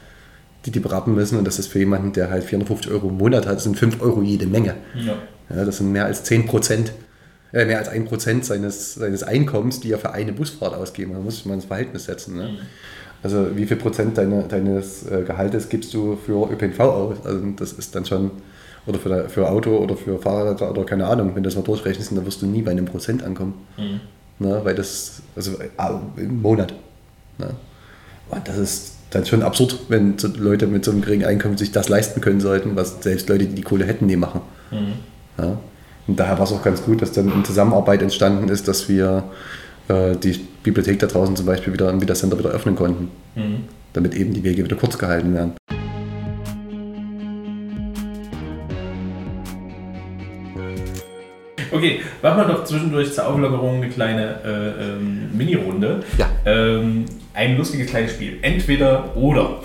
die 0.67 0.71
die 0.71 0.81
berappen 0.81 1.15
müssen. 1.15 1.39
Und 1.39 1.47
das 1.47 1.59
ist 1.59 1.69
für 1.69 1.79
jemanden, 1.79 2.13
der 2.13 2.29
halt 2.29 2.45
450 2.45 2.93
Euro 2.93 3.09
im 3.09 3.17
Monat 3.17 3.47
hat, 3.47 3.63
sind 3.63 3.79
5 3.79 4.03
Euro 4.03 4.21
jede 4.21 4.47
Menge. 4.47 4.75
Ja. 4.95 5.15
Ja, 5.55 5.65
das 5.65 5.79
sind 5.79 5.91
mehr 5.91 6.05
als 6.05 6.25
10 6.25 6.45
Prozent 6.45 6.93
äh, 7.55 7.65
mehr 7.65 7.79
als 7.79 7.89
ein 7.89 8.05
Prozent 8.05 8.45
seines, 8.45 8.95
seines 8.95 9.23
Einkommens, 9.23 9.79
die 9.79 9.93
er 9.93 9.99
für 9.99 10.13
eine 10.13 10.33
Busfahrt 10.33 10.75
ausgeben. 10.75 11.13
Da 11.13 11.21
muss 11.21 11.39
ich 11.39 11.47
mal 11.47 11.55
ins 11.55 11.67
Verhältnis 11.67 12.05
setzen. 12.05 12.37
Ne? 12.37 12.59
Also 13.25 13.57
wie 13.57 13.65
viel 13.65 13.79
Prozent 13.79 14.19
deine, 14.19 14.43
deines 14.43 15.11
äh, 15.11 15.23
Gehaltes 15.23 15.71
gibst 15.71 15.95
du 15.95 16.17
für 16.17 16.53
ÖPNV 16.53 16.79
aus? 16.81 17.17
Also 17.25 17.41
das 17.57 17.73
ist 17.73 17.95
dann 17.95 18.05
schon, 18.05 18.31
oder 18.87 18.99
für, 18.99 19.31
für 19.31 19.49
Auto 19.49 19.79
oder 19.79 19.97
für 19.97 20.19
Fahrrad 20.19 20.61
oder 20.61 20.85
keine 20.85 21.07
Ahnung, 21.07 21.35
wenn 21.35 21.43
du 21.43 21.49
das 21.49 21.57
mal 21.57 21.63
durchrechnest, 21.63 22.15
dann 22.15 22.27
wirst 22.27 22.43
du 22.43 22.47
nie 22.47 22.61
bei 22.61 22.73
einem 22.73 22.85
Prozent 22.85 23.23
ankommen. 23.23 23.55
Mhm. 23.79 24.01
Ne? 24.47 24.61
Weil 24.63 24.75
das, 24.75 25.23
also 25.35 25.53
im 26.19 26.43
Monat. 26.43 26.75
Ne? 27.39 27.49
Und 28.29 28.47
das 28.47 28.59
ist 28.59 28.93
dann 29.09 29.25
schon 29.25 29.43
absurd, 29.43 29.79
wenn 29.89 30.17
Leute 30.37 30.67
mit 30.67 30.85
so 30.85 30.91
einem 30.91 31.01
geringen 31.01 31.25
Einkommen 31.25 31.57
sich 31.57 31.73
das 31.73 31.89
leisten 31.89 32.21
können 32.21 32.43
sollten, 32.43 32.77
was 32.77 33.03
selbst 33.03 33.31
Leute, 33.31 33.47
die 33.47 33.55
die 33.55 33.63
Kohle 33.63 33.87
hätten, 33.87 34.05
nie 34.05 34.17
machen. 34.17 34.43
Mhm. 34.71 35.43
Ja? 35.43 35.59
Und 36.07 36.21
daher 36.21 36.37
war 36.37 36.45
es 36.45 36.53
auch 36.53 36.63
ganz 36.63 36.83
gut, 36.83 37.01
dass 37.01 37.13
dann 37.13 37.33
in 37.33 37.43
Zusammenarbeit 37.43 38.03
entstanden 38.03 38.51
ist, 38.51 38.69
dass 38.69 38.87
wir 38.91 39.25
äh, 39.89 40.17
die 40.17 40.33
Bibliothek 40.63 40.99
da 40.99 41.07
draußen 41.07 41.37
zum 41.37 41.47
Beispiel 41.47 41.73
wieder 41.73 41.91
im 41.91 42.01
Wiedercenter 42.01 42.39
wieder 42.39 42.51
öffnen 42.51 42.77
konnten. 42.77 43.11
Mhm. 43.35 43.65
Damit 43.93 44.15
eben 44.15 44.33
die 44.33 44.43
Wege 44.43 44.65
wieder 44.65 44.77
kurz 44.77 44.99
gehalten 44.99 45.35
werden. 45.35 45.53
Okay, 51.71 52.01
machen 52.23 52.39
wir 52.39 52.45
doch 52.45 52.65
zwischendurch 52.65 53.13
zur 53.13 53.27
Auflockerung 53.27 53.83
eine 53.83 53.89
kleine 53.89 54.41
äh, 54.45 54.93
ähm, 54.93 55.37
Mini-Runde. 55.37 56.05
Ja. 56.19 56.29
Ähm, 56.45 57.05
ein 57.35 57.57
lustiges 57.57 57.89
kleines 57.89 58.13
Spiel. 58.13 58.39
Entweder 58.43 59.17
oder. 59.17 59.61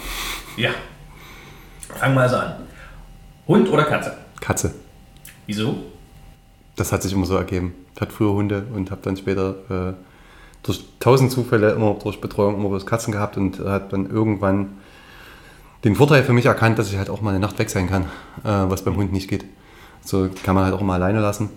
Ja. 0.57 0.71
Fangen 1.87 2.15
wir 2.15 2.21
also 2.21 2.37
an. 2.37 2.53
Hund 3.47 3.69
oder 3.69 3.83
Katze? 3.83 4.17
Katze. 4.39 4.73
Wieso? 5.45 5.75
das 6.79 6.91
hat 6.91 7.03
sich 7.03 7.13
immer 7.13 7.25
so 7.25 7.35
ergeben. 7.35 7.73
Ich 7.93 8.01
hatte 8.01 8.11
früher 8.11 8.31
Hunde 8.31 8.65
und 8.73 8.91
habe 8.91 9.01
dann 9.03 9.17
später 9.17 9.55
äh, 9.69 9.93
durch 10.63 10.83
tausend 10.99 11.31
Zufälle 11.31 11.71
immer 11.71 11.95
durch 11.95 12.21
Betreuung 12.21 12.55
immer 12.55 12.69
bloß 12.69 12.85
Katzen 12.85 13.11
gehabt 13.11 13.37
und 13.37 13.59
hat 13.59 13.93
dann 13.93 14.09
irgendwann 14.09 14.77
den 15.83 15.95
Vorteil 15.95 16.23
für 16.23 16.33
mich 16.33 16.45
erkannt, 16.45 16.77
dass 16.77 16.91
ich 16.91 16.97
halt 16.97 17.09
auch 17.09 17.21
mal 17.21 17.31
eine 17.31 17.39
Nacht 17.39 17.57
weg 17.59 17.69
sein 17.69 17.89
kann, 17.89 18.03
äh, 18.43 18.69
was 18.69 18.83
beim 18.83 18.97
Hund 18.97 19.13
nicht 19.13 19.29
geht. 19.29 19.45
So 20.01 20.29
kann 20.43 20.55
man 20.55 20.65
halt 20.65 20.73
auch 20.73 20.81
mal 20.81 20.95
alleine 20.95 21.21
lassen. 21.21 21.49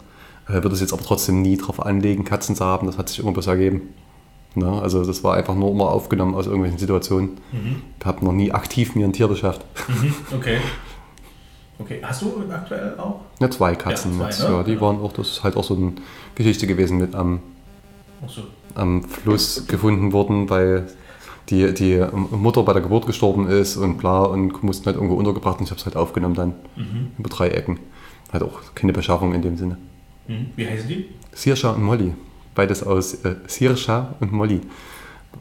Äh, 0.49 0.55
würde 0.55 0.71
es 0.71 0.81
jetzt 0.81 0.93
aber 0.93 1.03
trotzdem 1.03 1.43
nie 1.43 1.57
darauf 1.57 1.85
anlegen, 1.85 2.25
Katzen 2.25 2.55
zu 2.55 2.65
haben. 2.65 2.87
Das 2.87 2.99
hat 2.99 3.09
sich 3.09 3.19
immer 3.19 3.33
bloß 3.33 3.49
ergeben. 3.49 3.95
Ja, 4.55 4.71
ne? 4.71 4.83
also 4.83 5.05
das 5.05 5.25
war 5.25 5.35
einfach 5.35 5.55
nur 5.55 5.71
immer 5.71 5.91
aufgenommen 5.91 6.35
aus 6.35 6.47
irgendwelchen 6.47 6.79
Situationen. 6.79 7.31
Mhm. 7.53 7.83
Ich 7.99 8.07
habe 8.07 8.25
noch 8.25 8.33
nie 8.33 8.53
aktiv 8.53 8.95
mir 8.95 9.07
ein 9.07 9.13
Tier 9.13 9.29
beschafft. 9.29 9.65
Mhm, 9.89 10.15
okay. 10.35 10.59
Okay, 11.79 12.01
hast 12.03 12.23
du 12.23 12.45
aktuell 12.53 12.97
auch? 12.99 13.23
Ja, 13.41 13.51
zwei 13.51 13.75
Katzen. 13.75 14.21
Ja, 14.21 14.31
zwei, 14.31 14.49
ne? 14.49 14.57
ja, 14.57 14.63
die 14.63 14.81
waren 14.81 15.01
auch, 15.01 15.13
das 15.13 15.29
ist 15.29 15.43
halt 15.43 15.57
auch 15.57 15.65
so 15.65 15.75
eine 15.75 15.93
Geschichte 16.35 16.67
gewesen 16.67 16.99
mit 16.99 17.15
am, 17.15 17.41
so. 18.29 18.43
Am 18.75 19.03
Fluss 19.03 19.67
gefunden 19.67 20.13
worden, 20.13 20.51
weil 20.51 20.87
die, 21.49 21.73
die 21.75 22.05
Mutter 22.13 22.63
bei 22.63 22.73
der 22.73 22.83
Geburt 22.83 23.07
gestorben 23.07 23.49
ist 23.49 23.77
und 23.77 23.99
bla 23.99 24.23
und 24.23 24.63
mussten 24.63 24.87
halt 24.87 24.97
irgendwo 24.97 25.17
untergebracht 25.17 25.59
und 25.59 25.65
ich 25.65 25.71
habe 25.71 25.81
es 25.81 25.87
halt 25.87 25.97
aufgenommen 25.97 26.35
dann 26.35 26.55
mhm. 26.77 27.09
über 27.19 27.29
drei 27.29 27.49
Ecken. 27.49 27.79
Hat 28.33 28.43
auch 28.43 28.61
keine 28.75 28.93
Beschaffung 28.93 29.35
in 29.35 29.43
dem 29.43 29.57
Sinne. 29.57 29.77
Mhm. 30.29 30.51
Wie 30.57 30.67
heißen 30.67 30.89
die? 30.89 31.09
Sirscha 31.33 31.73
und 31.73 31.83
Molly. 31.83 32.15
Beides 32.55 32.83
aus 32.83 33.15
äh, 33.25 33.37
Sirscha 33.47 34.15
und 34.21 34.33
Molly. 34.33 34.61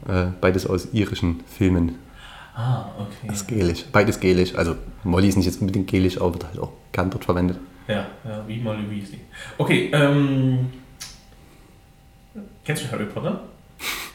Äh, 0.08 0.26
beides 0.40 0.66
aus 0.66 0.88
irischen 0.92 1.40
Filmen. 1.46 1.96
Ah, 2.54 2.86
okay. 2.98 3.28
Das 3.28 3.42
ist 3.42 3.48
gelisch. 3.48 3.84
Beides 3.92 4.20
gelisch. 4.20 4.54
Also 4.54 4.76
Molly 5.04 5.28
ist 5.28 5.36
nicht 5.36 5.46
jetzt 5.46 5.60
unbedingt 5.60 5.88
gelisch, 5.88 6.20
aber 6.20 6.34
wird 6.34 6.44
halt 6.44 6.58
auch 6.58 6.72
gern 6.90 7.10
dort 7.10 7.24
verwendet. 7.24 7.58
Ja, 7.88 8.06
ja 8.24 8.44
wie 8.46 8.60
Molly 8.60 8.90
Weasley. 8.90 9.20
Okay, 9.58 9.90
ähm. 9.92 10.70
Kennst 12.64 12.84
du 12.84 12.90
Harry 12.90 13.06
Potter? 13.06 13.40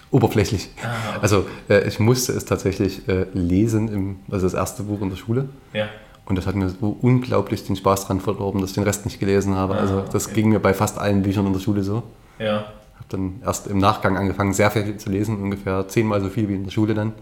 Oberflächlich. 0.09 0.69
Ah, 0.81 1.09
okay. 1.09 1.19
Also 1.21 1.45
äh, 1.69 1.87
ich 1.87 1.99
musste 1.99 2.31
es 2.31 2.45
tatsächlich 2.45 3.07
äh, 3.09 3.25
lesen, 3.33 3.89
im, 3.89 4.19
also 4.31 4.45
das 4.45 4.53
erste 4.53 4.83
Buch 4.83 5.01
in 5.01 5.09
der 5.09 5.17
Schule. 5.17 5.49
Ja. 5.73 5.89
Und 6.25 6.37
das 6.37 6.47
hat 6.47 6.55
mir 6.55 6.69
so 6.69 6.97
unglaublich 7.01 7.65
den 7.65 7.75
Spaß 7.75 8.07
dran 8.07 8.21
verdorben, 8.21 8.61
dass 8.61 8.71
ich 8.71 8.75
den 8.75 8.83
Rest 8.83 9.05
nicht 9.05 9.19
gelesen 9.19 9.55
habe. 9.55 9.75
Ah, 9.75 9.79
also 9.79 10.01
das 10.11 10.27
okay. 10.27 10.35
ging 10.35 10.49
mir 10.49 10.59
bei 10.59 10.73
fast 10.73 10.97
allen 10.97 11.23
Büchern 11.23 11.45
in 11.45 11.53
der 11.53 11.59
Schule 11.59 11.83
so. 11.83 12.03
Ja. 12.39 12.65
Habe 12.95 13.05
dann 13.09 13.41
erst 13.45 13.67
im 13.67 13.79
Nachgang 13.79 14.17
angefangen, 14.17 14.53
sehr 14.53 14.71
viel 14.71 14.97
zu 14.97 15.09
lesen, 15.09 15.41
ungefähr 15.41 15.87
zehnmal 15.87 16.21
so 16.21 16.29
viel 16.29 16.47
wie 16.47 16.55
in 16.55 16.63
der 16.63 16.71
Schule 16.71 16.93
dann 16.93 17.13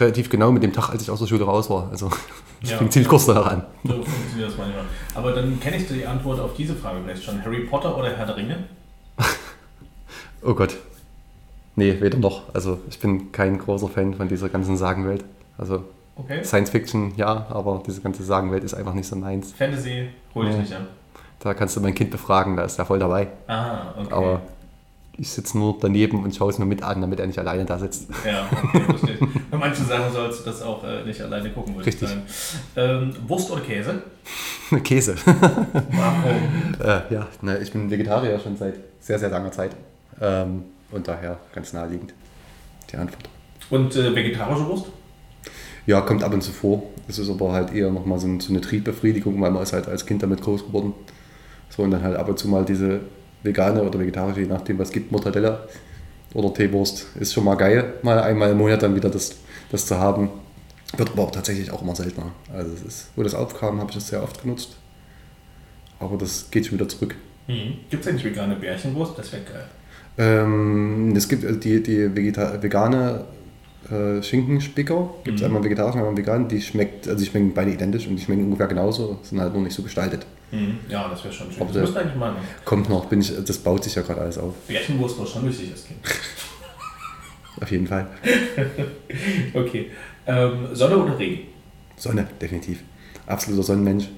relativ 0.00 0.28
genau 0.28 0.50
mit 0.50 0.62
dem 0.62 0.72
Tag, 0.72 0.90
als 0.90 1.02
ich 1.02 1.10
aus 1.10 1.20
der 1.20 1.26
Schule 1.26 1.44
raus 1.44 1.70
war. 1.70 1.88
Also 1.90 2.10
das 2.60 2.70
ja, 2.70 2.78
fing 2.78 2.90
ziemlich 2.90 3.08
kurz 3.08 3.26
danach 3.26 3.46
an. 3.46 3.64
So 3.84 3.94
funktioniert 3.94 4.50
das 4.50 4.58
manchmal. 4.58 4.84
Aber 5.14 5.32
dann 5.32 5.60
kenne 5.60 5.76
ich 5.76 5.86
die 5.88 6.04
Antwort 6.06 6.40
auf 6.40 6.54
diese 6.54 6.74
Frage 6.74 6.98
vielleicht 7.04 7.24
schon. 7.24 7.42
Harry 7.44 7.60
Potter 7.60 7.96
oder 7.96 8.10
Herr 8.16 8.26
der 8.26 8.36
Ringe? 8.36 8.64
Oh 10.46 10.54
Gott. 10.54 10.76
Nee, 11.74 12.00
weder 12.00 12.18
noch. 12.18 12.54
Also 12.54 12.78
ich 12.88 12.98
bin 12.98 13.32
kein 13.32 13.58
großer 13.58 13.88
Fan 13.88 14.14
von 14.14 14.28
dieser 14.28 14.48
ganzen 14.48 14.76
Sagenwelt. 14.76 15.24
Also 15.58 15.84
okay. 16.16 16.42
Science 16.42 16.70
Fiction, 16.70 17.12
ja, 17.16 17.46
aber 17.50 17.82
diese 17.86 18.00
ganze 18.00 18.24
Sagenwelt 18.24 18.64
ist 18.64 18.74
einfach 18.74 18.94
nicht 18.94 19.06
so 19.06 19.16
meins. 19.16 19.52
Fantasy 19.52 20.08
hole 20.34 20.48
ich 20.48 20.56
nee. 20.56 20.62
nicht 20.62 20.74
an. 20.74 20.86
Da 21.40 21.52
kannst 21.52 21.76
du 21.76 21.80
mein 21.80 21.94
Kind 21.94 22.10
befragen, 22.10 22.56
da 22.56 22.64
ist 22.64 22.78
er 22.78 22.86
voll 22.86 22.98
dabei. 22.98 23.28
Ah, 23.46 23.92
okay. 23.98 24.12
Aber 24.12 24.42
ich 25.18 25.30
sitze 25.30 25.56
nur 25.58 25.76
daneben 25.80 26.22
und 26.24 26.34
schaue 26.34 26.50
es 26.50 26.58
mir 26.58 26.66
mit 26.66 26.82
an, 26.82 27.00
damit 27.00 27.20
er 27.20 27.26
nicht 27.26 27.38
alleine 27.38 27.64
da 27.64 27.78
sitzt. 27.78 28.08
Ja, 28.24 28.48
okay, 28.50 28.80
verstehe. 28.80 29.18
Bei 29.50 29.56
manchen 29.58 29.86
Sachen 29.86 30.12
sollst 30.12 30.40
du 30.40 30.44
das 30.44 30.62
auch 30.62 30.84
äh, 30.84 31.04
nicht 31.04 31.20
alleine 31.20 31.50
gucken, 31.50 31.74
würde 31.74 31.86
Richtig. 31.86 32.08
ich 32.10 32.52
Ähm, 32.76 33.14
Wurst 33.26 33.50
oder 33.50 33.62
Käse? 33.62 34.02
Käse. 34.84 35.16
Warum? 35.24 36.74
äh, 36.84 37.14
ja, 37.14 37.26
ne, 37.40 37.58
ich 37.58 37.72
bin 37.72 37.90
Vegetarier 37.90 38.38
schon 38.38 38.56
seit 38.56 38.74
sehr, 39.00 39.18
sehr 39.18 39.30
langer 39.30 39.52
Zeit. 39.52 39.70
Ähm, 40.20 40.64
und 40.90 41.08
daher 41.08 41.38
ganz 41.54 41.72
naheliegend 41.72 42.14
die 42.90 42.96
Antwort. 42.96 43.28
Und 43.70 43.96
äh, 43.96 44.14
vegetarische 44.14 44.66
Wurst? 44.66 44.86
Ja, 45.86 46.00
kommt 46.00 46.22
ab 46.22 46.32
und 46.32 46.42
zu 46.42 46.52
vor. 46.52 46.82
Es 47.08 47.18
ist 47.18 47.30
aber 47.30 47.52
halt 47.52 47.72
eher 47.72 47.90
nochmal 47.90 48.18
so, 48.18 48.28
so 48.40 48.50
eine 48.50 48.60
Triebbefriedigung, 48.60 49.40
weil 49.40 49.50
man 49.50 49.62
ist 49.62 49.72
halt 49.72 49.88
als 49.88 50.06
Kind 50.06 50.22
damit 50.22 50.42
groß 50.42 50.66
geworden. 50.66 50.94
So, 51.68 51.82
und 51.82 51.90
dann 51.90 52.02
halt 52.02 52.16
ab 52.16 52.28
und 52.28 52.38
zu 52.38 52.48
mal 52.48 52.64
diese 52.64 53.00
vegane 53.42 53.82
oder 53.82 53.98
vegetarische, 53.98 54.40
je 54.40 54.46
nachdem 54.46 54.78
was 54.78 54.90
gibt, 54.90 55.12
Mortadella 55.12 55.60
oder 56.34 56.52
Teewurst. 56.52 57.06
Ist 57.16 57.32
schon 57.32 57.44
mal 57.44 57.54
geil, 57.54 57.94
mal 58.02 58.20
einmal 58.20 58.50
im 58.50 58.58
Monat 58.58 58.82
dann 58.82 58.94
wieder 58.94 59.10
das, 59.10 59.36
das 59.70 59.86
zu 59.86 59.98
haben. 59.98 60.30
Wird 60.96 61.10
aber 61.10 61.24
auch 61.24 61.30
tatsächlich 61.30 61.70
auch 61.70 61.82
immer 61.82 61.94
seltener. 61.94 62.32
Also 62.52 62.72
es 62.72 62.82
ist, 62.82 63.10
wo 63.16 63.22
das 63.22 63.34
aufkam, 63.34 63.80
habe 63.80 63.90
ich 63.90 63.96
das 63.96 64.08
sehr 64.08 64.22
oft 64.22 64.42
genutzt. 64.42 64.76
Aber 65.98 66.16
das 66.16 66.50
geht 66.50 66.66
schon 66.66 66.78
wieder 66.78 66.88
zurück. 66.88 67.14
Mhm. 67.48 67.78
Gibt 67.90 68.02
es 68.02 68.08
eigentlich 68.08 68.24
vegane 68.24 68.56
Bärchenwurst? 68.56 69.18
Das 69.18 69.32
wäre 69.32 69.42
geil. 69.42 69.64
Ähm, 70.18 71.14
es 71.14 71.28
gibt 71.28 71.44
also 71.44 71.58
die, 71.58 71.82
die 71.82 72.14
Vegeta 72.14 72.62
vegane 72.62 73.24
äh, 73.90 74.22
Schinkenspicker. 74.22 75.10
Gibt 75.24 75.36
es 75.36 75.42
mhm. 75.42 75.46
einmal 75.46 75.64
vegetarisch, 75.64 75.96
einmal 75.96 76.16
vegan. 76.16 76.48
Die 76.48 76.60
schmeckt, 76.60 77.06
also 77.06 77.22
die 77.22 77.30
schmecken 77.30 77.52
beide 77.54 77.72
identisch 77.72 78.06
und 78.06 78.16
die 78.16 78.22
schmecken 78.22 78.44
ungefähr 78.44 78.66
genauso, 78.66 79.18
sind 79.22 79.40
halt 79.40 79.52
nur 79.52 79.62
nicht 79.62 79.74
so 79.74 79.82
gestaltet. 79.82 80.26
Mhm. 80.50 80.78
Ja, 80.88 81.08
das 81.08 81.22
wäre 81.24 81.34
schon 81.34 81.50
schön. 81.50 81.62
Aber 81.62 81.72
das 81.72 81.82
müsste 81.82 82.00
eigentlich 82.00 82.16
mal. 82.16 82.32
Ne? 82.32 82.38
Kommt 82.64 82.88
noch, 82.88 83.06
bin 83.06 83.20
ich, 83.20 83.32
das 83.44 83.58
baut 83.58 83.84
sich 83.84 83.94
ja 83.94 84.02
gerade 84.02 84.22
alles 84.22 84.38
auf. 84.38 84.54
Bärchenwurst 84.66 85.18
war 85.18 85.26
schon 85.26 85.46
wichtig 85.46 85.70
als 85.72 85.86
Kind. 85.86 85.98
auf 87.60 87.70
jeden 87.70 87.86
Fall. 87.86 88.06
okay. 89.54 89.90
Ähm, 90.26 90.68
Sonne 90.72 90.96
oder 90.96 91.18
Regen? 91.18 91.48
Sonne, 91.96 92.26
definitiv. 92.40 92.82
Absoluter 93.26 93.62
Sonnenmensch 93.62 94.08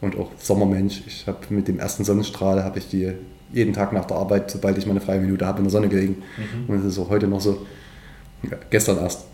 und 0.00 0.16
auch 0.18 0.30
Sommermensch. 0.38 1.02
Ich 1.06 1.26
habe 1.26 1.38
mit 1.50 1.68
dem 1.68 1.78
ersten 1.78 2.04
Sonnenstrahl 2.04 2.62
habe 2.62 2.78
ich 2.78 2.88
die 2.88 3.12
jeden 3.56 3.72
Tag 3.72 3.92
nach 3.92 4.04
der 4.04 4.18
Arbeit, 4.18 4.50
sobald 4.50 4.76
ich 4.76 4.86
meine 4.86 5.00
freie 5.00 5.18
Minute 5.18 5.46
habe, 5.46 5.58
in 5.58 5.64
der 5.64 5.70
Sonne 5.70 5.88
gelegen. 5.88 6.22
Mhm. 6.36 6.68
Und 6.68 6.78
es 6.80 6.84
ist 6.84 6.98
auch 6.98 7.08
heute 7.08 7.26
noch 7.26 7.40
so, 7.40 7.66
ja, 8.42 8.56
gestern 8.70 8.98
erst 8.98 9.24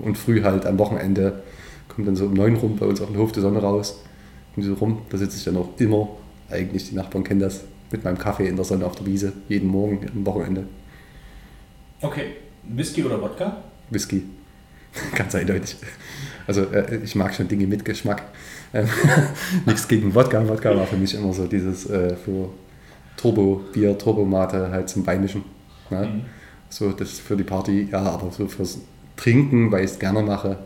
und 0.00 0.18
früh 0.18 0.42
halt 0.42 0.66
am 0.66 0.76
Wochenende 0.78 1.42
kommt 1.88 2.08
dann 2.08 2.16
so 2.16 2.26
um 2.26 2.34
neun 2.34 2.56
rum 2.56 2.76
bei 2.76 2.86
uns 2.86 3.00
auf 3.00 3.08
den 3.08 3.16
Hof 3.16 3.30
die 3.30 3.40
Sonne 3.40 3.60
raus 3.60 4.02
und 4.56 4.64
so 4.64 4.74
rum. 4.74 5.02
Da 5.08 5.16
sitze 5.16 5.36
ich 5.36 5.44
dann 5.44 5.56
auch 5.56 5.68
immer, 5.78 6.08
eigentlich 6.50 6.88
die 6.88 6.96
Nachbarn 6.96 7.22
kennen 7.22 7.40
das, 7.40 7.62
mit 7.92 8.02
meinem 8.02 8.18
Kaffee 8.18 8.48
in 8.48 8.56
der 8.56 8.64
Sonne 8.64 8.86
auf 8.86 8.96
der 8.96 9.06
Wiese, 9.06 9.32
jeden 9.48 9.68
Morgen 9.68 10.04
am 10.12 10.26
Wochenende. 10.26 10.64
Okay, 12.00 12.32
Whisky 12.64 13.04
oder 13.04 13.22
Wodka? 13.22 13.58
Whisky. 13.90 14.24
Ganz 15.14 15.34
eindeutig. 15.36 15.76
Also 16.48 16.62
äh, 16.62 16.96
ich 17.04 17.14
mag 17.14 17.32
schon 17.34 17.46
Dinge 17.46 17.68
mit 17.68 17.84
Geschmack. 17.84 18.22
Ähm, 18.72 18.88
Nichts 19.66 19.86
gegen 19.86 20.12
Wodka. 20.12 20.46
Wodka 20.48 20.76
war 20.76 20.86
für 20.86 20.96
mich 20.96 21.14
immer 21.14 21.32
so 21.32 21.46
dieses 21.46 21.88
äh, 21.88 22.16
für 22.16 22.48
Turbo-Bier, 23.16 23.96
Turbomate 23.98 24.70
halt 24.70 24.88
zum 24.88 25.04
Beimischen. 25.04 25.44
Ne? 25.90 26.06
Mhm. 26.06 26.20
So 26.68 26.90
das 26.90 27.18
für 27.18 27.36
die 27.36 27.44
Party, 27.44 27.88
ja, 27.90 28.02
aber 28.02 28.30
so 28.30 28.46
fürs 28.46 28.78
Trinken, 29.16 29.70
weil 29.70 29.84
ich 29.84 29.92
es 29.92 29.98
gerne 29.98 30.22
mache, 30.22 30.58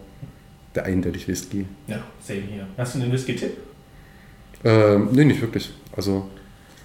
der 0.75 0.85
eindeutig 0.85 1.29
Whisky. 1.29 1.67
Ja, 1.87 1.99
same 2.23 2.41
hier. 2.41 2.67
Hast 2.77 2.95
du 2.95 3.01
einen 3.01 3.13
Whisky-Tipp? 3.13 3.57
Ähm, 4.65 5.09
nee, 5.13 5.25
nicht 5.25 5.41
wirklich. 5.41 5.71
Also 5.95 6.27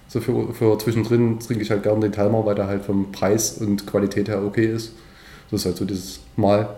so 0.07 0.19
für, 0.19 0.53
für 0.53 0.77
zwischendrin 0.77 1.39
trinke 1.39 1.63
ich 1.63 1.71
halt 1.71 1.83
gerne 1.83 2.01
den 2.01 2.11
Talmer, 2.11 2.45
weil 2.45 2.55
der 2.55 2.67
halt 2.67 2.83
vom 2.83 3.11
Preis 3.11 3.57
und 3.57 3.87
Qualität 3.87 4.27
her 4.27 4.43
okay 4.43 4.65
ist. 4.65 4.93
Das 5.49 5.61
ist 5.61 5.65
halt 5.65 5.77
so 5.77 5.85
dieses 5.85 6.19
Mal. 6.35 6.69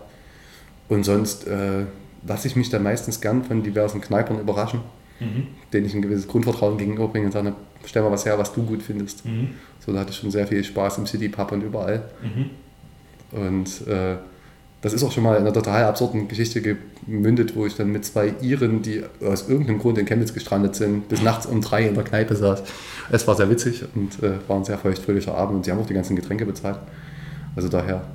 Und 0.88 1.04
sonst 1.04 1.48
äh, 1.48 1.86
lasse 2.26 2.48
ich 2.48 2.56
mich 2.56 2.70
dann 2.70 2.84
meistens 2.84 3.22
gern 3.22 3.44
von 3.44 3.64
diversen 3.64 4.02
Kneipern 4.02 4.40
überraschen, 4.40 4.82
mhm. 5.20 5.48
denen 5.74 5.86
ich 5.86 5.94
ein 5.94 6.02
gewisses 6.02 6.28
Grundvertrauen 6.28 6.78
gegenüberbringe 6.78 7.28
und 7.28 7.32
sage, 7.32 7.54
stell 7.86 8.04
mal 8.04 8.12
was 8.12 8.26
her, 8.26 8.38
was 8.38 8.54
du 8.54 8.64
gut 8.64 8.82
findest. 8.82 9.26
Mhm. 9.26 9.50
So, 9.80 9.94
da 9.94 10.00
hatte 10.00 10.12
ich 10.12 10.18
schon 10.18 10.32
sehr 10.32 10.48
viel 10.48 10.64
Spaß 10.64 10.98
im 10.98 11.06
City 11.06 11.30
Pub 11.30 11.52
und 11.52 11.62
überall. 11.62 12.04
Mhm. 12.22 12.50
Und 13.32 13.88
äh, 13.88 14.16
das 14.82 14.94
ist 14.94 15.04
auch 15.04 15.12
schon 15.12 15.24
mal 15.24 15.36
in 15.36 15.42
einer 15.42 15.54
total 15.54 15.84
absurden 15.86 16.28
Geschichte 16.28 16.62
gemündet, 16.62 17.56
wo 17.56 17.66
ich 17.66 17.76
dann 17.76 17.92
mit 17.92 18.06
zwei 18.06 18.34
Iren, 18.42 18.82
die 18.82 19.04
aus 19.20 19.50
irgendeinem 19.50 19.80
Grund 19.80 19.98
in 19.98 20.06
Chemnitz 20.06 20.34
gestrandet 20.34 20.76
sind, 20.76 21.10
bis 21.10 21.24
nachts 21.24 21.48
um 21.48 21.62
drei 21.62 21.88
in 21.88 21.96
der 21.96 22.04
Kneipe 22.04 22.36
saß. 22.36 22.62
Es 23.12 23.28
war 23.28 23.36
sehr 23.36 23.50
witzig 23.50 23.84
und 23.96 24.22
äh, 24.22 24.34
war 24.48 24.58
ein 24.58 24.64
sehr 24.64 24.78
feuchtfröhlicher 24.78 25.36
Abend 25.36 25.56
und 25.56 25.66
sie 25.66 25.72
haben 25.72 25.80
auch 25.80 25.88
die 25.88 25.96
ganzen 25.96 26.16
Getränke 26.16 26.46
bezahlt. 26.46 26.78
Also 27.56 27.68
daher 27.68 28.06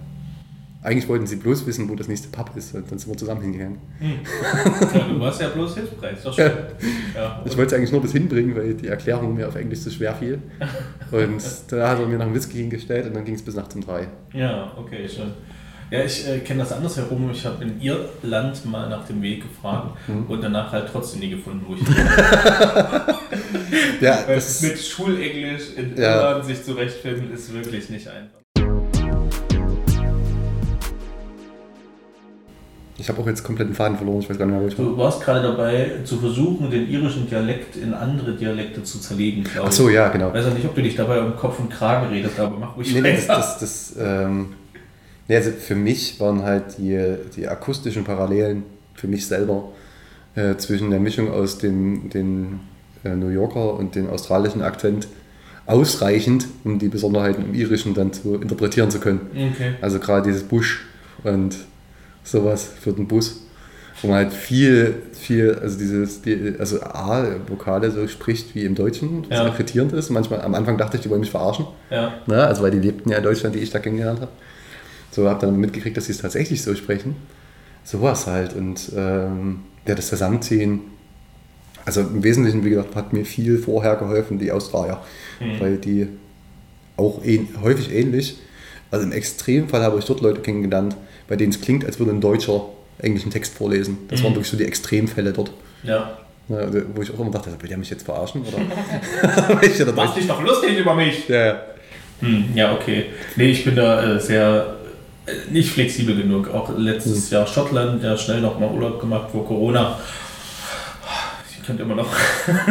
eigentlich 0.82 1.08
wollten 1.08 1.26
sie 1.26 1.36
bloß 1.36 1.66
wissen, 1.66 1.90
wo 1.90 1.94
das 1.94 2.08
nächste 2.08 2.28
Pub 2.28 2.56
ist, 2.56 2.74
und 2.74 2.90
dann 2.90 2.98
sind 2.98 3.10
wir 3.10 3.18
zusammen 3.18 3.42
hingegangen. 3.42 3.78
Hm. 3.98 4.20
Ja, 4.94 5.08
du 5.08 5.20
warst 5.20 5.40
ja 5.40 5.48
bloß 5.48 5.74
hilfsbereit, 5.74 6.24
doch 6.24 6.34
schön. 6.34 6.50
Ja. 7.14 7.42
ich 7.44 7.56
wollte 7.56 7.74
es 7.74 7.78
eigentlich 7.78 7.92
nur 7.92 8.00
bis 8.00 8.12
hinbringen, 8.12 8.56
weil 8.56 8.74
die 8.74 8.88
Erklärung 8.88 9.34
mir 9.34 9.48
auf 9.48 9.56
Englisch 9.56 9.80
zu 9.80 9.90
schwer 9.90 10.14
fiel. 10.14 10.38
Und 11.10 11.42
da 11.68 11.90
hat 11.90 11.98
er 11.98 12.06
mir 12.06 12.18
nach 12.18 12.26
dem 12.26 12.34
Whisky 12.34 12.58
hingestellt 12.58 13.06
und 13.06 13.14
dann 13.14 13.24
ging 13.24 13.34
es 13.34 13.42
bis 13.42 13.56
nachts 13.56 13.74
um 13.74 13.80
drei. 13.80 14.06
Ja, 14.32 14.72
okay, 14.76 15.08
schön. 15.08 15.32
Ja, 15.90 16.04
ich 16.04 16.28
äh, 16.28 16.38
kenne 16.38 16.60
das 16.60 16.72
andersherum. 16.72 17.28
Ich 17.32 17.44
habe 17.44 17.64
in 17.64 17.80
Irland 17.80 18.64
mal 18.64 18.88
nach 18.88 19.04
dem 19.06 19.20
Weg 19.22 19.42
gefragt 19.42 19.98
mhm. 20.06 20.26
und 20.28 20.40
danach 20.40 20.70
halt 20.70 20.88
trotzdem 20.90 21.18
nie 21.20 21.30
gefunden, 21.30 21.64
wo 21.66 21.74
ich 21.74 21.80
ja, 24.00 24.22
das 24.22 24.62
Mit 24.62 24.78
Schulenglisch 24.78 25.74
in 25.76 25.96
ja. 25.96 26.16
Irland 26.16 26.44
sich 26.44 26.62
zurechtfinden, 26.62 27.32
ist 27.32 27.52
wirklich 27.52 27.90
nicht 27.90 28.06
einfach. 28.06 28.39
Ich 33.00 33.08
habe 33.08 33.20
auch 33.22 33.26
jetzt 33.26 33.42
komplett 33.42 33.68
den 33.68 33.74
Faden 33.74 33.96
verloren, 33.96 34.20
ich 34.20 34.28
weiß 34.28 34.36
gar 34.36 34.44
nicht 34.44 34.54
mehr, 34.54 34.62
wo 34.62 34.68
ich 34.68 34.78
war. 34.78 34.84
Du 34.84 34.96
warst 34.98 35.22
gerade 35.22 35.40
dabei, 35.40 35.90
zu 36.04 36.18
versuchen, 36.18 36.70
den 36.70 36.88
irischen 36.88 37.26
Dialekt 37.26 37.76
in 37.76 37.94
andere 37.94 38.34
Dialekte 38.34 38.82
zu 38.82 39.00
zerlegen, 39.00 39.42
glaube 39.42 39.60
ich. 39.60 39.66
Ach 39.68 39.72
so, 39.72 39.88
ja, 39.88 40.08
genau. 40.08 40.28
Ich 40.28 40.34
weiß 40.34 40.46
auch 40.46 40.54
nicht, 40.54 40.66
ob 40.66 40.74
du 40.74 40.82
dich 40.82 40.96
dabei 40.96 41.20
um 41.20 41.34
Kopf 41.34 41.58
und 41.58 41.70
Kragen 41.70 42.08
redest, 42.08 42.38
aber 42.38 42.58
mach 42.58 42.76
ruhig 42.76 42.92
nee, 42.92 43.00
nee, 43.00 43.14
das, 43.14 43.26
das, 43.26 43.58
das 43.58 43.96
ähm, 43.98 44.50
nee, 45.28 45.36
also 45.36 45.50
für 45.50 45.76
mich 45.76 46.20
waren 46.20 46.42
halt 46.42 46.76
die, 46.76 47.16
die 47.34 47.48
akustischen 47.48 48.04
Parallelen 48.04 48.64
für 48.94 49.08
mich 49.08 49.26
selber 49.26 49.70
äh, 50.34 50.56
zwischen 50.56 50.90
der 50.90 51.00
Mischung 51.00 51.30
aus 51.30 51.56
den, 51.56 52.10
den 52.10 52.60
äh, 53.02 53.16
New 53.16 53.28
Yorker 53.28 53.74
und 53.74 53.94
den 53.94 54.10
australischen 54.10 54.60
Akzent 54.60 55.08
ausreichend, 55.64 56.46
um 56.64 56.78
die 56.78 56.88
Besonderheiten 56.88 57.44
im 57.46 57.54
Irischen 57.54 57.94
dann 57.94 58.12
zu 58.12 58.34
interpretieren 58.34 58.90
zu 58.90 59.00
können. 59.00 59.20
Okay. 59.32 59.72
Also 59.80 60.00
gerade 60.00 60.28
dieses 60.28 60.42
Busch 60.42 60.86
und 61.24 61.56
sowas 62.24 62.68
für 62.80 62.92
den 62.92 63.08
Bus, 63.08 63.42
wo 64.02 64.08
man 64.08 64.16
halt 64.16 64.32
viel, 64.32 64.94
viel, 65.12 65.54
also 65.54 65.78
dieses, 65.78 66.22
die, 66.22 66.54
also 66.58 66.80
A-Vokale 66.82 67.90
so 67.90 68.06
spricht 68.08 68.54
wie 68.54 68.64
im 68.64 68.74
Deutschen, 68.74 69.26
was 69.28 69.38
ja. 69.38 69.46
irritierend 69.46 69.92
ist. 69.92 70.10
Manchmal, 70.10 70.40
am 70.40 70.54
Anfang 70.54 70.78
dachte 70.78 70.96
ich, 70.96 71.02
die 71.02 71.10
wollen 71.10 71.20
mich 71.20 71.30
verarschen. 71.30 71.66
Ja. 71.90 72.14
Ne? 72.26 72.44
Also 72.44 72.62
weil 72.62 72.70
die 72.70 72.78
lebten 72.78 73.10
ja 73.10 73.18
in 73.18 73.24
Deutschland, 73.24 73.54
die 73.54 73.60
ich 73.60 73.70
da 73.70 73.78
kennengelernt 73.78 74.20
habe. 74.20 74.30
So 75.10 75.28
habe 75.28 75.44
dann 75.44 75.56
mitgekriegt, 75.56 75.96
dass 75.96 76.06
sie 76.06 76.12
es 76.12 76.18
tatsächlich 76.18 76.62
so 76.62 76.74
sprechen. 76.74 77.16
Sowas 77.84 78.26
halt. 78.26 78.54
Und 78.54 78.92
ähm, 78.96 79.60
ja, 79.86 79.94
das 79.94 80.08
Zusammenziehen, 80.08 80.82
also 81.84 82.02
im 82.02 82.22
Wesentlichen, 82.22 82.64
wie 82.64 82.70
gesagt, 82.70 82.94
hat 82.94 83.12
mir 83.12 83.24
viel 83.24 83.58
vorher 83.58 83.96
geholfen, 83.96 84.38
die 84.38 84.52
Australier, 84.52 85.00
mhm. 85.40 85.60
weil 85.60 85.76
die 85.78 86.08
auch 86.96 87.24
ähn, 87.24 87.48
häufig 87.62 87.92
ähnlich, 87.92 88.38
also 88.90 89.04
im 89.04 89.12
Extremfall 89.12 89.82
habe 89.82 89.98
ich 89.98 90.04
dort 90.04 90.20
Leute 90.20 90.40
kennengelernt, 90.40 90.96
bei 91.30 91.36
denen 91.36 91.52
es 91.52 91.60
klingt, 91.60 91.86
als 91.86 91.98
würde 91.98 92.10
ein 92.10 92.20
Deutscher 92.20 92.64
englischen 92.98 93.30
Text 93.30 93.54
vorlesen. 93.54 93.98
Das 94.08 94.20
mhm. 94.20 94.24
waren 94.24 94.34
wirklich 94.34 94.50
so 94.50 94.56
die 94.56 94.64
Extremfälle 94.64 95.32
dort. 95.32 95.52
Ja. 95.84 96.18
ja 96.48 96.66
wo 96.94 97.00
ich 97.00 97.14
auch 97.14 97.20
immer 97.20 97.30
dachte, 97.30 97.50
will 97.58 97.68
der 97.68 97.78
mich 97.78 97.88
jetzt 97.88 98.04
verarschen? 98.04 98.42
Oder? 98.42 98.58
Mach 99.94 100.14
dich 100.14 100.26
doch 100.26 100.42
lustig 100.42 100.76
über 100.76 100.94
mich. 100.94 101.28
Ja, 101.28 101.46
ja. 101.46 101.60
Hm, 102.20 102.46
ja, 102.54 102.74
okay. 102.74 103.06
Nee, 103.36 103.50
ich 103.52 103.64
bin 103.64 103.76
da 103.76 104.16
äh, 104.16 104.20
sehr 104.20 104.76
äh, 105.24 105.52
nicht 105.52 105.70
flexibel 105.70 106.16
genug. 106.16 106.52
Auch 106.52 106.76
letztes 106.76 107.30
mhm. 107.30 107.36
Jahr 107.36 107.46
Schottland, 107.46 108.02
ja 108.02 108.16
schnell 108.16 108.40
noch 108.40 108.58
mal 108.58 108.68
Urlaub 108.68 109.00
gemacht 109.00 109.30
vor 109.30 109.46
Corona. 109.46 110.00
Ich 111.48 111.64
könnte 111.64 111.84
immer 111.84 111.94
noch 111.94 112.08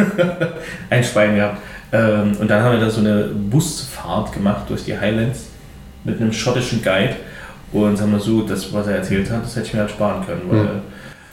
ein 0.90 1.02
Schwein 1.02 1.34
gehabt. 1.34 1.62
Ähm, 1.92 2.36
und 2.38 2.48
dann 2.48 2.62
haben 2.62 2.78
wir 2.78 2.80
da 2.80 2.90
so 2.90 3.00
eine 3.00 3.24
Busfahrt 3.24 4.34
gemacht 4.34 4.68
durch 4.68 4.84
die 4.84 4.96
Highlands 4.98 5.46
mit 6.04 6.20
einem 6.20 6.32
schottischen 6.32 6.82
Guide. 6.82 7.16
Und 7.72 7.96
sagen 7.96 8.12
wir 8.12 8.18
so, 8.18 8.42
das, 8.42 8.72
was 8.72 8.86
er 8.86 8.96
erzählt 8.96 9.30
hat, 9.30 9.44
das 9.44 9.54
hätte 9.54 9.66
ich 9.66 9.74
mir 9.74 9.80
halt 9.80 9.90
sparen 9.90 10.26
können. 10.26 10.42
Weil 10.48 10.58
hm. 10.60 10.82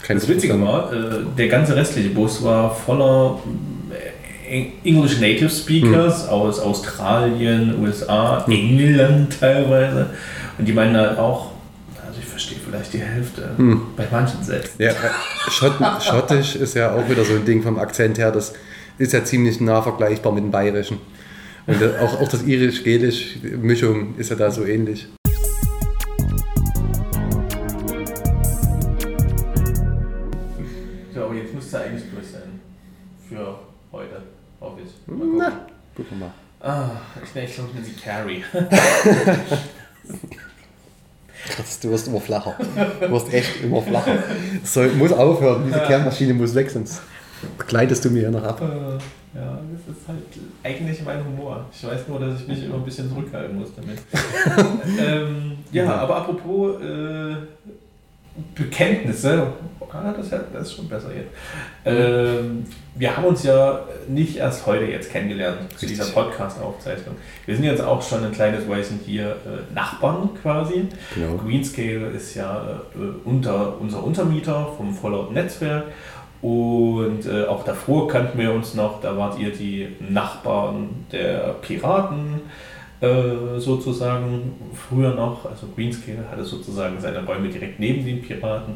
das 0.08 0.28
Witzige 0.28 0.62
war, 0.62 0.94
äh, 0.94 1.24
der 1.38 1.48
ganze 1.48 1.76
restliche 1.76 2.10
Bus 2.10 2.44
war 2.44 2.74
voller 2.74 3.40
äh, 4.48 4.68
English 4.84 5.20
Native 5.20 5.50
Speakers 5.50 6.24
hm. 6.24 6.30
aus 6.30 6.60
Australien, 6.60 7.76
USA. 7.82 8.46
England 8.48 9.40
teilweise. 9.40 10.08
Und 10.58 10.68
die 10.68 10.74
meinen 10.74 10.96
halt 10.96 11.18
auch, 11.18 11.52
also 12.06 12.20
ich 12.20 12.28
verstehe 12.28 12.60
vielleicht 12.64 12.94
die 12.94 13.00
Hälfte, 13.00 13.50
hm. 13.58 13.82
bei 13.96 14.08
manchen 14.12 14.44
selbst. 14.44 14.80
Ja, 14.80 14.92
Schott, 15.50 15.74
Schottisch 16.02 16.56
ist 16.56 16.76
ja 16.76 16.94
auch 16.94 17.10
wieder 17.10 17.24
so 17.24 17.34
ein 17.34 17.46
Ding 17.46 17.64
vom 17.64 17.80
Akzent 17.80 18.20
her, 18.20 18.32
das 18.32 18.54
ist 19.00 19.14
ja 19.14 19.24
ziemlich 19.24 19.60
nah 19.60 19.82
vergleichbar 19.82 20.32
mit 20.32 20.44
dem 20.44 20.52
Bayerischen. 20.52 21.00
Und 21.68 21.84
auch, 22.00 22.22
auch 22.22 22.28
das 22.30 22.44
irisch-gelisch-Mischung 22.44 24.16
ist 24.18 24.30
ja 24.30 24.36
da 24.36 24.50
so 24.52 24.66
ähnlich. 24.66 25.08
Na, 35.08 35.68
gucken 35.96 36.20
wir 36.20 36.28
mal. 36.28 36.34
Ah, 36.60 36.90
ich 37.24 37.34
nenne 37.34 37.48
schon 37.48 37.70
sie 37.82 37.94
Carrie. 37.94 38.44
du 41.82 41.90
wirst 41.92 42.08
immer 42.08 42.20
flacher. 42.20 42.56
Du 43.00 43.12
wirst 43.12 43.34
echt 43.34 43.64
immer 43.64 43.82
flacher. 43.82 44.18
Das 44.62 44.74
soll, 44.74 44.90
muss 44.94 45.14
aufhören, 45.14 45.64
diese 45.66 45.80
Kernmaschine 45.80 46.34
muss 46.34 46.54
weg, 46.56 46.70
sonst 46.70 47.02
gleitest 47.68 48.04
du 48.06 48.10
mir 48.10 48.24
ja 48.24 48.32
noch 48.32 48.44
ab. 48.44 48.62
Äh, 48.62 48.66
ja, 49.38 49.60
das 49.72 49.96
ist 49.96 50.08
halt 50.08 50.24
eigentlich 50.64 51.04
mein 51.06 51.24
Humor. 51.24 51.66
Ich 51.72 51.86
weiß 51.86 52.08
nur, 52.08 52.20
dass 52.20 52.42
ich 52.42 52.48
mich 52.48 52.66
immer 52.66 52.76
ein 52.76 52.84
bisschen 52.84 53.08
zurückhalten 53.08 53.58
muss 53.58 53.70
damit. 53.76 54.00
ähm, 55.00 55.60
ja, 55.72 55.96
aber 55.96 56.18
apropos 56.18 56.82
äh, 56.82 57.36
Bekenntnisse, 58.56 59.48
ah, 59.92 60.14
das, 60.16 60.30
das, 60.30 60.62
ist 60.64 60.74
schon 60.74 60.88
besser 60.88 61.10
jetzt. 61.16 61.30
Ähm, 61.86 62.66
wir 62.96 63.16
haben 63.16 63.26
uns 63.26 63.44
ja 63.44 63.82
nicht 64.08 64.38
erst 64.38 64.66
heute 64.66 64.86
jetzt 64.86 65.12
kennengelernt 65.12 65.58
zu 65.78 65.86
dieser 65.86 66.06
Podcast-Aufzeichnung. 66.06 67.16
Wir 67.46 67.56
sind 67.56 67.66
jetzt 67.66 67.82
auch 67.82 68.02
schon 68.02 68.24
ein 68.24 68.32
kleines 68.32 68.68
Weilchen 68.68 69.00
hier 69.06 69.30
äh, 69.30 69.74
Nachbarn 69.74 70.30
quasi. 70.42 70.88
Genau. 71.16 71.38
Greenscale 71.38 72.08
ist 72.10 72.36
ja 72.36 72.82
äh, 72.96 73.28
unter, 73.28 73.80
unser 73.80 74.04
Untermieter 74.04 74.74
vom 74.78 74.94
Fallout-Netzwerk. 74.94 75.86
Und 76.42 77.26
äh, 77.26 77.46
auch 77.46 77.64
davor 77.64 78.08
kannten 78.08 78.38
wir 78.38 78.54
uns 78.54 78.76
noch, 78.76 79.02
da 79.02 79.18
wart 79.18 79.40
ihr 79.40 79.52
die 79.52 79.96
Nachbarn 80.00 81.06
der 81.12 81.56
Piraten 81.62 82.42
äh, 83.02 83.60
sozusagen 83.60 84.54
früher 84.74 85.14
noch. 85.14 85.46
Also 85.46 85.68
Greenscale 85.76 86.26
hatte 86.30 86.44
sozusagen 86.44 87.00
seine 87.00 87.26
Räume 87.26 87.50
direkt 87.50 87.80
neben 87.80 88.06
den 88.06 88.22
Piraten. 88.22 88.76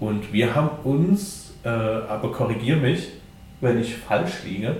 Und 0.00 0.32
wir 0.32 0.54
haben 0.54 0.70
uns, 0.84 1.52
äh, 1.64 1.68
aber 1.68 2.30
korrigiere 2.32 2.78
mich, 2.78 3.08
wenn 3.60 3.80
ich 3.80 3.96
falsch 3.96 4.44
liege, 4.44 4.76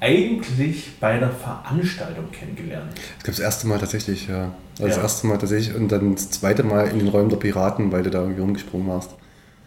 eigentlich 0.00 0.98
bei 0.98 1.12
einer 1.12 1.30
Veranstaltung 1.30 2.30
kennengelernt. 2.32 2.90
Ich 2.94 3.24
glaube, 3.24 3.36
das 3.36 3.40
erste 3.40 3.66
Mal 3.66 3.78
tatsächlich, 3.78 4.28
ja. 4.28 4.52
Also 4.72 4.82
ja. 4.82 4.88
Das 4.88 4.98
erste 4.98 5.26
Mal 5.26 5.38
tatsächlich 5.38 5.76
und 5.76 5.92
dann 5.92 6.14
das 6.14 6.30
zweite 6.30 6.62
Mal 6.62 6.88
in 6.88 6.98
den 6.98 7.08
Räumen 7.08 7.28
der 7.28 7.36
Piraten, 7.36 7.92
weil 7.92 8.02
du 8.02 8.10
da 8.10 8.22
irgendwie 8.22 8.40
rumgesprungen 8.40 8.88
warst. 8.88 9.14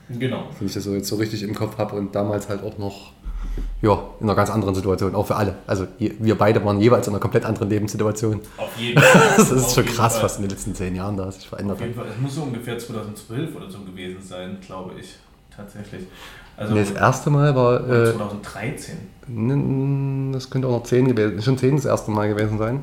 Genau. 0.09 0.49
Wenn 0.57 0.67
ich 0.67 0.73
das 0.73 0.83
so 0.83 0.93
jetzt 0.95 1.07
so 1.07 1.15
richtig 1.15 1.43
im 1.43 1.53
Kopf 1.53 1.77
habe 1.77 1.95
und 1.95 2.15
damals 2.15 2.49
halt 2.49 2.63
auch 2.63 2.77
noch 2.77 3.13
ja, 3.81 4.01
in 4.19 4.27
einer 4.27 4.35
ganz 4.35 4.49
anderen 4.49 4.75
Situation, 4.75 5.13
auch 5.13 5.27
für 5.27 5.35
alle. 5.35 5.55
Also 5.67 5.87
wir 5.97 6.37
beide 6.37 6.63
waren 6.63 6.79
jeweils 6.79 7.07
in 7.07 7.13
einer 7.13 7.19
komplett 7.19 7.45
anderen 7.45 7.69
Lebenssituation. 7.69 8.39
Auf 8.57 8.77
jeden 8.77 9.01
Fall. 9.01 9.21
das 9.37 9.51
ist 9.51 9.75
schon 9.75 9.85
krass, 9.85 10.15
Fall. 10.15 10.23
was 10.23 10.37
in 10.37 10.43
den 10.43 10.51
letzten 10.51 10.73
zehn 10.73 10.95
Jahren 10.95 11.17
da 11.17 11.29
sich 11.31 11.47
verändert 11.47 11.77
hat. 11.77 11.81
Auf 11.81 11.87
jeden 11.87 11.99
Fall. 11.99 12.07
Es 12.15 12.21
muss 12.21 12.35
so 12.35 12.43
ungefähr 12.43 12.79
2012 12.79 13.55
oder 13.55 13.69
so 13.69 13.79
gewesen 13.79 14.21
sein, 14.21 14.57
glaube 14.65 14.93
ich. 14.99 15.15
Tatsächlich. 15.55 16.03
Also 16.57 16.73
nee, 16.73 16.81
das 16.81 16.91
erste 16.91 17.29
Mal 17.29 17.55
war. 17.55 17.89
Äh, 17.89 18.13
2013. 18.13 20.33
Das 20.33 20.49
könnte 20.49 20.67
auch 20.67 20.79
noch 20.79 20.83
10 20.83 21.07
gewesen 21.09 21.41
Schon 21.41 21.57
10 21.57 21.77
das 21.77 21.85
erste 21.85 22.11
Mal 22.11 22.29
gewesen 22.29 22.57
sein. 22.57 22.81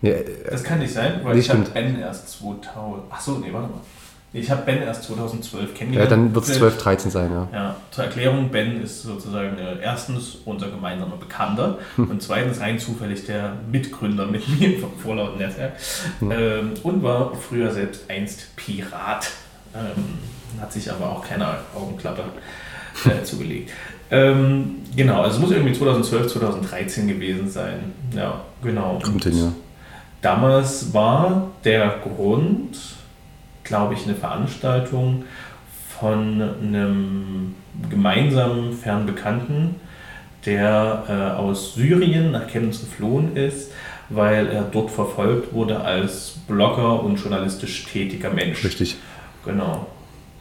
Nee, 0.00 0.10
äh, 0.10 0.50
das 0.50 0.62
kann 0.62 0.78
nicht 0.78 0.92
sein, 0.92 1.20
weil 1.24 1.34
nee, 1.34 1.40
ich 1.40 1.50
habe 1.50 1.62
Ben 1.74 1.98
erst 1.98 2.40
2000. 2.40 3.10
Achso, 3.10 3.38
nee, 3.38 3.52
warte 3.52 3.68
mal. 3.68 3.80
Ich 4.32 4.50
habe 4.50 4.62
Ben 4.62 4.82
erst 4.82 5.04
2012 5.04 5.74
kennengelernt. 5.74 6.10
Ja, 6.10 6.16
dann 6.16 6.34
wird 6.34 6.46
es 6.46 6.58
12, 6.58 6.76
13 6.76 7.10
sein, 7.10 7.30
ja. 7.32 7.48
Ja, 7.52 7.76
zur 7.90 8.04
Erklärung, 8.04 8.50
Ben 8.50 8.82
ist 8.82 9.02
sozusagen 9.02 9.56
äh, 9.58 9.82
erstens 9.82 10.38
unser 10.44 10.68
gemeinsamer 10.68 11.16
Bekannter 11.16 11.78
hm. 11.96 12.10
und 12.10 12.22
zweitens 12.22 12.60
rein 12.60 12.78
zufällig 12.78 13.24
der 13.24 13.54
Mitgründer 13.70 14.26
mit 14.26 14.46
mir 14.60 14.78
vom 14.78 14.92
vorlauten 14.98 15.38
Netzwerk 15.38 15.72
hm. 16.20 16.30
ähm, 16.30 16.72
und 16.82 17.02
war 17.02 17.34
früher 17.36 17.70
selbst 17.70 18.10
einst 18.10 18.54
Pirat. 18.56 19.30
Ähm, 19.74 20.18
hat 20.60 20.72
sich 20.72 20.90
aber 20.90 21.10
auch 21.10 21.26
keine 21.26 21.46
Augenklappe 21.74 22.24
äh, 23.06 23.22
zugelegt. 23.24 23.70
Ähm, 24.10 24.76
genau, 24.94 25.22
also 25.22 25.36
es 25.36 25.40
muss 25.40 25.50
irgendwie 25.52 25.72
2012, 25.72 26.32
2013 26.32 27.08
gewesen 27.08 27.48
sein. 27.48 27.92
Ja, 28.14 28.42
genau. 28.62 28.98
Kommt 29.02 29.24
hin, 29.24 29.38
ja. 29.38 29.52
Damals 30.20 30.92
war 30.92 31.50
der 31.64 31.96
Grund, 32.02 32.76
glaube 33.68 33.94
ich, 33.94 34.04
eine 34.04 34.14
Veranstaltung 34.14 35.24
von 36.00 36.42
einem 36.42 37.54
gemeinsamen 37.88 38.72
Fernbekannten, 38.72 39.76
der 40.44 41.04
äh, 41.08 41.38
aus 41.38 41.74
Syrien 41.74 42.32
nach 42.32 42.48
Chemnitz 42.48 42.80
geflohen 42.80 43.36
ist, 43.36 43.72
weil 44.08 44.46
er 44.46 44.62
dort 44.62 44.90
verfolgt 44.90 45.52
wurde 45.52 45.80
als 45.80 46.38
Blogger 46.46 47.02
und 47.02 47.16
journalistisch 47.16 47.84
tätiger 47.84 48.30
Mensch. 48.30 48.64
Richtig. 48.64 48.96
Genau. 49.44 49.86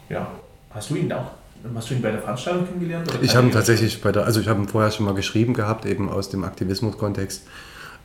Ja. 0.09 0.27
Hast 0.73 0.89
du 0.89 0.95
ihn 0.95 1.11
auch 1.11 1.31
Hast 1.75 1.89
du 1.89 1.95
ihn 1.95 2.01
bei 2.01 2.11
der 2.11 2.21
Veranstaltung 2.21 2.67
kennengelernt? 2.67 3.11
ich 3.21 3.35
habe 3.35 3.47
ihn 3.47 3.51
tatsächlich 3.51 4.01
bei 4.01 4.11
der, 4.11 4.25
also 4.25 4.39
ich 4.39 4.47
habe 4.47 4.61
ihn 4.61 4.67
vorher 4.67 4.91
schon 4.91 5.05
mal 5.05 5.15
geschrieben 5.15 5.53
gehabt, 5.53 5.85
eben 5.85 6.09
aus 6.09 6.29
dem 6.29 6.43
Aktivismus-Kontext. 6.43 7.47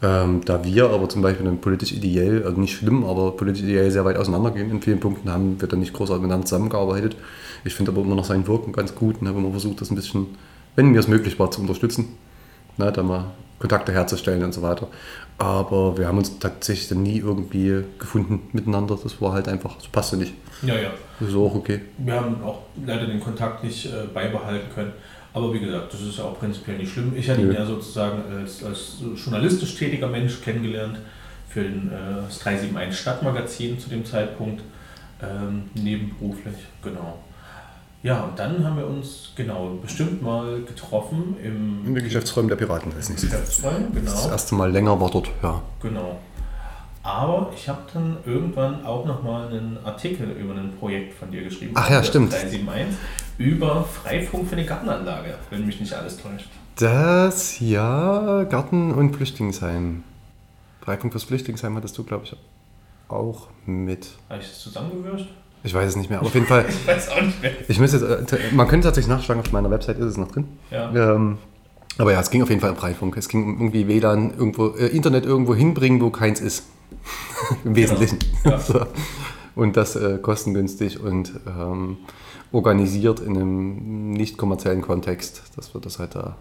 Ähm, 0.02 0.40
da 0.44 0.64
wir 0.64 0.90
aber 0.90 1.08
zum 1.08 1.22
Beispiel 1.22 1.46
dann 1.46 1.60
politisch 1.60 1.92
ideell, 1.92 2.44
also 2.44 2.60
nicht 2.60 2.76
schlimm, 2.76 3.04
aber 3.04 3.36
politisch 3.36 3.62
ideell 3.62 3.90
sehr 3.90 4.04
weit 4.04 4.16
auseinandergehen 4.16 4.70
in 4.70 4.82
vielen 4.82 4.98
Punkten, 4.98 5.30
haben 5.30 5.60
wir 5.60 5.68
dann 5.68 5.78
nicht 5.78 5.92
großartig 5.92 6.22
miteinander 6.22 6.46
zusammengearbeitet. 6.46 7.16
Ich 7.64 7.74
finde 7.74 7.92
aber 7.92 8.00
immer 8.00 8.16
noch 8.16 8.24
sein 8.24 8.46
Wirken 8.48 8.72
ganz 8.72 8.96
gut 8.96 9.20
und 9.20 9.28
habe 9.28 9.38
immer 9.38 9.52
versucht, 9.52 9.80
das 9.80 9.90
ein 9.90 9.94
bisschen, 9.94 10.26
wenn 10.74 10.90
mir 10.90 10.98
es 10.98 11.06
möglich 11.06 11.38
war, 11.38 11.52
zu 11.52 11.60
unterstützen. 11.60 12.16
Na, 12.78 12.90
da 12.90 13.02
mal 13.04 13.26
Kontakte 13.60 13.92
herzustellen 13.92 14.42
und 14.42 14.52
so 14.52 14.62
weiter. 14.62 14.88
Aber 15.38 15.96
wir 15.96 16.08
haben 16.08 16.18
uns 16.18 16.38
tatsächlich 16.40 16.88
dann 16.88 17.04
nie 17.04 17.18
irgendwie 17.18 17.84
gefunden 17.98 18.48
miteinander. 18.52 18.98
Das 19.00 19.20
war 19.20 19.32
halt 19.32 19.46
einfach, 19.46 19.76
das 19.76 19.86
passte 19.86 20.16
nicht. 20.16 20.34
Ja, 20.62 20.74
ja. 20.74 20.90
Das 21.20 21.28
ist 21.28 21.36
auch 21.36 21.54
okay. 21.54 21.80
Wir 21.98 22.14
haben 22.14 22.42
auch 22.42 22.62
leider 22.84 23.06
den 23.06 23.20
Kontakt 23.20 23.62
nicht 23.62 23.86
äh, 23.86 24.06
beibehalten 24.12 24.66
können. 24.74 24.92
Aber 25.34 25.52
wie 25.54 25.60
gesagt, 25.60 25.94
das 25.94 26.02
ist 26.02 26.18
ja 26.18 26.24
auch 26.24 26.38
prinzipiell 26.38 26.78
nicht 26.78 26.92
schlimm. 26.92 27.12
Ich 27.16 27.28
hatte 27.30 27.40
ihn 27.40 27.52
ja 27.52 27.64
sozusagen 27.64 28.22
als, 28.30 28.62
als 28.62 28.96
journalistisch 29.16 29.76
tätiger 29.76 30.06
Mensch 30.06 30.42
kennengelernt 30.42 30.98
für 31.48 31.62
den, 31.62 31.90
äh, 31.90 32.22
das 32.26 32.38
371 32.40 33.00
Stadtmagazin 33.00 33.78
zu 33.78 33.88
dem 33.88 34.04
Zeitpunkt, 34.04 34.62
ähm, 35.22 35.64
nebenberuflich, 35.74 36.56
genau. 36.82 37.18
Ja, 38.02 38.24
und 38.24 38.36
dann 38.38 38.64
haben 38.64 38.76
wir 38.76 38.86
uns 38.86 39.30
genau 39.36 39.78
bestimmt 39.80 40.22
mal 40.22 40.60
getroffen 40.62 41.36
im. 41.42 41.86
In 41.86 41.94
den 41.94 42.02
Geschäftsräumen 42.02 42.48
der 42.48 42.56
Piraten, 42.56 42.94
weiß 42.94 43.10
nicht. 43.10 43.22
Geschäftsräumen, 43.22 43.92
genau. 43.94 44.10
Das 44.10 44.26
erste 44.26 44.54
Mal 44.56 44.72
länger 44.72 45.00
war 45.00 45.08
dort, 45.08 45.30
ja. 45.42 45.62
Genau. 45.80 46.18
Aber 47.02 47.50
ich 47.54 47.68
habe 47.68 47.80
dann 47.92 48.18
irgendwann 48.24 48.84
auch 48.84 49.04
nochmal 49.04 49.48
einen 49.48 49.78
Artikel 49.84 50.30
über 50.30 50.54
ein 50.54 50.72
Projekt 50.78 51.14
von 51.14 51.30
dir 51.32 51.42
geschrieben. 51.42 51.72
Ach 51.74 51.90
ja, 51.90 52.02
stimmt. 52.02 52.32
371 52.32 52.96
über 53.38 53.84
Freifunk 53.84 54.48
für 54.48 54.56
eine 54.56 54.64
Gartenanlage, 54.64 55.34
wenn 55.50 55.66
mich 55.66 55.80
nicht 55.80 55.92
alles 55.92 56.16
täuscht. 56.16 56.48
Das, 56.76 57.58
ja, 57.60 58.44
Garten- 58.44 58.92
und 58.92 59.16
Flüchtlingsheim. 59.16 60.04
Freifunk 60.80 61.12
fürs 61.12 61.24
Flüchtlingsheim 61.24 61.76
hattest 61.76 61.98
du, 61.98 62.04
glaube 62.04 62.24
ich, 62.24 62.36
auch 63.08 63.48
mit. 63.66 64.08
Habe 64.28 64.40
ich 64.40 64.48
das 64.48 64.60
zusammengewürscht? 64.60 65.28
Ich 65.64 65.74
weiß 65.74 65.90
es 65.90 65.96
nicht 65.96 66.10
mehr, 66.10 66.18
aber 66.18 66.28
auf 66.28 66.34
jeden 66.34 66.46
Fall. 66.46 66.64
ich 66.68 66.86
weiß 66.86 67.10
auch 67.10 67.20
nicht 67.20 67.40
mehr. 67.42 67.52
Ich 67.68 67.78
müsste 67.78 67.98
jetzt, 67.98 68.32
äh, 68.32 68.38
man 68.52 68.68
könnte 68.68 68.86
tatsächlich 68.86 69.08
nachschlagen, 69.08 69.42
auf 69.42 69.52
meiner 69.52 69.70
Website 69.70 69.98
ist 69.98 70.06
es 70.06 70.16
noch 70.16 70.30
drin. 70.30 70.46
Ja. 70.70 71.14
Ähm, 71.14 71.38
aber 71.98 72.12
ja, 72.12 72.20
es 72.20 72.30
ging 72.30 72.42
auf 72.42 72.48
jeden 72.48 72.60
Fall 72.60 72.70
um 72.70 72.76
Freifunk. 72.76 73.16
Es 73.16 73.28
ging 73.28 73.44
um 73.44 73.54
irgendwie 73.58 73.86
WLAN, 73.86 74.30
irgendwo, 74.30 74.68
äh, 74.68 74.86
Internet 74.86 75.24
irgendwo 75.24 75.54
hinbringen, 75.54 76.00
wo 76.00 76.10
keins 76.10 76.40
ist. 76.40 76.64
Im 77.64 77.74
Wesentlichen. 77.76 78.18
Genau. 78.42 78.56
Ja. 78.56 78.60
so. 78.60 78.86
Und 79.54 79.76
das 79.76 79.96
äh, 79.96 80.18
kostengünstig 80.18 81.00
und 81.00 81.32
ähm, 81.46 81.98
organisiert 82.52 83.20
in 83.20 83.36
einem 83.36 84.10
nicht 84.12 84.38
kommerziellen 84.38 84.82
Kontext, 84.82 85.42
dass 85.56 85.74
wir 85.74 85.80
das 85.80 85.98
halt 85.98 86.14
da 86.14 86.36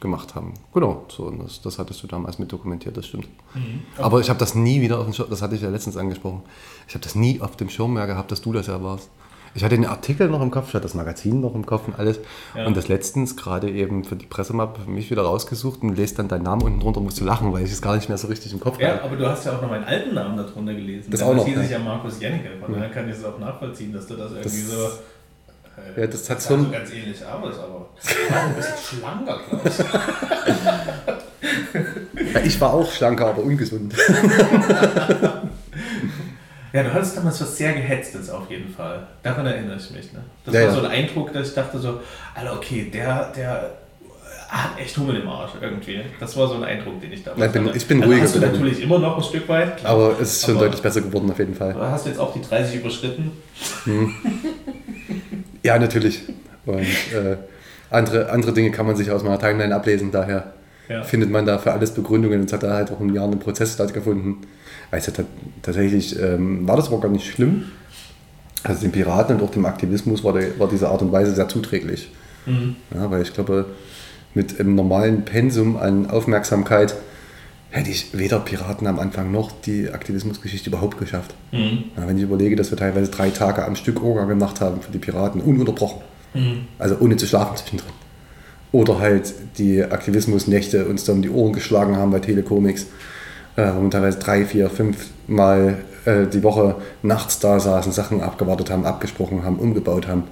gemacht 0.00 0.34
haben. 0.34 0.54
Genau, 0.72 1.04
so, 1.08 1.30
das, 1.30 1.60
das 1.60 1.78
hattest 1.78 2.02
du 2.02 2.06
damals 2.06 2.38
mit 2.38 2.50
dokumentiert, 2.50 2.96
das 2.96 3.06
stimmt. 3.06 3.28
Mhm, 3.54 3.82
okay. 3.92 4.02
Aber 4.02 4.20
ich 4.20 4.30
habe 4.30 4.38
das 4.38 4.54
nie 4.54 4.80
wieder 4.80 4.98
auf 4.98 5.04
dem 5.04 5.12
Schirm, 5.12 5.28
das 5.28 5.42
hatte 5.42 5.54
ich 5.54 5.62
ja 5.62 5.68
letztens 5.68 5.96
angesprochen, 5.96 6.42
ich 6.88 6.94
habe 6.94 7.04
das 7.04 7.14
nie 7.14 7.40
auf 7.40 7.56
dem 7.56 7.68
Schirm 7.68 7.94
mehr 7.94 8.06
gehabt, 8.06 8.32
dass 8.32 8.40
du 8.40 8.52
das 8.52 8.66
ja 8.66 8.82
warst. 8.82 9.10
Ich 9.54 9.64
hatte 9.64 9.74
den 9.74 9.86
Artikel 9.86 10.28
noch 10.28 10.42
im 10.42 10.50
Kopf, 10.50 10.68
ich 10.68 10.74
hatte 10.74 10.84
das 10.84 10.94
Magazin 10.94 11.40
noch 11.40 11.54
im 11.54 11.66
Kopf 11.66 11.88
und 11.88 11.98
alles. 11.98 12.20
Ja. 12.54 12.66
Und 12.66 12.76
das 12.76 12.88
letztens 12.88 13.36
gerade 13.36 13.70
eben 13.70 14.04
für 14.04 14.16
die 14.16 14.26
Pressemappe 14.26 14.82
für 14.82 14.90
mich 14.90 15.10
wieder 15.10 15.22
rausgesucht 15.22 15.82
und 15.82 15.96
lese 15.96 16.16
dann 16.16 16.28
deinen 16.28 16.44
Namen 16.44 16.62
unten 16.62 16.80
drunter, 16.80 17.00
musst 17.00 17.20
du 17.20 17.24
lachen, 17.24 17.52
weil 17.52 17.64
ich 17.64 17.72
es 17.72 17.82
gar 17.82 17.96
nicht 17.96 18.08
mehr 18.08 18.18
so 18.18 18.28
richtig 18.28 18.52
im 18.52 18.60
Kopf 18.60 18.74
habe. 18.74 18.84
Ja, 18.84 19.02
aber 19.02 19.16
du 19.16 19.26
hast 19.26 19.44
ja 19.44 19.56
auch 19.56 19.62
noch 19.62 19.70
meinen 19.70 19.84
alten 19.84 20.14
Namen 20.14 20.36
darunter 20.36 20.74
gelesen. 20.74 21.10
Das 21.10 21.22
auch 21.22 21.34
noch. 21.34 21.44
hieß 21.44 21.56
ja. 21.56 21.62
ich 21.62 21.70
ja 21.70 21.78
Markus 21.78 22.20
Jennecke, 22.20 22.50
von 22.64 22.74
daher 22.74 22.90
kann 22.90 23.08
ich 23.08 23.16
es 23.16 23.24
auch 23.24 23.38
nachvollziehen, 23.38 23.92
dass 23.92 24.06
du 24.06 24.14
das 24.14 24.32
irgendwie 24.32 24.62
das 24.62 24.70
so 24.70 24.90
ja, 25.96 26.06
das 26.06 26.30
hat 26.30 26.40
so 26.40 26.54
ein... 26.54 26.70
ganz 26.70 26.92
ähnlich 26.92 27.18
aus, 27.24 27.58
aber 27.58 27.88
ein 28.32 28.54
bisschen 28.54 29.00
schlanker, 29.00 29.40
Klaus. 29.48 29.78
ja, 32.34 32.40
ich 32.44 32.60
war 32.60 32.74
auch 32.74 32.88
schlanker, 32.90 33.28
aber 33.28 33.42
ungesund. 33.42 33.94
ja, 36.72 36.82
du 36.82 36.92
hattest 36.92 37.16
damals 37.16 37.40
was 37.40 37.56
sehr 37.56 37.72
Gehetztes 37.72 38.30
auf 38.30 38.50
jeden 38.50 38.72
Fall. 38.72 39.06
Daran 39.22 39.46
erinnere 39.46 39.76
ich 39.76 39.90
mich. 39.90 40.12
Ne? 40.12 40.20
Das 40.44 40.54
ja, 40.54 40.66
war 40.66 40.74
so 40.74 40.80
ein 40.80 40.90
Eindruck, 40.90 41.32
dass 41.32 41.48
ich 41.48 41.54
dachte 41.54 41.78
so, 41.78 42.00
Alter, 42.34 42.54
okay, 42.54 42.90
der, 42.92 43.32
der 43.32 43.70
hat 44.48 44.80
echt 44.80 44.96
Hummel 44.96 45.16
im 45.16 45.28
Arsch 45.28 45.52
irgendwie. 45.60 46.00
Das 46.18 46.36
war 46.36 46.48
so 46.48 46.54
ein 46.54 46.64
Eindruck, 46.64 47.00
den 47.00 47.12
ich 47.12 47.22
damals 47.22 47.54
Nein, 47.54 47.66
hatte. 47.66 47.76
Ich 47.76 47.86
bin 47.86 48.02
ruhiger. 48.02 48.22
Hast 48.22 48.34
du 48.34 48.40
natürlich 48.40 48.82
immer 48.82 48.98
noch 48.98 49.16
ein 49.16 49.22
Stück 49.22 49.48
weit. 49.48 49.78
Klar. 49.78 49.92
Aber 49.92 50.20
es 50.20 50.32
ist 50.32 50.44
schon 50.44 50.56
aber, 50.56 50.66
deutlich 50.66 50.82
besser 50.82 51.00
geworden 51.00 51.30
auf 51.30 51.38
jeden 51.38 51.54
Fall. 51.54 51.72
Aber 51.72 51.90
hast 51.90 52.06
du 52.06 52.10
jetzt 52.10 52.18
auch 52.18 52.32
die 52.32 52.42
30 52.42 52.80
überschritten? 52.80 53.32
Hm. 53.84 54.14
Ja, 55.62 55.78
natürlich. 55.78 56.22
Und 56.64 56.78
äh, 56.78 57.36
andere, 57.90 58.30
andere 58.30 58.54
Dinge 58.54 58.70
kann 58.70 58.86
man 58.86 58.96
sich 58.96 59.10
aus 59.10 59.22
meiner 59.22 59.38
Timeline 59.38 59.74
ablesen, 59.74 60.10
daher 60.10 60.54
ja. 60.88 61.02
findet 61.02 61.30
man 61.30 61.44
da 61.44 61.58
für 61.58 61.72
alles 61.72 61.92
Begründungen. 61.92 62.44
Es 62.44 62.52
hat 62.54 62.62
da 62.62 62.74
halt 62.74 62.90
auch 62.90 63.00
ein 63.00 63.14
Jahr 63.14 63.26
ein 63.26 63.38
Prozess 63.38 63.74
stattgefunden. 63.74 64.38
Also 64.90 65.12
tatsächlich 65.62 66.18
ähm, 66.20 66.66
war 66.66 66.76
das 66.76 66.88
aber 66.88 67.00
gar 67.00 67.10
nicht 67.10 67.26
schlimm. 67.26 67.66
Also 68.62 68.82
den 68.82 68.92
Piraten 68.92 69.36
und 69.36 69.42
auch 69.42 69.50
dem 69.50 69.64
Aktivismus 69.64 70.22
war, 70.24 70.32
der, 70.32 70.58
war 70.58 70.68
diese 70.68 70.88
Art 70.88 71.00
und 71.02 71.12
Weise 71.12 71.34
sehr 71.34 71.48
zuträglich. 71.48 72.10
Mhm. 72.46 72.76
Ja, 72.94 73.10
weil 73.10 73.22
ich 73.22 73.32
glaube, 73.32 73.66
mit 74.34 74.60
einem 74.60 74.74
normalen 74.74 75.24
Pensum 75.24 75.76
an 75.76 76.10
Aufmerksamkeit 76.10 76.94
hätte 77.70 77.90
ich 77.90 78.18
weder 78.18 78.40
Piraten 78.40 78.86
am 78.86 78.98
Anfang 78.98 79.30
noch 79.30 79.52
die 79.62 79.90
Aktivismusgeschichte 79.90 80.70
überhaupt 80.70 80.98
geschafft. 80.98 81.34
Mhm. 81.52 81.84
Ja, 81.96 82.06
wenn 82.06 82.16
ich 82.16 82.24
überlege, 82.24 82.56
dass 82.56 82.70
wir 82.70 82.78
teilweise 82.78 83.10
drei 83.10 83.30
Tage 83.30 83.64
am 83.64 83.76
Stück 83.76 84.02
Orga 84.02 84.24
gemacht 84.24 84.60
haben 84.60 84.82
für 84.82 84.90
die 84.90 84.98
Piraten, 84.98 85.40
ununterbrochen. 85.40 86.02
Mhm. 86.34 86.66
Also 86.78 86.96
ohne 87.00 87.16
zu 87.16 87.26
schlafen 87.26 87.56
zwischendrin. 87.56 87.92
Oder 88.72 88.98
halt 89.00 89.34
die 89.58 89.82
Aktivismusnächte 89.82 90.86
uns 90.86 91.04
dann 91.04 91.22
die 91.22 91.30
Ohren 91.30 91.52
geschlagen 91.52 91.96
haben 91.96 92.12
bei 92.12 92.20
Telecomics, 92.20 92.86
äh, 93.60 93.82
wir 93.82 93.90
teilweise 93.90 94.18
drei, 94.18 94.44
vier, 94.44 94.70
fünf 94.70 95.10
Mal 95.26 95.78
äh, 96.04 96.26
die 96.26 96.42
Woche 96.42 96.76
nachts 97.02 97.38
da 97.38 97.60
saßen, 97.60 97.92
Sachen 97.92 98.20
abgewartet 98.20 98.70
haben, 98.70 98.84
abgesprochen 98.84 99.44
haben, 99.44 99.58
umgebaut 99.58 100.06
haben 100.06 100.24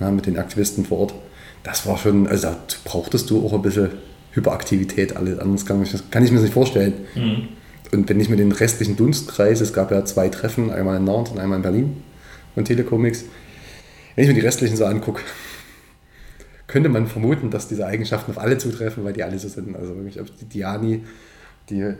ja, 0.00 0.10
mit 0.10 0.26
den 0.26 0.38
Aktivisten 0.38 0.84
vor 0.84 1.00
Ort. 1.00 1.14
Das 1.62 1.86
war 1.86 1.98
schon, 1.98 2.26
also 2.26 2.48
da 2.48 2.56
brauchtest 2.84 3.30
du 3.30 3.44
auch 3.44 3.52
ein 3.52 3.62
bisschen 3.62 3.90
Hyperaktivität, 4.32 5.16
alles 5.16 5.38
anders 5.38 5.66
kann, 5.66 5.82
ich, 5.82 6.10
kann 6.10 6.22
ich 6.24 6.30
mir 6.30 6.36
das 6.36 6.44
nicht 6.44 6.54
vorstellen. 6.54 6.94
Mhm. 7.14 7.48
Und 7.92 8.08
wenn 8.08 8.20
ich 8.20 8.28
mir 8.28 8.36
den 8.36 8.52
restlichen 8.52 8.96
Dunstkreis, 8.96 9.60
es 9.60 9.72
gab 9.72 9.90
ja 9.90 10.04
zwei 10.04 10.28
Treffen, 10.28 10.70
einmal 10.70 10.96
in 10.96 11.04
Nantes 11.04 11.32
und 11.32 11.38
einmal 11.38 11.58
in 11.58 11.62
Berlin 11.62 12.02
von 12.54 12.64
Telecomics, 12.64 13.24
wenn 14.14 14.24
ich 14.24 14.28
mir 14.28 14.34
die 14.34 14.46
restlichen 14.46 14.76
so 14.76 14.84
angucke, 14.86 15.22
könnte 16.66 16.88
man 16.88 17.06
vermuten, 17.06 17.50
dass 17.50 17.68
diese 17.68 17.86
Eigenschaften 17.86 18.32
auf 18.32 18.38
alle 18.38 18.58
zutreffen, 18.58 19.04
weil 19.04 19.12
die 19.12 19.22
alle 19.22 19.38
so 19.38 19.48
sind. 19.48 19.76
Also 19.76 19.94
wirklich, 19.94 20.18
die 20.40 20.44
Diani, 20.46 21.04
die 21.70 21.94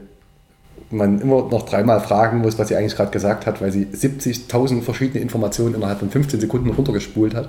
man 0.91 1.21
immer 1.21 1.49
noch 1.49 1.65
dreimal 1.65 2.01
fragen 2.01 2.39
muss, 2.39 2.59
was 2.59 2.69
sie 2.69 2.77
eigentlich 2.77 2.97
gerade 2.97 3.11
gesagt 3.11 3.47
hat, 3.47 3.61
weil 3.61 3.73
sie 3.73 3.87
70.000 3.87 4.83
verschiedene 4.83 5.21
Informationen 5.21 5.75
innerhalb 5.75 5.99
von 5.99 6.11
15 6.11 6.41
Sekunden 6.41 6.71
runtergespult 6.71 7.35
hat. 7.35 7.49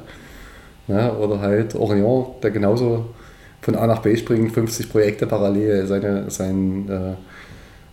Ja, 0.88 1.14
oder 1.14 1.42
halt 1.42 1.76
Orion, 1.76 2.28
der 2.42 2.52
genauso 2.52 3.06
von 3.62 3.76
A 3.76 3.88
nach 3.88 4.00
B 4.00 4.16
springt, 4.16 4.54
50 4.54 4.90
Projekte 4.90 5.28
parallel, 5.28 5.86
seine, 5.86 6.30
seinen 6.32 6.90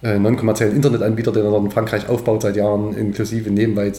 äh, 0.02 0.08
äh, 0.08 0.18
non-kommerziellen 0.18 0.76
Internetanbieter, 0.76 1.32
den 1.32 1.44
er 1.44 1.56
in 1.56 1.70
Frankreich 1.70 2.08
aufbaut 2.08 2.42
seit 2.42 2.56
Jahren, 2.56 2.94
inklusive 2.94 3.50
nebenbei 3.50 3.92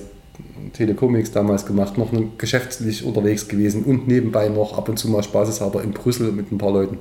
Telecomics 0.73 1.31
damals 1.31 1.65
gemacht, 1.65 1.97
noch 1.97 2.11
geschäftlich 2.38 3.03
unterwegs 3.05 3.47
gewesen 3.47 3.83
und 3.83 4.07
nebenbei 4.07 4.49
noch 4.49 4.77
ab 4.77 4.89
und 4.89 4.97
zu 4.97 5.09
mal 5.09 5.23
spaßeshalber 5.23 5.83
in 5.83 5.91
Brüssel 5.91 6.31
mit 6.31 6.51
ein 6.51 6.57
paar 6.57 6.71
Leuten, 6.71 6.99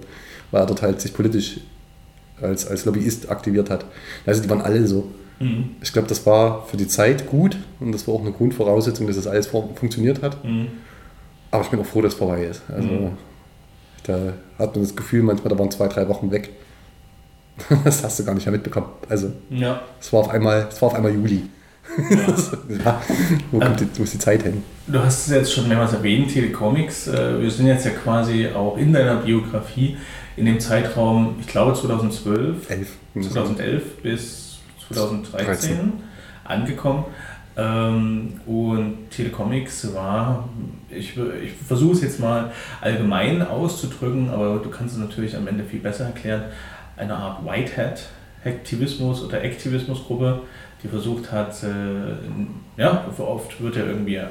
weil 0.50 0.62
er 0.62 0.66
dort 0.66 0.82
halt 0.82 1.00
sich 1.00 1.12
politisch 1.12 1.60
als, 2.40 2.66
als 2.66 2.84
Lobbyist 2.84 3.30
aktiviert 3.30 3.70
hat. 3.70 3.84
Also 4.26 4.42
die 4.42 4.50
waren 4.50 4.60
alle 4.60 4.86
so. 4.86 5.10
Mhm. 5.40 5.76
Ich 5.82 5.92
glaube, 5.92 6.08
das 6.08 6.24
war 6.26 6.66
für 6.66 6.76
die 6.76 6.88
Zeit 6.88 7.26
gut 7.26 7.56
und 7.80 7.92
das 7.92 8.06
war 8.06 8.14
auch 8.14 8.20
eine 8.20 8.32
Grundvoraussetzung, 8.32 9.06
dass 9.06 9.16
das 9.16 9.26
alles 9.26 9.46
funktioniert 9.46 10.22
hat. 10.22 10.44
Mhm. 10.44 10.68
Aber 11.50 11.62
ich 11.62 11.70
bin 11.70 11.80
auch 11.80 11.86
froh, 11.86 12.02
dass 12.02 12.14
es 12.14 12.18
vorbei 12.18 12.44
ist. 12.44 12.62
Also 12.68 12.88
mhm. 12.88 13.10
da 14.04 14.32
hat 14.58 14.74
man 14.74 14.84
das 14.84 14.96
Gefühl, 14.96 15.22
manchmal 15.22 15.50
da 15.50 15.58
waren 15.58 15.70
zwei, 15.70 15.88
drei 15.88 16.08
Wochen 16.08 16.30
weg. 16.30 16.50
das 17.84 18.02
hast 18.02 18.18
du 18.18 18.24
gar 18.24 18.34
nicht 18.34 18.46
mehr 18.46 18.52
mitbekommen. 18.52 18.88
Also 19.08 19.32
ja. 19.50 19.82
es, 20.00 20.12
war 20.12 20.20
auf 20.20 20.28
einmal, 20.30 20.66
es 20.70 20.80
war 20.82 20.88
auf 20.88 20.94
einmal 20.94 21.12
Juli. 21.12 21.42
Ja. 22.78 23.00
Wo, 23.50 23.58
kommt 23.60 23.80
die, 23.80 23.86
wo 23.96 24.02
ist 24.02 24.14
die 24.14 24.18
Zeit 24.18 24.42
hin? 24.42 24.62
Du 24.86 24.98
hast 24.98 25.26
es 25.26 25.32
jetzt 25.32 25.52
schon 25.52 25.68
mehrmals 25.68 25.92
erwähnt, 25.92 26.32
Telecomics. 26.32 27.08
Äh, 27.08 27.40
wir 27.40 27.50
sind 27.50 27.66
jetzt 27.66 27.84
ja 27.84 27.92
quasi 27.92 28.48
auch 28.48 28.76
in 28.76 28.92
deiner 28.92 29.16
Biografie 29.16 29.96
in 30.36 30.46
dem 30.46 30.58
Zeitraum, 30.58 31.36
ich 31.40 31.46
glaube 31.46 31.74
2012, 31.74 32.70
11. 32.70 32.88
2011 33.14 34.02
bis 34.02 34.58
2013 34.88 35.44
13. 35.46 35.92
angekommen. 36.44 37.04
Ähm, 37.56 38.40
und 38.46 39.10
Telecomics 39.10 39.94
war, 39.94 40.48
ich, 40.90 41.16
ich 41.16 41.52
versuche 41.66 41.92
es 41.92 42.02
jetzt 42.02 42.20
mal 42.20 42.52
allgemein 42.80 43.42
auszudrücken, 43.42 44.30
aber 44.30 44.58
du 44.58 44.70
kannst 44.70 44.94
es 44.94 45.00
natürlich 45.00 45.36
am 45.36 45.46
Ende 45.46 45.62
viel 45.64 45.78
besser 45.78 46.06
erklären, 46.06 46.44
eine 46.96 47.14
Art 47.14 47.44
Whitehead-Aktivismus 47.44 49.22
oder 49.22 49.38
Aktivismusgruppe, 49.38 50.40
die 50.84 50.88
versucht 50.88 51.32
hat, 51.32 51.62
äh, 51.62 52.80
ja, 52.80 53.06
oft 53.18 53.62
wird 53.62 53.76
ja 53.76 53.86
irgendwie 53.86 54.16
äh, 54.16 54.28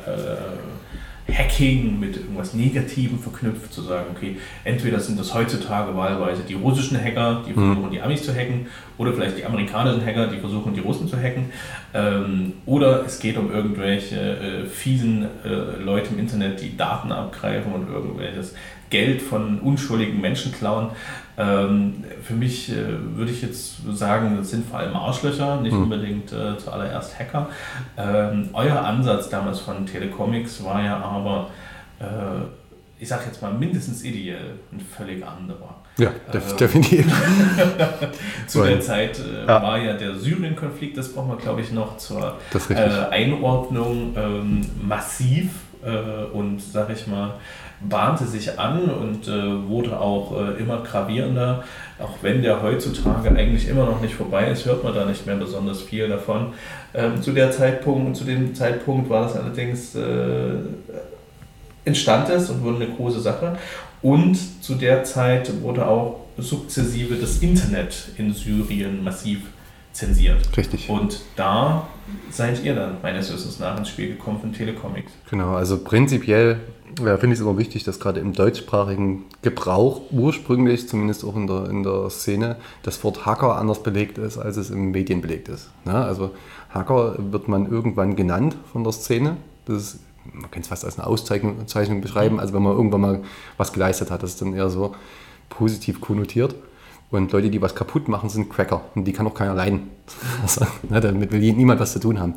Hacking 1.31 1.99
mit 1.99 2.17
irgendwas 2.17 2.53
Negativem 2.53 3.17
verknüpft, 3.17 3.73
zu 3.73 3.81
sagen, 3.81 4.07
okay, 4.15 4.37
entweder 4.63 4.99
sind 4.99 5.19
das 5.19 5.33
heutzutage 5.33 5.95
wahlweise 5.95 6.43
die 6.43 6.53
russischen 6.53 7.01
Hacker, 7.01 7.43
die 7.47 7.51
mhm. 7.51 7.73
versuchen, 7.73 7.91
die 7.91 8.01
Amis 8.01 8.23
zu 8.23 8.33
hacken, 8.33 8.67
oder 8.97 9.13
vielleicht 9.13 9.37
die 9.37 9.45
amerikanischen 9.45 10.05
Hacker, 10.05 10.27
die 10.27 10.37
versuchen, 10.37 10.73
die 10.73 10.81
Russen 10.81 11.07
zu 11.07 11.17
hacken, 11.17 11.45
ähm, 11.93 12.53
oder 12.65 13.05
es 13.05 13.19
geht 13.19 13.37
um 13.37 13.51
irgendwelche 13.51 14.17
äh, 14.17 14.65
fiesen 14.65 15.25
äh, 15.43 15.81
Leute 15.81 16.13
im 16.13 16.19
Internet, 16.19 16.61
die 16.61 16.77
Daten 16.77 17.11
abgreifen 17.11 17.71
und 17.71 17.89
irgendwelches 17.89 18.53
Geld 18.89 19.23
von 19.23 19.59
unschuldigen 19.59 20.21
Menschen 20.21 20.51
klauen. 20.51 20.89
Ähm, 21.38 22.03
für 22.21 22.34
mich 22.34 22.71
äh, 22.71 22.86
würde 23.15 23.31
ich 23.31 23.41
jetzt 23.41 23.77
sagen, 23.93 24.38
das 24.38 24.51
sind 24.51 24.67
vor 24.69 24.79
allem 24.79 24.95
Arschlöcher, 24.95 25.61
nicht 25.61 25.73
mhm. 25.73 25.84
unbedingt 25.84 26.31
äh, 26.31 26.57
zuallererst 26.57 27.17
Hacker. 27.17 27.49
Ähm, 27.97 28.49
euer 28.53 28.79
Ansatz 28.79 29.29
damals 29.29 29.59
von 29.59 29.86
Telecomics 29.86 30.63
war 30.63 30.84
ja 30.84 30.97
aber, 30.97 31.49
äh, 31.99 32.03
ich 32.99 33.07
sage 33.07 33.23
jetzt 33.25 33.41
mal, 33.41 33.51
mindestens 33.53 34.03
ideell 34.03 34.55
ein 34.71 34.79
völlig 34.79 35.25
anderer. 35.25 35.75
Ja, 35.97 36.11
def 36.31 36.55
definitiv. 36.55 37.05
Zu 38.47 38.63
der 38.63 38.81
Zeit 38.81 39.19
äh, 39.19 39.47
ja. 39.47 39.61
war 39.61 39.77
ja 39.77 39.93
der 39.93 40.15
Syrien-Konflikt, 40.15 40.97
das 40.97 41.13
brauchen 41.13 41.29
wir, 41.29 41.38
glaube 41.38 41.61
ich, 41.61 41.71
noch 41.71 41.97
zur 41.97 42.38
äh, 42.69 42.73
Einordnung 43.11 44.13
ähm, 44.15 44.61
massiv 44.81 45.49
äh, 45.84 46.23
und, 46.31 46.61
sage 46.61 46.93
ich 46.93 47.05
mal, 47.07 47.36
bahnte 47.89 48.25
sich 48.25 48.59
an 48.59 48.89
und 48.89 49.27
äh, 49.27 49.67
wurde 49.67 49.99
auch 49.99 50.38
äh, 50.38 50.61
immer 50.61 50.81
gravierender. 50.84 51.63
Auch 51.99 52.17
wenn 52.21 52.41
der 52.41 52.61
heutzutage 52.61 53.29
eigentlich 53.29 53.67
immer 53.67 53.86
noch 53.86 54.01
nicht 54.01 54.15
vorbei 54.15 54.49
ist, 54.49 54.65
hört 54.65 54.84
man 54.84 54.93
da 54.93 55.05
nicht 55.05 55.25
mehr 55.25 55.36
besonders 55.36 55.81
viel 55.81 56.07
davon. 56.07 56.53
Ähm, 56.93 57.21
zu 57.21 57.31
der 57.31 57.51
Zeitpunkt, 57.51 58.15
zu 58.17 58.23
dem 58.23 58.55
Zeitpunkt 58.55 59.09
war 59.09 59.23
das 59.23 59.36
allerdings 59.36 59.95
äh, 59.95 60.55
entstand 61.86 62.29
es 62.29 62.49
und 62.49 62.63
wurde 62.63 62.86
eine 62.86 62.93
große 62.93 63.19
Sache. 63.19 63.57
Und 64.01 64.38
zu 64.63 64.75
der 64.75 65.03
Zeit 65.03 65.61
wurde 65.61 65.88
auch 65.88 66.19
sukzessive 66.38 67.15
das 67.15 67.38
Internet 67.38 68.09
in 68.17 68.34
Syrien 68.34 69.03
massiv 69.03 69.39
zensiert. 69.93 70.57
Richtig. 70.57 70.89
Und 70.89 71.21
da 71.36 71.88
seid 72.29 72.63
ihr 72.63 72.75
dann 72.75 72.97
meines 73.01 73.31
Wissens 73.31 73.59
nach 73.59 73.77
ins 73.77 73.89
Spiel 73.89 74.09
gekommen 74.09 74.39
von 74.39 74.51
Telecomics. 74.51 75.11
Genau, 75.29 75.55
also 75.55 75.84
prinzipiell 75.84 76.59
ja, 76.99 77.17
finde 77.17 77.33
ich 77.33 77.39
es 77.39 77.41
immer 77.41 77.57
wichtig, 77.57 77.83
dass 77.83 77.99
gerade 77.99 78.19
im 78.19 78.33
deutschsprachigen 78.33 79.25
Gebrauch 79.41 80.01
ursprünglich, 80.11 80.87
zumindest 80.87 81.23
auch 81.23 81.35
in 81.35 81.47
der, 81.47 81.69
in 81.69 81.83
der 81.83 82.09
Szene, 82.09 82.57
das 82.83 83.03
Wort 83.03 83.25
Hacker 83.25 83.57
anders 83.57 83.83
belegt 83.83 84.17
ist, 84.17 84.37
als 84.37 84.57
es 84.57 84.69
im 84.69 84.91
Medien 84.91 85.21
belegt 85.21 85.49
ist. 85.49 85.69
Ja, 85.85 86.03
also 86.03 86.31
Hacker 86.69 87.15
wird 87.17 87.47
man 87.47 87.69
irgendwann 87.69 88.15
genannt 88.15 88.57
von 88.71 88.83
der 88.83 88.93
Szene. 88.93 89.37
Das 89.65 89.77
ist, 89.77 89.99
man 90.31 90.49
kann 90.51 90.61
es 90.61 90.67
fast 90.67 90.85
als 90.85 90.97
eine 90.97 91.07
Auszeichnung 91.07 92.01
beschreiben. 92.01 92.39
Also 92.39 92.53
wenn 92.53 92.63
man 92.63 92.73
irgendwann 92.73 93.01
mal 93.01 93.21
was 93.57 93.73
geleistet 93.73 94.11
hat, 94.11 94.23
das 94.23 94.31
ist 94.31 94.41
dann 94.41 94.53
eher 94.53 94.69
so 94.69 94.95
positiv 95.49 96.01
konnotiert. 96.01 96.55
Und 97.11 97.31
Leute, 97.31 97.51
die 97.51 97.61
was 97.61 97.75
kaputt 97.75 98.07
machen, 98.07 98.29
sind 98.29 98.49
Cracker. 98.49 98.81
Und 98.95 99.05
die 99.05 99.13
kann 99.13 99.27
auch 99.27 99.35
keiner 99.35 99.53
leiden. 99.53 99.89
Also, 100.41 100.65
ne, 100.89 100.99
damit 100.99 101.31
will 101.31 101.53
niemand 101.53 101.79
was 101.79 101.93
zu 101.93 101.99
tun 101.99 102.19
haben. 102.19 102.33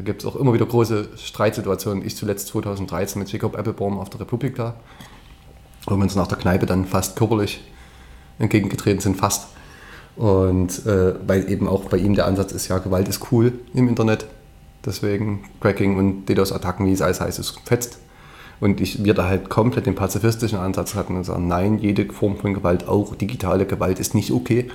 Da 0.00 0.04
gibt 0.04 0.22
es 0.22 0.26
auch 0.26 0.36
immer 0.36 0.54
wieder 0.54 0.64
große 0.64 1.10
Streitsituationen. 1.18 2.02
Ich 2.06 2.16
zuletzt 2.16 2.48
2013 2.48 3.20
mit 3.20 3.30
Jacob 3.30 3.54
Applebaum 3.54 3.98
auf 3.98 4.08
der 4.08 4.20
Republika, 4.20 4.76
wo 5.86 5.94
wir 5.94 6.02
uns 6.02 6.16
nach 6.16 6.26
der 6.26 6.38
Kneipe 6.38 6.64
dann 6.64 6.86
fast 6.86 7.16
körperlich 7.16 7.62
entgegengetreten 8.38 9.00
sind, 9.00 9.18
fast. 9.18 9.48
Und 10.16 10.86
äh, 10.86 11.16
weil 11.26 11.50
eben 11.50 11.68
auch 11.68 11.84
bei 11.84 11.98
ihm 11.98 12.14
der 12.14 12.24
Ansatz 12.24 12.52
ist, 12.52 12.68
ja, 12.68 12.78
Gewalt 12.78 13.08
ist 13.08 13.30
cool 13.30 13.52
im 13.74 13.88
Internet. 13.88 14.24
Deswegen 14.86 15.44
Cracking 15.60 15.98
und 15.98 16.24
DDoS-Attacken, 16.30 16.86
wie 16.86 16.92
es 16.92 17.02
alles 17.02 17.20
heißt, 17.20 17.38
ist 17.38 17.60
fetzt. 17.66 17.98
Und 18.58 18.80
ich, 18.80 19.04
wir 19.04 19.12
da 19.12 19.28
halt 19.28 19.50
komplett 19.50 19.84
den 19.84 19.96
pazifistischen 19.96 20.58
Ansatz 20.58 20.94
hatten 20.94 21.14
und 21.14 21.24
sagen, 21.24 21.46
nein, 21.46 21.78
jede 21.78 22.10
Form 22.10 22.38
von 22.38 22.54
Gewalt, 22.54 22.88
auch 22.88 23.16
digitale 23.16 23.66
Gewalt, 23.66 23.98
ist 23.98 24.14
nicht 24.14 24.32
okay. 24.32 24.70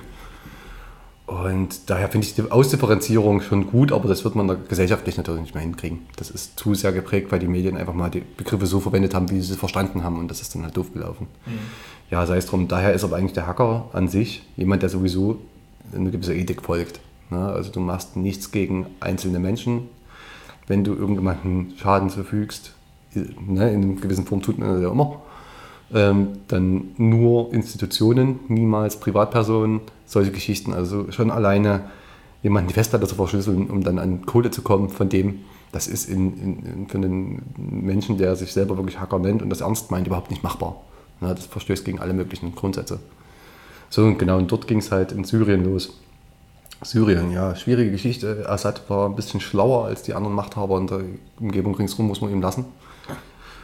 Und 1.26 1.90
daher 1.90 2.08
finde 2.08 2.26
ich 2.26 2.36
die 2.36 2.50
Ausdifferenzierung 2.50 3.40
schon 3.40 3.66
gut, 3.66 3.90
aber 3.90 4.08
das 4.08 4.22
wird 4.24 4.36
man 4.36 4.56
gesellschaftlich 4.68 5.16
natürlich 5.16 5.42
nicht 5.42 5.54
mehr 5.54 5.62
hinkriegen. 5.62 6.06
Das 6.16 6.30
ist 6.30 6.58
zu 6.58 6.74
sehr 6.74 6.92
geprägt, 6.92 7.32
weil 7.32 7.40
die 7.40 7.48
Medien 7.48 7.76
einfach 7.76 7.94
mal 7.94 8.10
die 8.10 8.22
Begriffe 8.36 8.66
so 8.66 8.78
verwendet 8.78 9.12
haben, 9.12 9.28
wie 9.30 9.40
sie 9.40 9.54
sie 9.54 9.58
verstanden 9.58 10.04
haben 10.04 10.20
und 10.20 10.30
das 10.30 10.40
ist 10.40 10.54
dann 10.54 10.62
halt 10.62 10.76
doof 10.76 10.92
gelaufen. 10.92 11.26
Mhm. 11.46 11.58
Ja, 12.10 12.24
sei 12.26 12.36
es 12.36 12.46
drum, 12.46 12.68
daher 12.68 12.92
ist 12.92 13.02
aber 13.02 13.16
eigentlich 13.16 13.32
der 13.32 13.48
Hacker 13.48 13.90
an 13.92 14.06
sich 14.06 14.44
jemand, 14.56 14.82
der 14.82 14.88
sowieso 14.88 15.40
eine 15.92 16.12
gewisse 16.12 16.34
Ethik 16.34 16.62
folgt. 16.62 17.00
Ne? 17.30 17.38
Also 17.38 17.72
du 17.72 17.80
machst 17.80 18.16
nichts 18.16 18.52
gegen 18.52 18.86
einzelne 19.00 19.40
Menschen. 19.40 19.88
Wenn 20.68 20.84
du 20.84 20.94
irgendjemanden 20.94 21.74
Schaden 21.76 22.08
zufügst, 22.08 22.72
ne, 23.14 23.72
in 23.72 23.82
einer 23.82 24.00
gewissen 24.00 24.26
Form 24.26 24.42
tut 24.42 24.58
man 24.58 24.74
das 24.74 24.82
ja 24.82 24.90
immer, 24.90 25.22
ähm, 25.92 26.28
dann 26.48 26.94
nur 26.96 27.52
Institutionen, 27.52 28.40
niemals 28.48 28.98
Privatpersonen, 28.98 29.80
solche 30.06 30.30
Geschichten. 30.30 30.72
Also 30.72 31.10
schon 31.10 31.30
alleine 31.30 31.82
jemanden 32.42 32.68
die 32.68 32.74
Festplatte 32.74 33.06
zu 33.06 33.16
verschlüsseln, 33.16 33.68
um 33.68 33.82
dann 33.82 33.98
an 33.98 34.24
Kohle 34.24 34.50
zu 34.50 34.62
kommen, 34.62 34.88
von 34.88 35.08
dem, 35.08 35.40
das 35.72 35.86
ist 35.86 36.08
in, 36.08 36.38
in, 36.38 36.88
für 36.88 36.98
einen 36.98 37.42
Menschen, 37.58 38.18
der 38.18 38.36
sich 38.36 38.52
selber 38.52 38.76
wirklich 38.76 39.00
Hacker 39.00 39.18
nennt 39.18 39.42
und 39.42 39.50
das 39.50 39.60
ernst 39.60 39.90
meint, 39.90 40.06
überhaupt 40.06 40.30
nicht 40.30 40.42
machbar. 40.42 40.76
Ja, 41.20 41.34
das 41.34 41.46
verstößt 41.46 41.84
gegen 41.84 41.98
alle 41.98 42.12
möglichen 42.12 42.54
Grundsätze. 42.54 43.00
So, 43.90 44.04
und 44.04 44.18
genau, 44.18 44.38
und 44.38 44.50
dort 44.50 44.66
ging 44.66 44.78
es 44.78 44.92
halt 44.92 45.12
in 45.12 45.24
Syrien 45.24 45.64
los. 45.64 45.98
Syrien, 46.82 47.32
ja, 47.32 47.56
schwierige 47.56 47.90
Geschichte. 47.90 48.44
Assad 48.48 48.88
war 48.90 49.08
ein 49.08 49.16
bisschen 49.16 49.40
schlauer 49.40 49.86
als 49.86 50.02
die 50.02 50.14
anderen 50.14 50.36
Machthaber 50.36 50.78
in 50.78 50.86
der 50.86 51.00
Umgebung 51.40 51.74
ringsherum, 51.74 52.06
muss 52.06 52.20
man 52.20 52.30
ihm 52.30 52.42
lassen. 52.42 52.66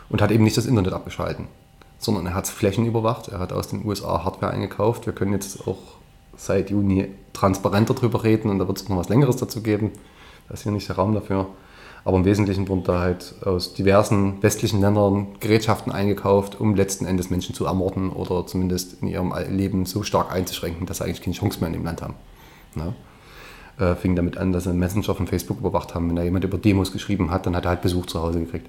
Und 0.08 0.22
hat 0.22 0.30
eben 0.30 0.44
nicht 0.44 0.56
das 0.56 0.66
Internet 0.66 0.92
abgeschalten 0.92 1.46
sondern 2.02 2.26
er 2.26 2.34
hat 2.34 2.48
Flächen 2.48 2.84
überwacht. 2.84 3.28
Er 3.28 3.38
hat 3.38 3.52
aus 3.52 3.68
den 3.68 3.86
USA 3.86 4.24
Hardware 4.24 4.52
eingekauft. 4.52 5.06
Wir 5.06 5.12
können 5.12 5.32
jetzt 5.32 5.66
auch 5.66 5.78
seit 6.36 6.70
Juni 6.70 7.08
transparenter 7.32 7.94
darüber 7.94 8.24
reden 8.24 8.50
und 8.50 8.58
da 8.58 8.68
wird 8.68 8.78
es 8.78 8.88
noch 8.88 8.96
was 8.96 9.08
Längeres 9.08 9.36
dazu 9.36 9.62
geben. 9.62 9.92
Da 10.48 10.54
ist 10.54 10.62
hier 10.62 10.72
nicht 10.72 10.88
der 10.88 10.96
Raum 10.96 11.14
dafür. 11.14 11.46
Aber 12.04 12.16
im 12.16 12.24
Wesentlichen 12.24 12.68
wurden 12.68 12.82
da 12.82 13.00
halt 13.00 13.34
aus 13.44 13.74
diversen 13.74 14.42
westlichen 14.42 14.80
Ländern 14.80 15.28
Gerätschaften 15.38 15.92
eingekauft, 15.92 16.60
um 16.60 16.74
letzten 16.74 17.06
Endes 17.06 17.30
Menschen 17.30 17.54
zu 17.54 17.64
ermorden 17.64 18.10
oder 18.10 18.44
zumindest 18.46 19.00
in 19.00 19.08
ihrem 19.08 19.32
Leben 19.50 19.86
so 19.86 20.02
stark 20.02 20.32
einzuschränken, 20.32 20.86
dass 20.86 20.98
sie 20.98 21.04
eigentlich 21.04 21.22
keine 21.22 21.36
Chance 21.36 21.60
mehr 21.60 21.68
in 21.68 21.74
dem 21.74 21.84
Land 21.84 22.02
haben. 22.02 22.14
Ja. 22.74 22.92
Äh, 23.78 23.94
fing 23.94 24.16
damit 24.16 24.36
an, 24.36 24.52
dass 24.52 24.64
sie 24.64 24.72
Messenger 24.72 25.14
von 25.14 25.28
Facebook 25.28 25.60
überwacht 25.60 25.94
haben. 25.94 26.08
Wenn 26.08 26.16
da 26.16 26.22
jemand 26.24 26.44
über 26.44 26.58
Demos 26.58 26.92
geschrieben 26.92 27.30
hat, 27.30 27.46
dann 27.46 27.54
hat 27.54 27.64
er 27.66 27.70
halt 27.70 27.82
Besuch 27.82 28.06
zu 28.06 28.20
Hause 28.20 28.40
gekriegt. 28.40 28.68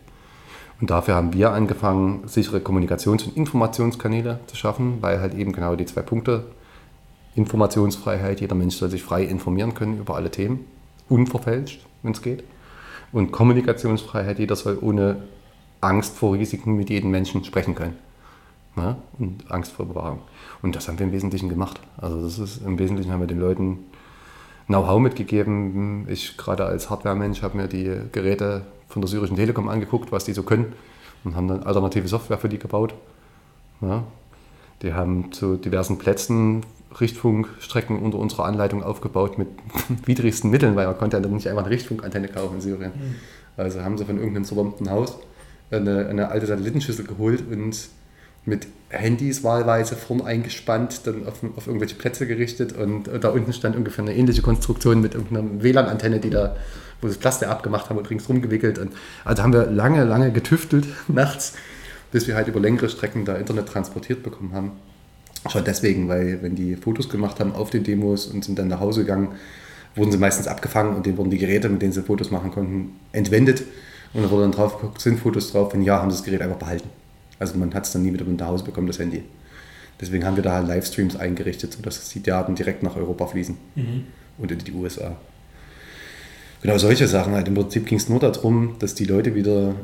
Und 0.80 0.89
dafür 0.89 1.16
haben 1.16 1.34
wir 1.34 1.51
angefangen, 1.51 2.28
sichere 2.28 2.59
Kommunikations- 2.59 3.26
und 3.26 3.36
Informationskanäle 3.36 4.39
zu 4.47 4.55
schaffen, 4.55 4.97
weil 5.01 5.20
halt 5.20 5.34
eben 5.34 5.53
genau 5.53 5.76
die 5.76 5.86
zwei 5.86 6.01
Punkte 6.01 6.45
Informationsfreiheit, 7.36 8.41
jeder 8.41 8.55
Mensch 8.55 8.75
soll 8.75 8.89
sich 8.89 9.03
frei 9.03 9.23
informieren 9.23 9.73
können 9.73 9.99
über 9.99 10.15
alle 10.15 10.29
Themen, 10.29 10.65
unverfälscht, 11.09 11.86
wenn 12.03 12.11
es 12.11 12.21
geht. 12.21 12.43
Und 13.11 13.31
Kommunikationsfreiheit, 13.31 14.39
jeder 14.39 14.55
soll 14.55 14.77
ohne 14.81 15.23
Angst 15.81 16.15
vor 16.15 16.34
Risiken 16.34 16.75
mit 16.75 16.89
jedem 16.89 17.11
Menschen 17.11 17.43
sprechen 17.43 17.75
können. 17.75 17.97
Ja? 18.75 18.97
Und 19.19 19.51
Angst 19.51 19.71
vor 19.71 19.86
Bewahrung. 19.86 20.19
Und 20.61 20.75
das 20.75 20.88
haben 20.88 20.97
wir 20.99 21.05
im 21.05 21.11
Wesentlichen 21.11 21.49
gemacht. 21.49 21.79
Also 21.97 22.21
das 22.21 22.39
ist 22.39 22.65
im 22.65 22.79
Wesentlichen 22.79 23.11
haben 23.11 23.19
wir 23.19 23.27
den 23.27 23.39
Leuten 23.39 23.79
Know-how 24.67 24.99
mitgegeben. 24.99 26.07
Ich 26.09 26.38
gerade 26.38 26.65
als 26.65 26.89
Hardware-Mensch 26.89 27.41
habe 27.41 27.57
mir 27.57 27.67
die 27.67 27.91
Geräte 28.11 28.65
von 28.88 29.01
der 29.01 29.09
syrischen 29.09 29.36
Telekom 29.36 29.69
angeguckt, 29.69 30.11
was 30.11 30.23
die 30.23 30.34
so 30.34 30.43
können 30.43 30.73
und 31.23 31.36
haben 31.36 31.47
dann 31.47 31.63
alternative 31.63 32.07
Software 32.07 32.38
für 32.38 32.49
die 32.49 32.59
gebaut. 32.59 32.93
Ja. 33.81 34.03
Die 34.81 34.93
haben 34.93 35.31
zu 35.31 35.55
diversen 35.55 35.97
Plätzen 35.97 36.65
Richtfunkstrecken 36.99 37.99
unter 37.99 38.19
unserer 38.19 38.45
Anleitung 38.45 38.83
aufgebaut 38.83 39.37
mit 39.37 39.47
widrigsten 40.05 40.49
Mitteln, 40.49 40.75
weil 40.75 40.87
man 40.87 40.97
konnte 40.97 41.17
ja 41.17 41.27
nicht 41.27 41.47
einfach 41.47 41.63
eine 41.63 41.71
Richtfunkantenne 41.71 42.27
kaufen 42.27 42.55
in 42.55 42.61
Syrien. 42.61 42.91
Mhm. 42.95 43.15
Also 43.57 43.81
haben 43.81 43.97
sie 43.97 44.05
von 44.05 44.17
irgendeinem 44.17 44.45
zerbombten 44.45 44.89
Haus 44.89 45.17
eine, 45.71 46.07
eine 46.07 46.29
alte 46.29 46.45
Satellitenschüssel 46.45 47.05
geholt 47.05 47.43
und 47.49 47.77
mit 48.45 48.67
Handys 48.89 49.43
wahlweise 49.43 49.95
vorn 49.95 50.21
eingespannt, 50.21 51.07
dann 51.07 51.25
auf, 51.27 51.41
auf, 51.55 51.67
irgendwelche 51.67 51.95
Plätze 51.95 52.27
gerichtet 52.27 52.73
und 52.73 53.09
da 53.21 53.29
unten 53.29 53.53
stand 53.53 53.75
ungefähr 53.75 54.03
eine 54.03 54.15
ähnliche 54.15 54.41
Konstruktion 54.41 55.01
mit 55.01 55.15
irgendeiner 55.15 55.63
WLAN-Antenne, 55.63 56.19
die 56.19 56.29
da, 56.29 56.55
wo 57.01 57.07
sie 57.07 57.13
das 57.13 57.19
Plaster 57.19 57.49
abgemacht 57.49 57.89
haben 57.89 57.97
und 57.97 58.09
ringsrum 58.09 58.41
gewickelt. 58.41 58.79
Und 58.79 58.91
also 59.23 59.43
haben 59.43 59.53
wir 59.53 59.67
lange, 59.67 60.03
lange 60.03 60.31
getüftelt 60.31 60.87
nachts, 61.07 61.53
bis 62.11 62.27
wir 62.27 62.35
halt 62.35 62.47
über 62.47 62.59
längere 62.59 62.89
Strecken 62.89 63.23
da 63.23 63.35
Internet 63.35 63.67
transportiert 63.67 64.23
bekommen 64.23 64.53
haben. 64.53 64.71
Schon 65.49 65.65
deswegen, 65.65 66.07
weil 66.07 66.41
wenn 66.41 66.55
die 66.55 66.75
Fotos 66.75 67.09
gemacht 67.09 67.39
haben 67.39 67.53
auf 67.53 67.69
den 67.69 67.83
Demos 67.83 68.27
und 68.27 68.45
sind 68.45 68.57
dann 68.59 68.69
nach 68.69 68.79
Hause 68.79 69.01
gegangen, 69.01 69.29
wurden 69.95 70.11
sie 70.11 70.17
meistens 70.17 70.47
abgefangen 70.47 70.95
und 70.95 71.05
denen 71.05 71.17
wurden 71.17 71.29
die 71.29 71.37
Geräte, 71.37 71.69
mit 71.69 71.81
denen 71.81 71.91
sie 71.91 72.01
Fotos 72.01 72.31
machen 72.31 72.51
konnten, 72.51 72.99
entwendet. 73.11 73.63
Und 74.13 74.23
da 74.23 74.31
wurde 74.31 74.43
dann 74.43 74.51
drauf 74.51 74.77
geguckt, 74.77 75.01
sind 75.01 75.19
Fotos 75.19 75.51
drauf, 75.51 75.73
wenn 75.73 75.81
ja, 75.81 76.01
haben 76.01 76.11
sie 76.11 76.17
das 76.17 76.23
Gerät 76.23 76.41
einfach 76.41 76.57
behalten. 76.57 76.89
Also 77.39 77.57
man 77.57 77.73
hat 77.73 77.85
es 77.85 77.91
dann 77.91 78.03
nie 78.03 78.13
wieder 78.13 78.25
mit 78.25 78.39
nach 78.39 78.47
Hause 78.47 78.63
bekommen, 78.63 78.87
das 78.87 78.99
Handy. 78.99 79.23
Deswegen 79.99 80.25
haben 80.25 80.35
wir 80.35 80.43
da 80.43 80.59
Livestreams 80.59 81.15
eingerichtet, 81.15 81.73
sodass 81.73 82.09
die 82.09 82.23
Daten 82.23 82.55
direkt 82.55 82.83
nach 82.83 82.95
Europa 82.95 83.27
fließen 83.27 83.57
mhm. 83.75 84.05
und 84.37 84.51
in 84.51 84.59
die 84.59 84.71
USA. 84.71 85.15
Genau 86.61 86.77
solche 86.77 87.07
Sachen. 87.07 87.33
Halt. 87.33 87.47
Im 87.47 87.55
Prinzip 87.55 87.85
ging 87.85 87.97
es 87.97 88.09
nur 88.09 88.19
darum, 88.19 88.75
dass 88.79 88.95
die 88.95 89.05
Leute 89.05 89.35
wieder 89.35 89.75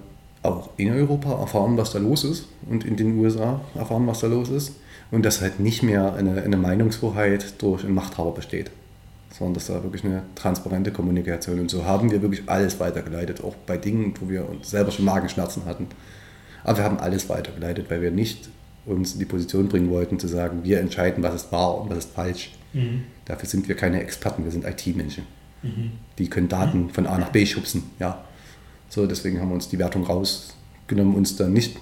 auch 0.41 0.69
in 0.77 0.91
Europa 0.91 1.39
erfahren, 1.39 1.77
was 1.77 1.91
da 1.91 1.99
los 1.99 2.23
ist 2.23 2.45
und 2.69 2.85
in 2.85 2.95
den 2.95 3.17
USA 3.17 3.61
erfahren, 3.75 4.07
was 4.07 4.21
da 4.21 4.27
los 4.27 4.49
ist. 4.49 4.73
Und 5.11 5.25
dass 5.25 5.41
halt 5.41 5.59
nicht 5.59 5.81
mehr 5.81 6.13
eine, 6.13 6.41
eine 6.41 6.57
Meinungshoheit 6.57 7.61
durch 7.61 7.83
einen 7.83 7.95
Machthaber 7.95 8.31
besteht, 8.31 8.69
sondern 9.31 9.55
dass 9.55 9.67
da 9.67 9.83
wirklich 9.83 10.03
eine 10.03 10.23
transparente 10.35 10.91
Kommunikation 10.91 11.59
und 11.59 11.71
so 11.71 11.85
haben 11.85 12.11
wir 12.11 12.21
wirklich 12.21 12.43
alles 12.47 12.79
weitergeleitet, 12.79 13.43
auch 13.43 13.55
bei 13.65 13.77
Dingen, 13.77 14.13
wo 14.19 14.29
wir 14.29 14.47
uns 14.47 14.69
selber 14.69 14.91
schon 14.91 15.05
Magenschmerzen 15.05 15.65
hatten. 15.65 15.87
Aber 16.63 16.77
wir 16.77 16.83
haben 16.83 16.99
alles 16.99 17.29
weitergeleitet, 17.29 17.89
weil 17.89 18.01
wir 18.01 18.11
nicht 18.11 18.49
uns 18.85 19.13
in 19.13 19.19
die 19.19 19.25
Position 19.25 19.69
bringen 19.69 19.89
wollten, 19.89 20.19
zu 20.19 20.27
sagen, 20.27 20.63
wir 20.63 20.79
entscheiden, 20.79 21.23
was 21.23 21.35
ist 21.35 21.51
wahr 21.51 21.81
und 21.81 21.89
was 21.89 21.99
ist 21.99 22.11
falsch. 22.11 22.51
Mhm. 22.73 23.03
Dafür 23.25 23.47
sind 23.47 23.67
wir 23.67 23.75
keine 23.75 24.01
Experten, 24.01 24.43
wir 24.43 24.51
sind 24.51 24.65
IT-Menschen. 24.65 25.25
Mhm. 25.61 25.91
Die 26.17 26.29
können 26.29 26.49
Daten 26.49 26.83
mhm. 26.83 26.89
von 26.89 27.07
A 27.07 27.17
nach 27.17 27.29
B 27.29 27.45
schubsen. 27.45 27.83
Ja. 27.99 28.23
So, 28.89 29.05
deswegen 29.05 29.39
haben 29.39 29.49
wir 29.49 29.55
uns 29.55 29.69
die 29.69 29.79
Wertung 29.79 30.03
rausgenommen, 30.03 31.15
uns 31.15 31.35
dann 31.35 31.53
nicht, 31.53 31.77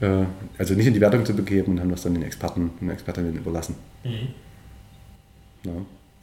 äh, 0.00 0.24
also 0.58 0.74
nicht 0.74 0.86
in 0.86 0.94
die 0.94 1.00
Wertung 1.00 1.24
zu 1.24 1.34
begeben 1.34 1.72
und 1.72 1.80
haben 1.80 1.90
das 1.90 2.02
dann 2.02 2.14
den 2.14 2.22
Experten 2.22 2.70
und 2.80 2.90
Expertinnen 2.90 3.36
überlassen. 3.36 3.76
Mhm. 4.04 4.28
Ja. 5.64 5.72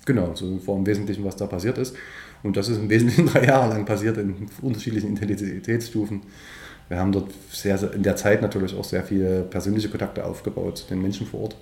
Genau, 0.05 0.34
so 0.36 0.65
war 0.67 0.78
im 0.78 0.86
Wesentlichen, 0.86 1.24
was 1.24 1.36
da 1.36 1.45
passiert 1.45 1.78
ist. 1.78 1.95
Und 2.43 2.57
das 2.57 2.69
ist 2.69 2.78
im 2.78 2.89
Wesentlichen 2.89 3.26
drei 3.32 3.45
Jahre 3.45 3.69
lang 3.69 3.86
passiert 3.86 4.17
in 4.17 4.47
unterschiedlichen 4.61 5.09
Intensitätsstufen. 5.09 6.22
Wir 6.89 6.97
haben 6.97 7.11
dort 7.11 7.32
sehr, 7.51 7.78
sehr, 7.78 7.93
in 7.93 8.03
der 8.03 8.15
Zeit 8.15 8.41
natürlich 8.41 8.76
auch 8.76 8.84
sehr 8.84 9.03
viele 9.03 9.43
persönliche 9.43 9.89
Kontakte 9.89 10.26
aufgebaut 10.26 10.80
zu 10.80 10.88
den 10.88 11.01
Menschen 11.01 11.26
vor 11.26 11.41
Ort, 11.41 11.55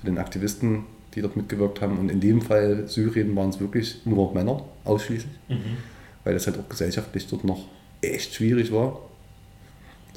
zu 0.00 0.06
den 0.06 0.18
Aktivisten, 0.18 0.84
die 1.14 1.22
dort 1.22 1.36
mitgewirkt 1.36 1.80
haben. 1.80 1.98
Und 1.98 2.10
in 2.10 2.20
dem 2.20 2.42
Fall 2.42 2.86
Syrien 2.88 3.34
waren 3.36 3.50
es 3.50 3.60
wirklich 3.60 4.04
nur 4.04 4.34
Männer 4.34 4.64
ausschließlich, 4.84 5.32
mhm. 5.48 5.78
weil 6.24 6.34
das 6.34 6.46
halt 6.46 6.58
auch 6.58 6.68
gesellschaftlich 6.68 7.26
dort 7.28 7.44
noch 7.44 7.64
echt 8.02 8.34
schwierig 8.34 8.72
war. 8.72 9.00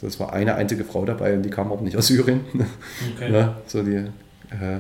Das 0.02 0.20
war 0.20 0.34
eine 0.34 0.56
einzige 0.56 0.84
Frau 0.84 1.06
dabei 1.06 1.34
und 1.34 1.44
die 1.44 1.50
kam 1.50 1.72
aber 1.72 1.82
nicht 1.82 1.98
aus 1.98 2.08
Syrien. 2.08 2.42
Okay. 3.16 3.32
ja, 3.32 3.58
so 3.66 3.84
die 3.84 3.96
äh, 3.96 4.80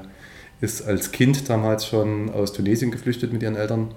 ist 0.61 0.87
als 0.87 1.11
Kind 1.11 1.49
damals 1.49 1.85
schon 1.85 2.29
aus 2.29 2.53
Tunesien 2.53 2.91
geflüchtet 2.91 3.33
mit 3.33 3.43
ihren 3.43 3.55
Eltern 3.55 3.89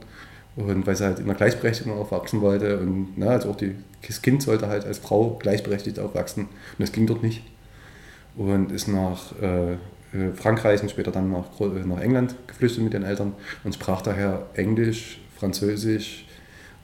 und 0.57 0.87
weil 0.87 0.97
sie 0.97 1.05
halt 1.05 1.18
in 1.18 1.27
der 1.27 1.35
Gleichberechtigung 1.35 1.99
aufwachsen 1.99 2.41
wollte 2.41 2.79
und 2.79 3.14
na, 3.16 3.29
also 3.29 3.51
auch 3.51 3.57
die, 3.57 3.75
das 4.07 4.23
Kind 4.23 4.43
sollte 4.43 4.68
halt 4.68 4.85
als 4.85 4.99
Frau 4.99 5.39
gleichberechtigt 5.41 5.99
aufwachsen 5.99 6.45
und 6.45 6.81
das 6.81 6.93
ging 6.93 7.07
dort 7.07 7.23
nicht. 7.23 7.43
Und 8.37 8.73
ist 8.73 8.89
nach 8.89 9.33
äh, 9.43 9.73
äh 9.73 9.77
Frankreich 10.35 10.83
und 10.83 10.91
später 10.91 11.11
dann 11.11 11.31
nach, 11.31 11.47
nach 11.59 12.01
England 12.01 12.35
geflüchtet 12.47 12.83
mit 12.83 12.93
den 12.93 13.03
Eltern 13.03 13.33
und 13.64 13.75
sprach 13.75 14.03
daher 14.03 14.47
Englisch, 14.55 15.21
Französisch 15.37 16.27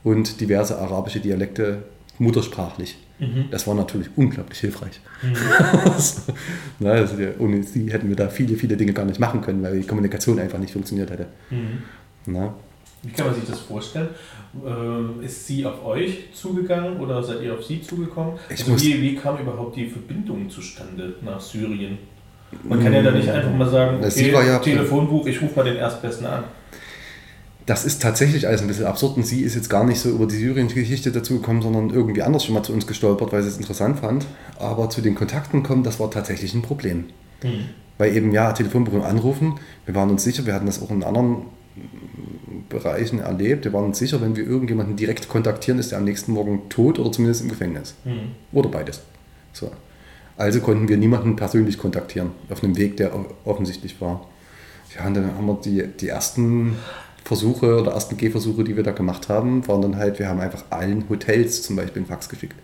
und 0.04 0.40
diverse 0.40 0.78
arabische 0.78 1.20
Dialekte 1.20 1.82
muttersprachlich. 2.18 2.98
Mhm. 3.18 3.46
Das 3.50 3.66
war 3.66 3.74
natürlich 3.74 4.08
unglaublich 4.16 4.58
hilfreich. 4.58 5.00
Mhm. 5.22 5.34
Na, 6.80 6.90
also, 6.90 7.16
ohne 7.38 7.62
sie 7.62 7.90
hätten 7.90 8.08
wir 8.08 8.16
da 8.16 8.28
viele, 8.28 8.56
viele 8.56 8.76
Dinge 8.76 8.92
gar 8.92 9.04
nicht 9.04 9.20
machen 9.20 9.40
können, 9.40 9.62
weil 9.62 9.80
die 9.80 9.86
Kommunikation 9.86 10.38
einfach 10.38 10.58
nicht 10.58 10.72
funktioniert 10.72 11.10
hätte. 11.10 11.26
Mhm. 11.50 11.82
Na? 12.26 12.54
Wie 13.02 13.12
kann 13.12 13.26
man 13.26 13.34
sich 13.34 13.44
das 13.44 13.60
vorstellen? 13.60 14.08
Ähm, 14.66 15.22
ist 15.22 15.46
sie 15.46 15.64
auf 15.64 15.84
euch 15.84 16.32
zugegangen 16.32 16.98
oder 16.98 17.22
seid 17.22 17.42
ihr 17.42 17.54
auf 17.54 17.64
sie 17.64 17.80
zugekommen? 17.80 18.34
Also 18.48 18.80
wie, 18.80 19.00
wie 19.00 19.14
kam 19.14 19.38
überhaupt 19.38 19.76
die 19.76 19.86
Verbindung 19.86 20.50
zustande 20.50 21.14
nach 21.22 21.40
Syrien? 21.40 21.98
Man 22.62 22.82
kann 22.82 22.92
ja 22.92 23.02
da 23.02 23.10
nicht 23.10 23.28
einfach 23.28 23.52
mal 23.52 23.68
sagen, 23.68 23.98
okay, 24.04 24.30
ja 24.30 24.58
Telefonbuch, 24.58 25.26
ich 25.26 25.40
rufe 25.40 25.56
mal 25.56 25.64
den 25.64 25.76
Erstbesten 25.76 26.26
an. 26.26 26.44
Das 27.66 27.84
ist 27.84 28.00
tatsächlich 28.00 28.46
alles 28.46 28.62
ein 28.62 28.68
bisschen 28.68 28.86
absurd 28.86 29.16
und 29.16 29.26
sie 29.26 29.42
ist 29.42 29.56
jetzt 29.56 29.68
gar 29.68 29.84
nicht 29.84 29.98
so 29.98 30.08
über 30.08 30.26
die 30.26 30.36
Syrien-Geschichte 30.36 31.10
dazugekommen, 31.10 31.62
sondern 31.62 31.90
irgendwie 31.90 32.22
anders 32.22 32.44
schon 32.44 32.54
mal 32.54 32.62
zu 32.62 32.72
uns 32.72 32.86
gestolpert, 32.86 33.32
weil 33.32 33.42
sie 33.42 33.48
es 33.48 33.58
interessant 33.58 33.98
fand. 33.98 34.24
Aber 34.58 34.88
zu 34.88 35.00
den 35.00 35.16
Kontakten 35.16 35.64
kommen, 35.64 35.82
das 35.82 35.98
war 35.98 36.08
tatsächlich 36.10 36.54
ein 36.54 36.62
Problem. 36.62 37.06
Mhm. 37.42 37.70
Weil 37.98 38.16
eben, 38.16 38.30
ja, 38.30 38.52
Telefonbuch 38.52 39.04
anrufen, 39.04 39.58
wir 39.84 39.96
waren 39.96 40.10
uns 40.10 40.22
sicher, 40.22 40.46
wir 40.46 40.54
hatten 40.54 40.66
das 40.66 40.80
auch 40.80 40.90
in 40.90 41.02
anderen 41.02 41.42
Bereichen 42.68 43.18
erlebt. 43.18 43.64
Wir 43.64 43.72
waren 43.72 43.86
uns 43.86 43.98
sicher, 43.98 44.20
wenn 44.20 44.36
wir 44.36 44.46
irgendjemanden 44.46 44.96
direkt 44.96 45.28
kontaktieren, 45.28 45.80
ist 45.80 45.92
er 45.92 45.98
am 45.98 46.04
nächsten 46.04 46.32
Morgen 46.32 46.68
tot 46.68 46.98
oder 46.98 47.10
zumindest 47.10 47.42
im 47.42 47.48
Gefängnis. 47.48 47.94
Mhm. 48.04 48.32
Oder 48.52 48.68
beides. 48.68 49.02
So. 49.52 49.72
Also 50.36 50.60
konnten 50.60 50.88
wir 50.88 50.98
niemanden 50.98 51.34
persönlich 51.34 51.78
kontaktieren, 51.78 52.30
auf 52.50 52.62
einem 52.62 52.76
Weg, 52.76 52.96
der 52.98 53.12
offensichtlich 53.44 54.00
war. 54.00 54.26
Ja, 54.94 55.06
und 55.06 55.14
dann 55.14 55.34
haben 55.34 55.46
wir 55.46 55.58
die, 55.64 55.86
die 55.86 56.08
ersten 56.08 56.76
Versuche 57.26 57.80
oder 57.80 57.92
ersten 57.92 58.16
Gehversuche, 58.16 58.64
die 58.64 58.76
wir 58.76 58.82
da 58.82 58.92
gemacht 58.92 59.28
haben, 59.28 59.66
waren 59.68 59.82
dann 59.82 59.96
halt, 59.96 60.18
wir 60.18 60.28
haben 60.28 60.40
einfach 60.40 60.64
allen 60.70 61.08
Hotels 61.08 61.62
zum 61.62 61.76
Beispiel 61.76 62.00
einen 62.00 62.06
Fax 62.06 62.28
geschickt. 62.28 62.56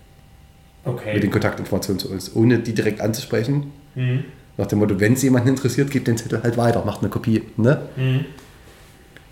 Okay. 0.84 1.14
Mit 1.14 1.22
den 1.22 1.30
Kontaktinformationen 1.30 1.98
zu 1.98 2.10
uns, 2.10 2.34
ohne 2.34 2.58
die 2.58 2.74
direkt 2.74 3.00
anzusprechen. 3.00 3.72
Mhm. 3.94 4.24
Nach 4.56 4.66
dem 4.66 4.80
Motto, 4.80 5.00
wenn 5.00 5.14
es 5.14 5.22
jemanden 5.22 5.48
interessiert, 5.48 5.90
gebt 5.90 6.06
den 6.06 6.16
Zettel 6.16 6.42
halt 6.42 6.56
weiter, 6.56 6.84
macht 6.84 7.00
eine 7.00 7.10
Kopie. 7.10 7.42
Ne? 7.56 7.82
Mhm 7.96 8.24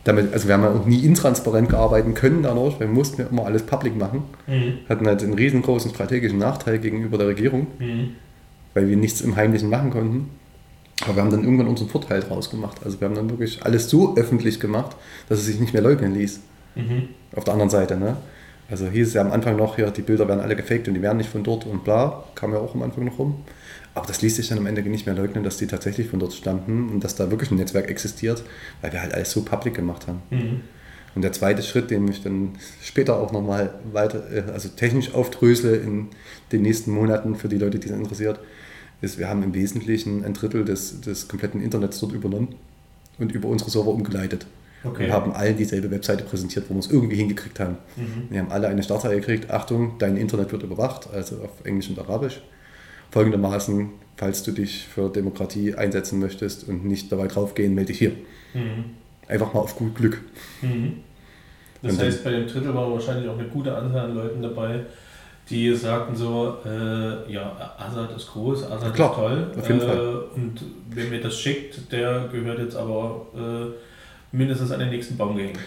damit, 0.05 0.33
also 0.33 0.49
wir 0.49 0.55
haben 0.55 0.62
ja 0.62 0.70
auch 0.70 0.87
nie 0.87 1.05
intransparent 1.05 1.74
arbeiten 1.74 2.14
können 2.14 2.43
dadurch, 2.43 2.81
wir 2.81 2.87
mussten 2.87 3.22
ja 3.22 3.28
immer 3.28 3.45
alles 3.45 3.62
public 3.62 3.97
machen. 3.97 4.22
Mhm. 4.47 4.78
Hatten 4.89 5.07
halt 5.07 5.22
einen 5.22 5.35
riesengroßen 5.35 5.91
strategischen 5.91 6.39
Nachteil 6.39 6.78
gegenüber 6.78 7.18
der 7.18 7.28
Regierung, 7.28 7.66
mhm. 7.78 8.14
weil 8.74 8.89
wir 8.89 8.97
nichts 8.97 9.20
im 9.20 9.37
Heimlichen 9.37 9.68
machen 9.68 9.91
konnten. 9.91 10.31
Aber 11.03 11.16
wir 11.16 11.22
haben 11.22 11.30
dann 11.30 11.44
irgendwann 11.44 11.68
unseren 11.68 11.88
Vorteil 11.88 12.20
draus 12.20 12.51
gemacht. 12.51 12.78
Also 12.84 13.01
wir 13.01 13.09
haben 13.09 13.14
dann 13.14 13.30
wirklich 13.30 13.64
alles 13.64 13.88
so 13.88 14.16
öffentlich 14.16 14.61
gemacht, 14.61 14.96
dass 15.28 15.38
es 15.38 15.46
sich 15.46 15.61
nicht 15.61 15.72
mehr 15.72 15.82
leugnen 15.82 16.14
ließ. 16.14 16.40
Mhm. 16.74 17.09
Auf 17.34 17.44
der 17.44 17.55
anderen 17.55 17.70
Seite, 17.70 17.96
ne? 17.96 18.16
Also 18.70 18.86
hieß 18.86 19.09
es 19.09 19.14
ja 19.14 19.22
am 19.22 19.32
Anfang 19.32 19.57
noch, 19.57 19.76
hier, 19.76 19.90
die 19.90 20.03
Bilder 20.03 20.28
werden 20.28 20.40
alle 20.40 20.55
gefaked 20.55 20.86
und 20.86 20.94
die 20.94 21.03
werden 21.03 21.18
nicht 21.18 21.30
von 21.30 21.42
dort 21.42 21.66
und 21.66 21.82
bla, 21.82 22.24
kam 22.36 22.53
ja 22.53 22.61
auch 22.61 22.74
am 22.74 22.82
Anfang 22.82 23.05
noch 23.05 23.18
rum. 23.18 23.42
Aber 23.94 24.07
das 24.07 24.22
ließ 24.22 24.36
sich 24.36 24.48
dann 24.48 24.59
am 24.59 24.66
Ende 24.66 24.82
nicht 24.82 25.07
mehr 25.07 25.14
leugnen, 25.16 25.42
dass 25.42 25.57
die 25.57 25.66
tatsächlich 25.66 26.07
von 26.09 26.20
dort 26.20 26.32
stammten 26.32 26.88
und 26.88 27.03
dass 27.03 27.16
da 27.16 27.30
wirklich 27.30 27.51
ein 27.51 27.57
Netzwerk 27.57 27.90
existiert, 27.90 28.44
weil 28.80 28.92
wir 28.92 29.03
halt 29.03 29.12
alles 29.12 29.32
so 29.32 29.42
public 29.42 29.74
gemacht 29.74 30.07
haben. 30.07 30.22
Mhm. 30.30 30.61
Und 31.16 31.22
der 31.22 31.32
zweite 31.32 31.62
Schritt, 31.62 31.90
den 31.90 32.07
ich 32.07 32.22
dann 32.22 32.53
später 32.80 33.18
auch 33.18 33.32
nochmal 33.32 33.74
weiter, 33.92 34.22
äh, 34.32 34.53
also 34.53 34.68
technisch 34.68 35.12
aufdrösle 35.12 35.74
in 35.74 36.09
den 36.53 36.62
nächsten 36.62 36.92
Monaten 36.92 37.34
für 37.34 37.48
die 37.48 37.59
Leute, 37.59 37.80
die 37.80 37.88
es 37.88 37.94
interessiert, 37.94 38.38
ist, 39.01 39.18
wir 39.18 39.28
haben 39.28 39.42
im 39.42 39.55
Wesentlichen 39.55 40.24
ein 40.24 40.34
Drittel 40.34 40.64
des, 40.64 41.01
des 41.01 41.28
kompletten 41.28 41.61
Internets 41.61 42.01
dort 42.01 42.12
übernommen 42.12 42.55
und 43.18 43.32
über 43.32 43.48
unsere 43.48 43.70
Server 43.70 43.90
umgeleitet. 43.90 44.46
Okay. 44.82 45.07
Und 45.07 45.12
haben 45.12 45.32
allen 45.32 45.57
dieselbe 45.57 45.90
Webseite 45.90 46.24
präsentiert, 46.24 46.66
wo 46.68 46.74
wir 46.74 46.80
es 46.80 46.90
irgendwie 46.90 47.16
hingekriegt 47.16 47.61
haben. 47.61 47.76
Mhm. 47.96 48.28
Wir 48.30 48.40
haben 48.40 48.51
alle 48.51 48.68
eine 48.68 48.82
Startseite 48.82 49.16
gekriegt, 49.16 49.51
Achtung, 49.51 49.96
dein 49.98 50.16
Internet 50.16 50.53
wird 50.53 50.62
überwacht, 50.62 51.09
also 51.12 51.36
auf 51.42 51.64
Englisch 51.64 51.90
und 51.90 51.98
Arabisch 51.98 52.40
folgendermaßen, 53.11 53.90
falls 54.16 54.42
du 54.42 54.53
dich 54.53 54.86
für 54.86 55.11
Demokratie 55.11 55.74
einsetzen 55.74 56.18
möchtest 56.18 56.68
und 56.68 56.84
nicht 56.84 57.11
dabei 57.11 57.26
draufgehen, 57.26 57.74
melde 57.74 57.88
dich 57.88 57.98
hier. 57.98 58.12
Mhm. 58.55 58.84
Einfach 59.26 59.53
mal 59.55 59.61
auf 59.61 59.76
gut 59.76 59.94
Glück. 59.94 60.20
Mhm. 60.62 60.98
Das 61.82 61.94
und 61.94 62.01
heißt, 62.01 62.24
bei 62.24 62.30
dem 62.30 62.46
Drittel 62.46 62.74
war 62.74 62.90
wahrscheinlich 62.90 63.28
auch 63.28 63.38
eine 63.38 63.48
gute 63.48 63.74
Anzahl 63.74 64.11
an 64.11 64.14
Leuten 64.14 64.42
dabei, 64.42 64.84
die 65.51 65.74
sagten 65.74 66.14
so, 66.14 66.59
äh, 66.64 67.32
ja, 67.32 67.74
Assad 67.76 68.16
ist 68.16 68.30
groß, 68.32 68.64
Assad 68.64 68.94
Klar, 68.94 69.11
ist 69.11 69.16
toll. 69.16 69.51
Auf 69.59 69.68
jeden 69.68 69.80
äh, 69.80 69.84
Fall. 69.84 70.24
Und 70.36 70.64
wer 70.90 71.05
mir 71.07 71.20
das 71.20 71.38
schickt, 71.38 71.92
der 71.92 72.28
gehört 72.32 72.61
jetzt 72.61 72.76
aber 72.76 73.26
äh, 73.34 74.36
mindestens 74.36 74.70
an 74.70 74.78
den 74.80 74.90
nächsten 74.90 75.16
Baum 75.16 75.36
gehängt 75.36 75.59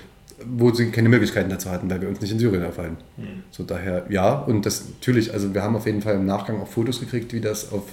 wo 0.46 0.72
sie 0.72 0.90
keine 0.92 1.10
Möglichkeiten 1.10 1.50
dazu 1.50 1.70
hatten, 1.70 1.90
weil 1.90 2.02
wir 2.02 2.10
uns 2.10 2.22
nicht 2.22 2.32
in 2.32 2.40
Syrien 2.40 2.66
auffallen. 2.66 2.98
Mhm. 3.18 3.44
So 3.52 3.64
daher 3.64 4.06
ja, 4.10 4.34
und 4.34 4.66
das 4.66 4.90
natürlich, 4.90 5.34
also 5.34 5.54
wir 5.54 5.62
haben 5.64 5.76
auf 5.76 5.86
jeden 5.86 6.02
Fall 6.02 6.16
im 6.16 6.26
Nachgang 6.26 6.62
auch 6.62 6.68
Fotos 6.68 7.00
gekriegt, 7.00 7.34
wie 7.34 7.42
das 7.42 7.72
auf 7.72 7.84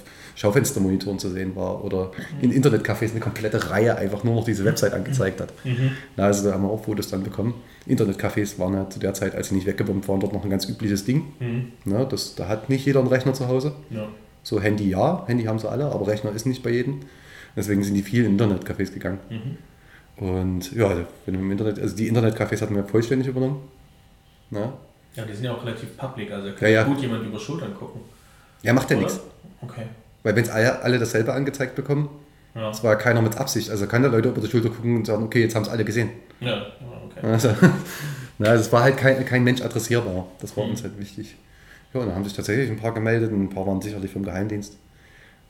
Schaufenstermonitoren 0.41 1.19
zu 1.19 1.29
sehen 1.29 1.55
war 1.55 1.83
oder 1.83 2.11
mhm. 2.41 2.49
in 2.49 2.63
Internetcafés 2.63 3.11
eine 3.11 3.19
komplette 3.19 3.69
Reihe 3.69 3.95
einfach 3.95 4.23
nur 4.23 4.33
noch 4.33 4.43
diese 4.43 4.65
Website 4.65 4.91
angezeigt 4.91 5.39
hat. 5.39 5.53
Mhm. 5.63 5.91
Na, 6.15 6.25
also 6.25 6.47
da 6.47 6.55
haben 6.55 6.63
wir 6.63 6.71
auch 6.71 6.83
Fotos 6.83 7.09
dann 7.09 7.21
bekommen. 7.21 7.53
Internetcafés 7.87 8.57
waren 8.57 8.73
ja 8.73 8.89
zu 8.89 8.99
der 8.99 9.13
Zeit, 9.13 9.35
als 9.35 9.49
sie 9.49 9.55
nicht 9.55 9.67
weggebombt 9.67 10.07
waren, 10.07 10.19
dort 10.19 10.33
noch 10.33 10.43
ein 10.43 10.49
ganz 10.49 10.67
übliches 10.67 11.05
Ding. 11.05 11.25
Mhm. 11.39 11.73
Na, 11.85 12.05
das, 12.05 12.33
da 12.33 12.47
hat 12.47 12.69
nicht 12.69 12.87
jeder 12.87 13.01
einen 13.01 13.09
Rechner 13.09 13.35
zu 13.35 13.47
Hause. 13.49 13.75
Ja. 13.91 14.07
So 14.41 14.59
Handy 14.59 14.89
ja, 14.89 15.23
Handy 15.27 15.43
haben 15.43 15.59
sie 15.59 15.69
alle, 15.69 15.85
aber 15.85 16.07
Rechner 16.07 16.31
ist 16.31 16.47
nicht 16.47 16.63
bei 16.63 16.71
jedem. 16.71 17.01
Deswegen 17.55 17.83
sind 17.83 17.93
die 17.93 18.01
viel 18.01 18.25
in 18.25 18.39
Internetcafés 18.39 18.91
gegangen. 18.91 19.19
Mhm. 19.29 20.25
Und 20.25 20.71
ja, 20.71 21.05
wenn 21.27 21.35
im 21.35 21.51
Internet, 21.51 21.77
also 21.77 21.95
die 21.95 22.11
Internetcafés 22.11 22.61
hatten 22.61 22.75
wir 22.75 22.83
vollständig 22.83 23.27
übernommen. 23.27 23.61
Na? 24.49 24.73
Ja, 25.13 25.23
die 25.23 25.33
sind 25.33 25.43
ja 25.43 25.53
auch 25.53 25.63
relativ 25.63 25.95
public, 25.97 26.31
also 26.31 26.47
kann 26.53 26.61
ja, 26.61 26.81
ja. 26.81 26.83
gut 26.83 26.99
jemand 26.99 27.27
über 27.27 27.37
Schultern 27.37 27.75
gucken. 27.75 28.01
Ja, 28.63 28.73
macht 28.73 28.89
ja 28.89 28.97
nichts. 28.97 29.19
Okay. 29.61 29.83
Weil 30.23 30.35
wenn 30.35 30.43
es 30.43 30.49
alle, 30.49 30.81
alle 30.81 30.99
dasselbe 30.99 31.33
angezeigt 31.33 31.75
bekommen, 31.75 32.09
ja. 32.55 32.69
das 32.69 32.83
war 32.83 32.95
keiner 32.97 33.21
mit 33.21 33.37
Absicht. 33.37 33.69
Also 33.69 33.87
kann 33.87 34.01
der 34.01 34.11
Leute 34.11 34.29
über 34.29 34.41
die 34.41 34.47
Schulter 34.47 34.69
gucken 34.69 34.97
und 34.97 35.07
sagen, 35.07 35.23
okay, 35.23 35.41
jetzt 35.41 35.55
haben 35.55 35.63
es 35.63 35.69
alle 35.69 35.85
gesehen. 35.85 36.09
Ja, 36.39 36.65
okay. 37.05 37.27
Also, 37.27 37.49
na, 38.37 38.49
also 38.49 38.63
es 38.63 38.71
war 38.71 38.83
halt 38.83 38.97
kein, 38.97 39.25
kein 39.25 39.43
Mensch 39.43 39.61
adressierbar. 39.61 40.27
Das 40.39 40.55
war 40.57 40.65
mhm. 40.65 40.71
uns 40.71 40.83
halt 40.83 40.99
wichtig. 40.99 41.35
Ja, 41.93 42.01
und 42.01 42.07
dann 42.07 42.15
haben 42.15 42.23
sich 42.23 42.33
tatsächlich 42.33 42.69
ein 42.69 42.77
paar 42.77 42.93
gemeldet 42.93 43.31
und 43.31 43.43
ein 43.43 43.49
paar 43.49 43.65
waren 43.67 43.81
sicherlich 43.81 44.11
vom 44.11 44.23
Geheimdienst 44.23 44.77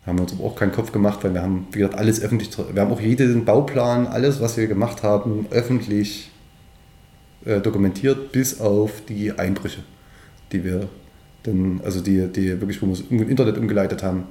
haben 0.06 0.18
wir 0.18 0.24
uns 0.24 0.34
aber 0.34 0.44
auch 0.46 0.56
keinen 0.56 0.72
Kopf 0.72 0.92
gemacht, 0.92 1.24
weil 1.24 1.34
wir 1.34 1.42
haben, 1.42 1.68
wie 1.72 1.80
gesagt, 1.80 1.98
alles 1.98 2.22
öffentlich, 2.22 2.50
wir 2.58 2.82
haben 2.82 2.92
auch 2.92 3.00
jeden 3.00 3.46
Bauplan, 3.46 4.08
alles, 4.08 4.42
was 4.42 4.58
wir 4.58 4.68
gemacht 4.68 5.04
haben, 5.04 5.46
öffentlich 5.52 6.32
äh, 7.46 7.60
dokumentiert, 7.60 8.32
bis 8.32 8.60
auf 8.60 9.04
die 9.08 9.32
Einbrüche, 9.32 9.82
die 10.52 10.64
wir 10.64 10.90
dann, 11.44 11.82
also 11.84 12.02
die, 12.02 12.28
die 12.28 12.60
wirklich, 12.60 12.82
wo 12.82 12.88
wir 12.88 12.94
es 12.94 13.02
im 13.10 13.30
Internet 13.30 13.58
umgeleitet 13.58 14.02
haben 14.04 14.24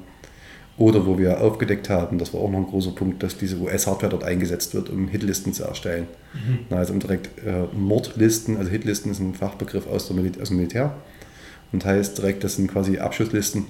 oder 0.80 1.06
wo 1.06 1.16
wir 1.18 1.40
aufgedeckt 1.40 1.88
haben, 1.88 2.18
das 2.18 2.34
war 2.34 2.40
auch 2.40 2.50
noch 2.50 2.58
ein 2.58 2.66
großer 2.66 2.90
Punkt, 2.90 3.22
dass 3.22 3.38
diese 3.38 3.58
US-Hardware 3.58 4.10
dort 4.10 4.24
eingesetzt 4.24 4.74
wird, 4.74 4.90
um 4.90 5.06
Hitlisten 5.06 5.52
zu 5.52 5.62
erstellen. 5.62 6.08
Mhm. 6.34 6.74
Also 6.76 6.92
um 6.92 6.98
direkt 6.98 7.30
äh, 7.46 7.66
Mordlisten, 7.72 8.56
also 8.56 8.70
Hitlisten 8.70 9.12
ist 9.12 9.20
ein 9.20 9.34
Fachbegriff 9.34 9.86
aus, 9.86 10.08
der 10.08 10.16
Mil 10.16 10.32
aus 10.40 10.48
dem 10.48 10.56
Militär 10.56 10.94
und 11.70 11.84
heißt 11.84 12.18
direkt, 12.18 12.42
das 12.42 12.56
sind 12.56 12.72
quasi 12.72 12.98
Abschusslisten 12.98 13.66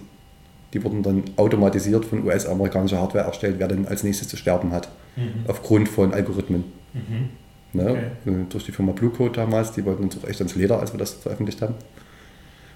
die 0.73 0.85
wurden 0.85 1.03
dann 1.03 1.25
automatisiert 1.37 2.05
von 2.05 2.25
US-amerikanischer 2.25 3.01
Hardware 3.01 3.25
erstellt, 3.25 3.57
wer 3.59 3.69
dann 3.69 3.87
als 3.87 4.05
nächstes 4.05 4.29
zu 4.29 4.37
sterben 4.37 4.73
hat, 4.73 4.89
mhm. 5.17 5.45
aufgrund 5.49 5.89
von 5.89 6.15
Algorithmen. 6.15 6.65
Mhm. 6.93 7.29
Ne? 7.73 7.91
Okay. 8.25 8.31
Äh, 8.31 8.45
durch 8.49 8.65
die 8.65 8.73
Firma 8.73 8.93
Blue 8.93 9.11
Code 9.11 9.33
damals, 9.33 9.73
die 9.73 9.85
wollten 9.85 10.05
uns 10.05 10.17
auch 10.17 10.29
echt 10.29 10.41
ans 10.41 10.55
Leder, 10.55 10.79
als 10.81 10.93
wir 10.93 10.99
das 10.99 11.15
veröffentlicht 11.15 11.61
haben. 11.63 11.75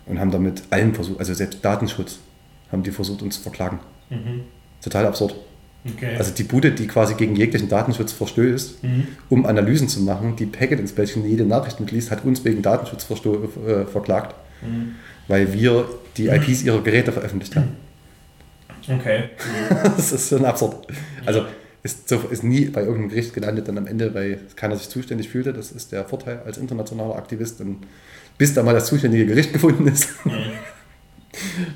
Und 0.07 0.21
haben 0.21 0.31
damit 0.31 0.65
allen 0.71 0.95
versucht, 0.95 1.19
also 1.19 1.33
selbst 1.33 1.65
Datenschutz, 1.65 2.19
haben 2.71 2.83
die 2.83 2.91
versucht, 2.91 3.23
uns 3.23 3.37
zu 3.37 3.43
verklagen. 3.43 3.79
Mhm. 4.11 4.43
Total 4.83 5.07
absurd. 5.07 5.35
Okay. 5.87 6.17
Also 6.17 6.33
die 6.33 6.45
Bude, 6.45 6.73
die 6.73 6.87
quasi 6.87 7.15
gegen 7.15 7.37
jeglichen 7.37 7.69
Datenschutz 7.69 8.13
verstößt, 8.13 8.83
mhm. 8.83 9.09
um 9.29 9.45
Analysen 9.45 9.89
zu 9.89 10.01
machen, 10.01 10.35
die 10.37 10.47
Packet 10.47 10.81
Inspection, 10.81 11.23
die 11.23 11.31
jede 11.31 11.45
Nachricht 11.45 11.79
mitliest, 11.79 12.11
hat 12.11 12.25
uns 12.25 12.43
wegen 12.45 12.63
Datenschutz 12.63 13.07
äh, 13.11 13.85
verklagt, 13.85 14.35
mhm. 14.63 14.95
weil 15.29 15.53
wir 15.53 15.87
die 16.17 16.29
IPs 16.29 16.63
ihrer 16.63 16.83
Geräte 16.83 17.13
veröffentlicht 17.13 17.57
haben. 17.57 17.77
Okay. 18.87 19.31
das 19.97 20.13
ist 20.13 20.29
schon 20.29 20.45
absurd. 20.45 20.87
Also 21.25 21.47
ist, 21.83 22.07
so, 22.07 22.19
ist 22.31 22.45
nie 22.45 22.67
bei 22.67 22.81
irgendeinem 22.81 23.09
Gericht 23.09 23.33
gelandet 23.33 23.67
dann 23.67 23.79
am 23.79 23.87
Ende, 23.87 24.13
weil 24.13 24.41
keiner 24.57 24.77
sich 24.77 24.91
zuständig 24.91 25.31
fühlte. 25.31 25.55
Das 25.55 25.73
ist 25.73 25.91
der 25.91 26.05
Vorteil 26.05 26.41
als 26.45 26.59
internationaler 26.59 27.17
Aktivist. 27.17 27.63
Und 27.63 27.87
bis 28.37 28.53
da 28.53 28.63
mal 28.63 28.75
das 28.75 28.85
zuständige 28.87 29.25
Gericht 29.25 29.53
gefunden 29.55 29.87
ist, 29.87 30.27
mhm. 30.27 30.33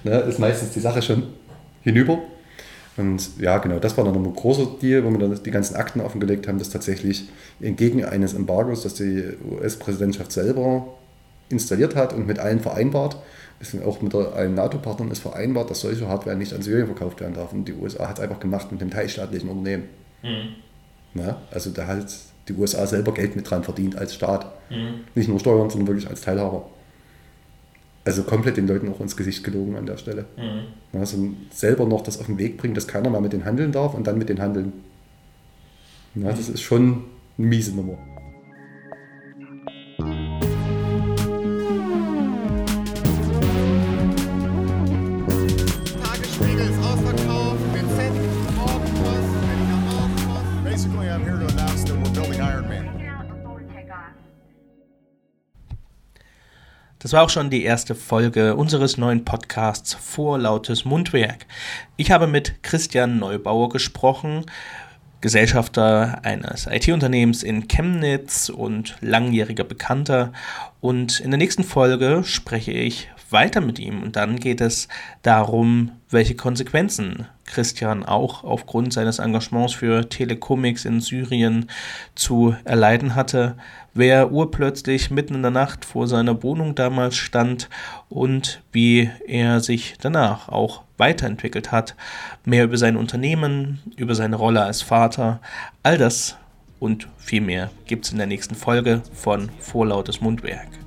ne, 0.05 0.19
ist 0.21 0.39
meistens 0.39 0.73
die 0.73 0.81
Sache 0.81 1.01
schon 1.01 1.23
hinüber. 1.89 2.19
Und 2.97 3.39
ja, 3.39 3.59
genau, 3.59 3.79
das 3.79 3.97
war 3.97 4.05
dann 4.05 4.15
ein 4.15 4.35
großer 4.35 4.67
Deal, 4.83 5.05
wo 5.05 5.11
wir 5.11 5.19
dann 5.19 5.41
die 5.43 5.51
ganzen 5.51 5.77
Akten 5.77 6.01
offengelegt 6.01 6.49
haben, 6.49 6.59
dass 6.59 6.71
tatsächlich 6.71 7.29
entgegen 7.61 8.05
eines 8.05 8.35
Embargos, 8.35 8.83
das 8.83 8.95
die 8.95 9.23
US-Präsidentschaft 9.51 10.33
selber 10.33 10.89
installiert 11.49 11.95
hat 11.95 12.13
und 12.13 12.27
mit 12.27 12.41
allen 12.41 12.61
vereinbart, 12.61 13.17
ist 13.61 13.81
auch 13.83 14.03
mit 14.03 14.15
allen 14.15 14.55
NATO-Partnern 14.55 15.11
ist 15.11 15.21
vereinbart, 15.21 15.71
dass 15.71 15.81
solche 15.81 16.09
Hardware 16.09 16.37
nicht 16.37 16.53
an 16.53 16.63
Syrien 16.63 16.87
verkauft 16.87 17.21
werden 17.21 17.35
darf. 17.35 17.53
Und 17.53 17.67
die 17.67 17.73
USA 17.73 18.09
hat 18.09 18.19
es 18.19 18.23
einfach 18.23 18.41
gemacht 18.41 18.71
mit 18.71 18.81
dem 18.81 18.91
teilstaatlichen 18.91 19.49
Unternehmen. 19.49 19.85
Mhm. 20.23 20.55
Na, 21.15 21.43
also 21.51 21.71
da 21.71 21.87
hat 21.87 22.07
die 22.49 22.53
USA 22.55 22.87
selber 22.87 23.13
Geld 23.13 23.37
mit 23.37 23.49
dran 23.49 23.65
verdient 23.65 23.97
als 23.97 24.15
Staat. 24.15 24.47
Mhm. 24.71 25.05
Nicht 25.15 25.29
nur 25.29 25.41
Steuern, 25.41 25.71
sondern 25.71 25.89
wirklich 25.89 26.09
als 26.09 26.21
Teilhaber. 26.21 26.69
Also 28.09 28.23
komplett 28.23 28.57
den 28.57 28.67
Leuten 28.67 28.89
auch 28.89 29.01
ins 29.01 29.19
Gesicht 29.19 29.45
gelogen 29.45 29.77
an 29.77 29.85
der 29.85 29.99
Stelle. 29.99 30.25
Mhm. 30.39 30.99
Also 30.99 31.29
selber 31.51 31.85
noch 31.85 32.01
das 32.01 32.19
auf 32.19 32.25
den 32.25 32.39
Weg 32.39 32.57
bringen, 32.57 32.73
dass 32.73 32.89
keiner 32.89 33.11
mehr 33.11 33.21
mit 33.21 33.35
den 33.35 33.45
handeln 33.45 33.71
darf 33.71 33.93
und 33.93 34.07
dann 34.07 34.17
mit 34.17 34.31
den 34.31 34.41
handeln. 34.41 34.73
Ja, 36.15 36.31
das 36.31 36.49
ist 36.49 36.63
schon 36.63 37.05
eine 37.37 37.47
miese 37.47 37.77
Nummer. 37.77 37.99
Das 57.09 57.15
war 57.15 57.23
auch 57.23 57.31
schon 57.31 57.49
die 57.49 57.63
erste 57.63 57.95
Folge 57.95 58.55
unseres 58.55 58.99
neuen 58.99 59.25
Podcasts 59.25 59.95
Vorlautes 59.95 60.85
Mundwerk. 60.85 61.47
Ich 61.97 62.11
habe 62.11 62.27
mit 62.27 62.63
Christian 62.63 63.19
Neubauer 63.19 63.71
gesprochen, 63.71 64.45
Gesellschafter 65.23 66.19
eines 66.23 66.67
IT-Unternehmens 66.67 67.43
in 67.43 67.67
Chemnitz 67.67 68.51
und 68.51 68.99
langjähriger 69.01 69.65
Bekannter. 69.65 70.35
Und 70.83 71.21
in 71.21 71.31
der 71.31 71.39
nächsten 71.39 71.65
Folge 71.65 72.25
spreche 72.25 72.73
ich 72.73 73.09
weiter 73.31 73.61
mit 73.61 73.79
ihm. 73.79 74.03
Und 74.03 74.17
dann 74.17 74.39
geht 74.39 74.61
es 74.61 74.89
darum, 75.23 75.93
welche 76.11 76.35
Konsequenzen 76.35 77.27
Christian 77.45 78.05
auch 78.05 78.45
aufgrund 78.45 78.93
seines 78.93 79.19
Engagements 79.19 79.75
für 79.75 80.09
Telecomics 80.09 80.85
in 80.85 81.01
Syrien 81.01 81.71
zu 82.15 82.55
erleiden 82.65 83.15
hatte, 83.15 83.57
wer 83.95 84.31
urplötzlich 84.33 85.11
mitten 85.11 85.35
in 85.35 85.43
der 85.43 85.51
Nacht 85.51 85.85
vor 85.85 86.07
seiner 86.07 86.43
Wohnung 86.43 86.75
damals 86.75 87.17
stand 87.17 87.69
und 88.09 88.63
wie 88.73 89.11
er 89.27 89.61
sich 89.61 89.97
danach 90.01 90.49
auch 90.49 90.83
weiterentwickelt 90.99 91.73
hat, 91.73 91.95
mehr 92.45 92.65
über 92.65 92.77
sein 92.77 92.97
Unternehmen, 92.97 93.81
über 93.97 94.15
seine 94.15 94.37
Rolle 94.37 94.63
als 94.63 94.83
Vater, 94.83 95.41
all 95.83 95.99
das 95.99 96.37
und 96.81 97.09
viel 97.19 97.41
mehr 97.41 97.71
gibt 97.87 98.07
es 98.07 98.13
in 98.13 98.19
der 98.19 98.27
nächsten 98.27 98.55
Folge 98.55 99.03
von 99.13 99.49
Vorlautes 99.59 100.21
Mundwerk. 100.21 100.78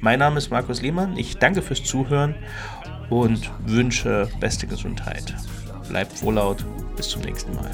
Mein 0.00 0.18
Name 0.18 0.38
ist 0.38 0.50
Markus 0.50 0.82
Lehmann, 0.82 1.16
ich 1.16 1.38
danke 1.38 1.62
fürs 1.62 1.82
Zuhören 1.82 2.34
und 3.10 3.50
wünsche 3.64 4.28
beste 4.40 4.66
Gesundheit. 4.66 5.34
Bleibt 5.88 6.22
wohlaut, 6.22 6.64
bis 6.96 7.08
zum 7.08 7.22
nächsten 7.22 7.54
Mal. 7.54 7.70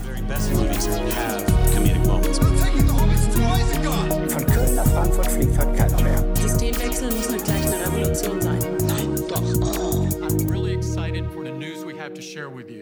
Von 4.29 4.47
Köln 4.47 4.75
nach 4.75 4.87
Frankfurt 4.87 5.31
fliegt 5.31 5.59
halt 5.59 5.77
keiner 5.77 6.03
mehr. 6.03 6.37
Systemwechsel 6.37 7.11
muss 7.13 7.31
nicht 7.31 7.45
gleich 7.45 7.67
eine 7.67 7.87
Revolution 7.87 8.41
sein. 8.41 8.59
Nein, 8.87 9.15
doch. 9.29 9.43
I'm 10.23 10.49
really 10.51 10.75
excited 10.75 11.25
for 11.33 11.45
the 11.45 11.53
news 11.53 11.85
we 11.85 11.99
have 11.99 12.15
to 12.15 12.23
share 12.23 12.49
with 12.49 12.71
you. 12.71 12.82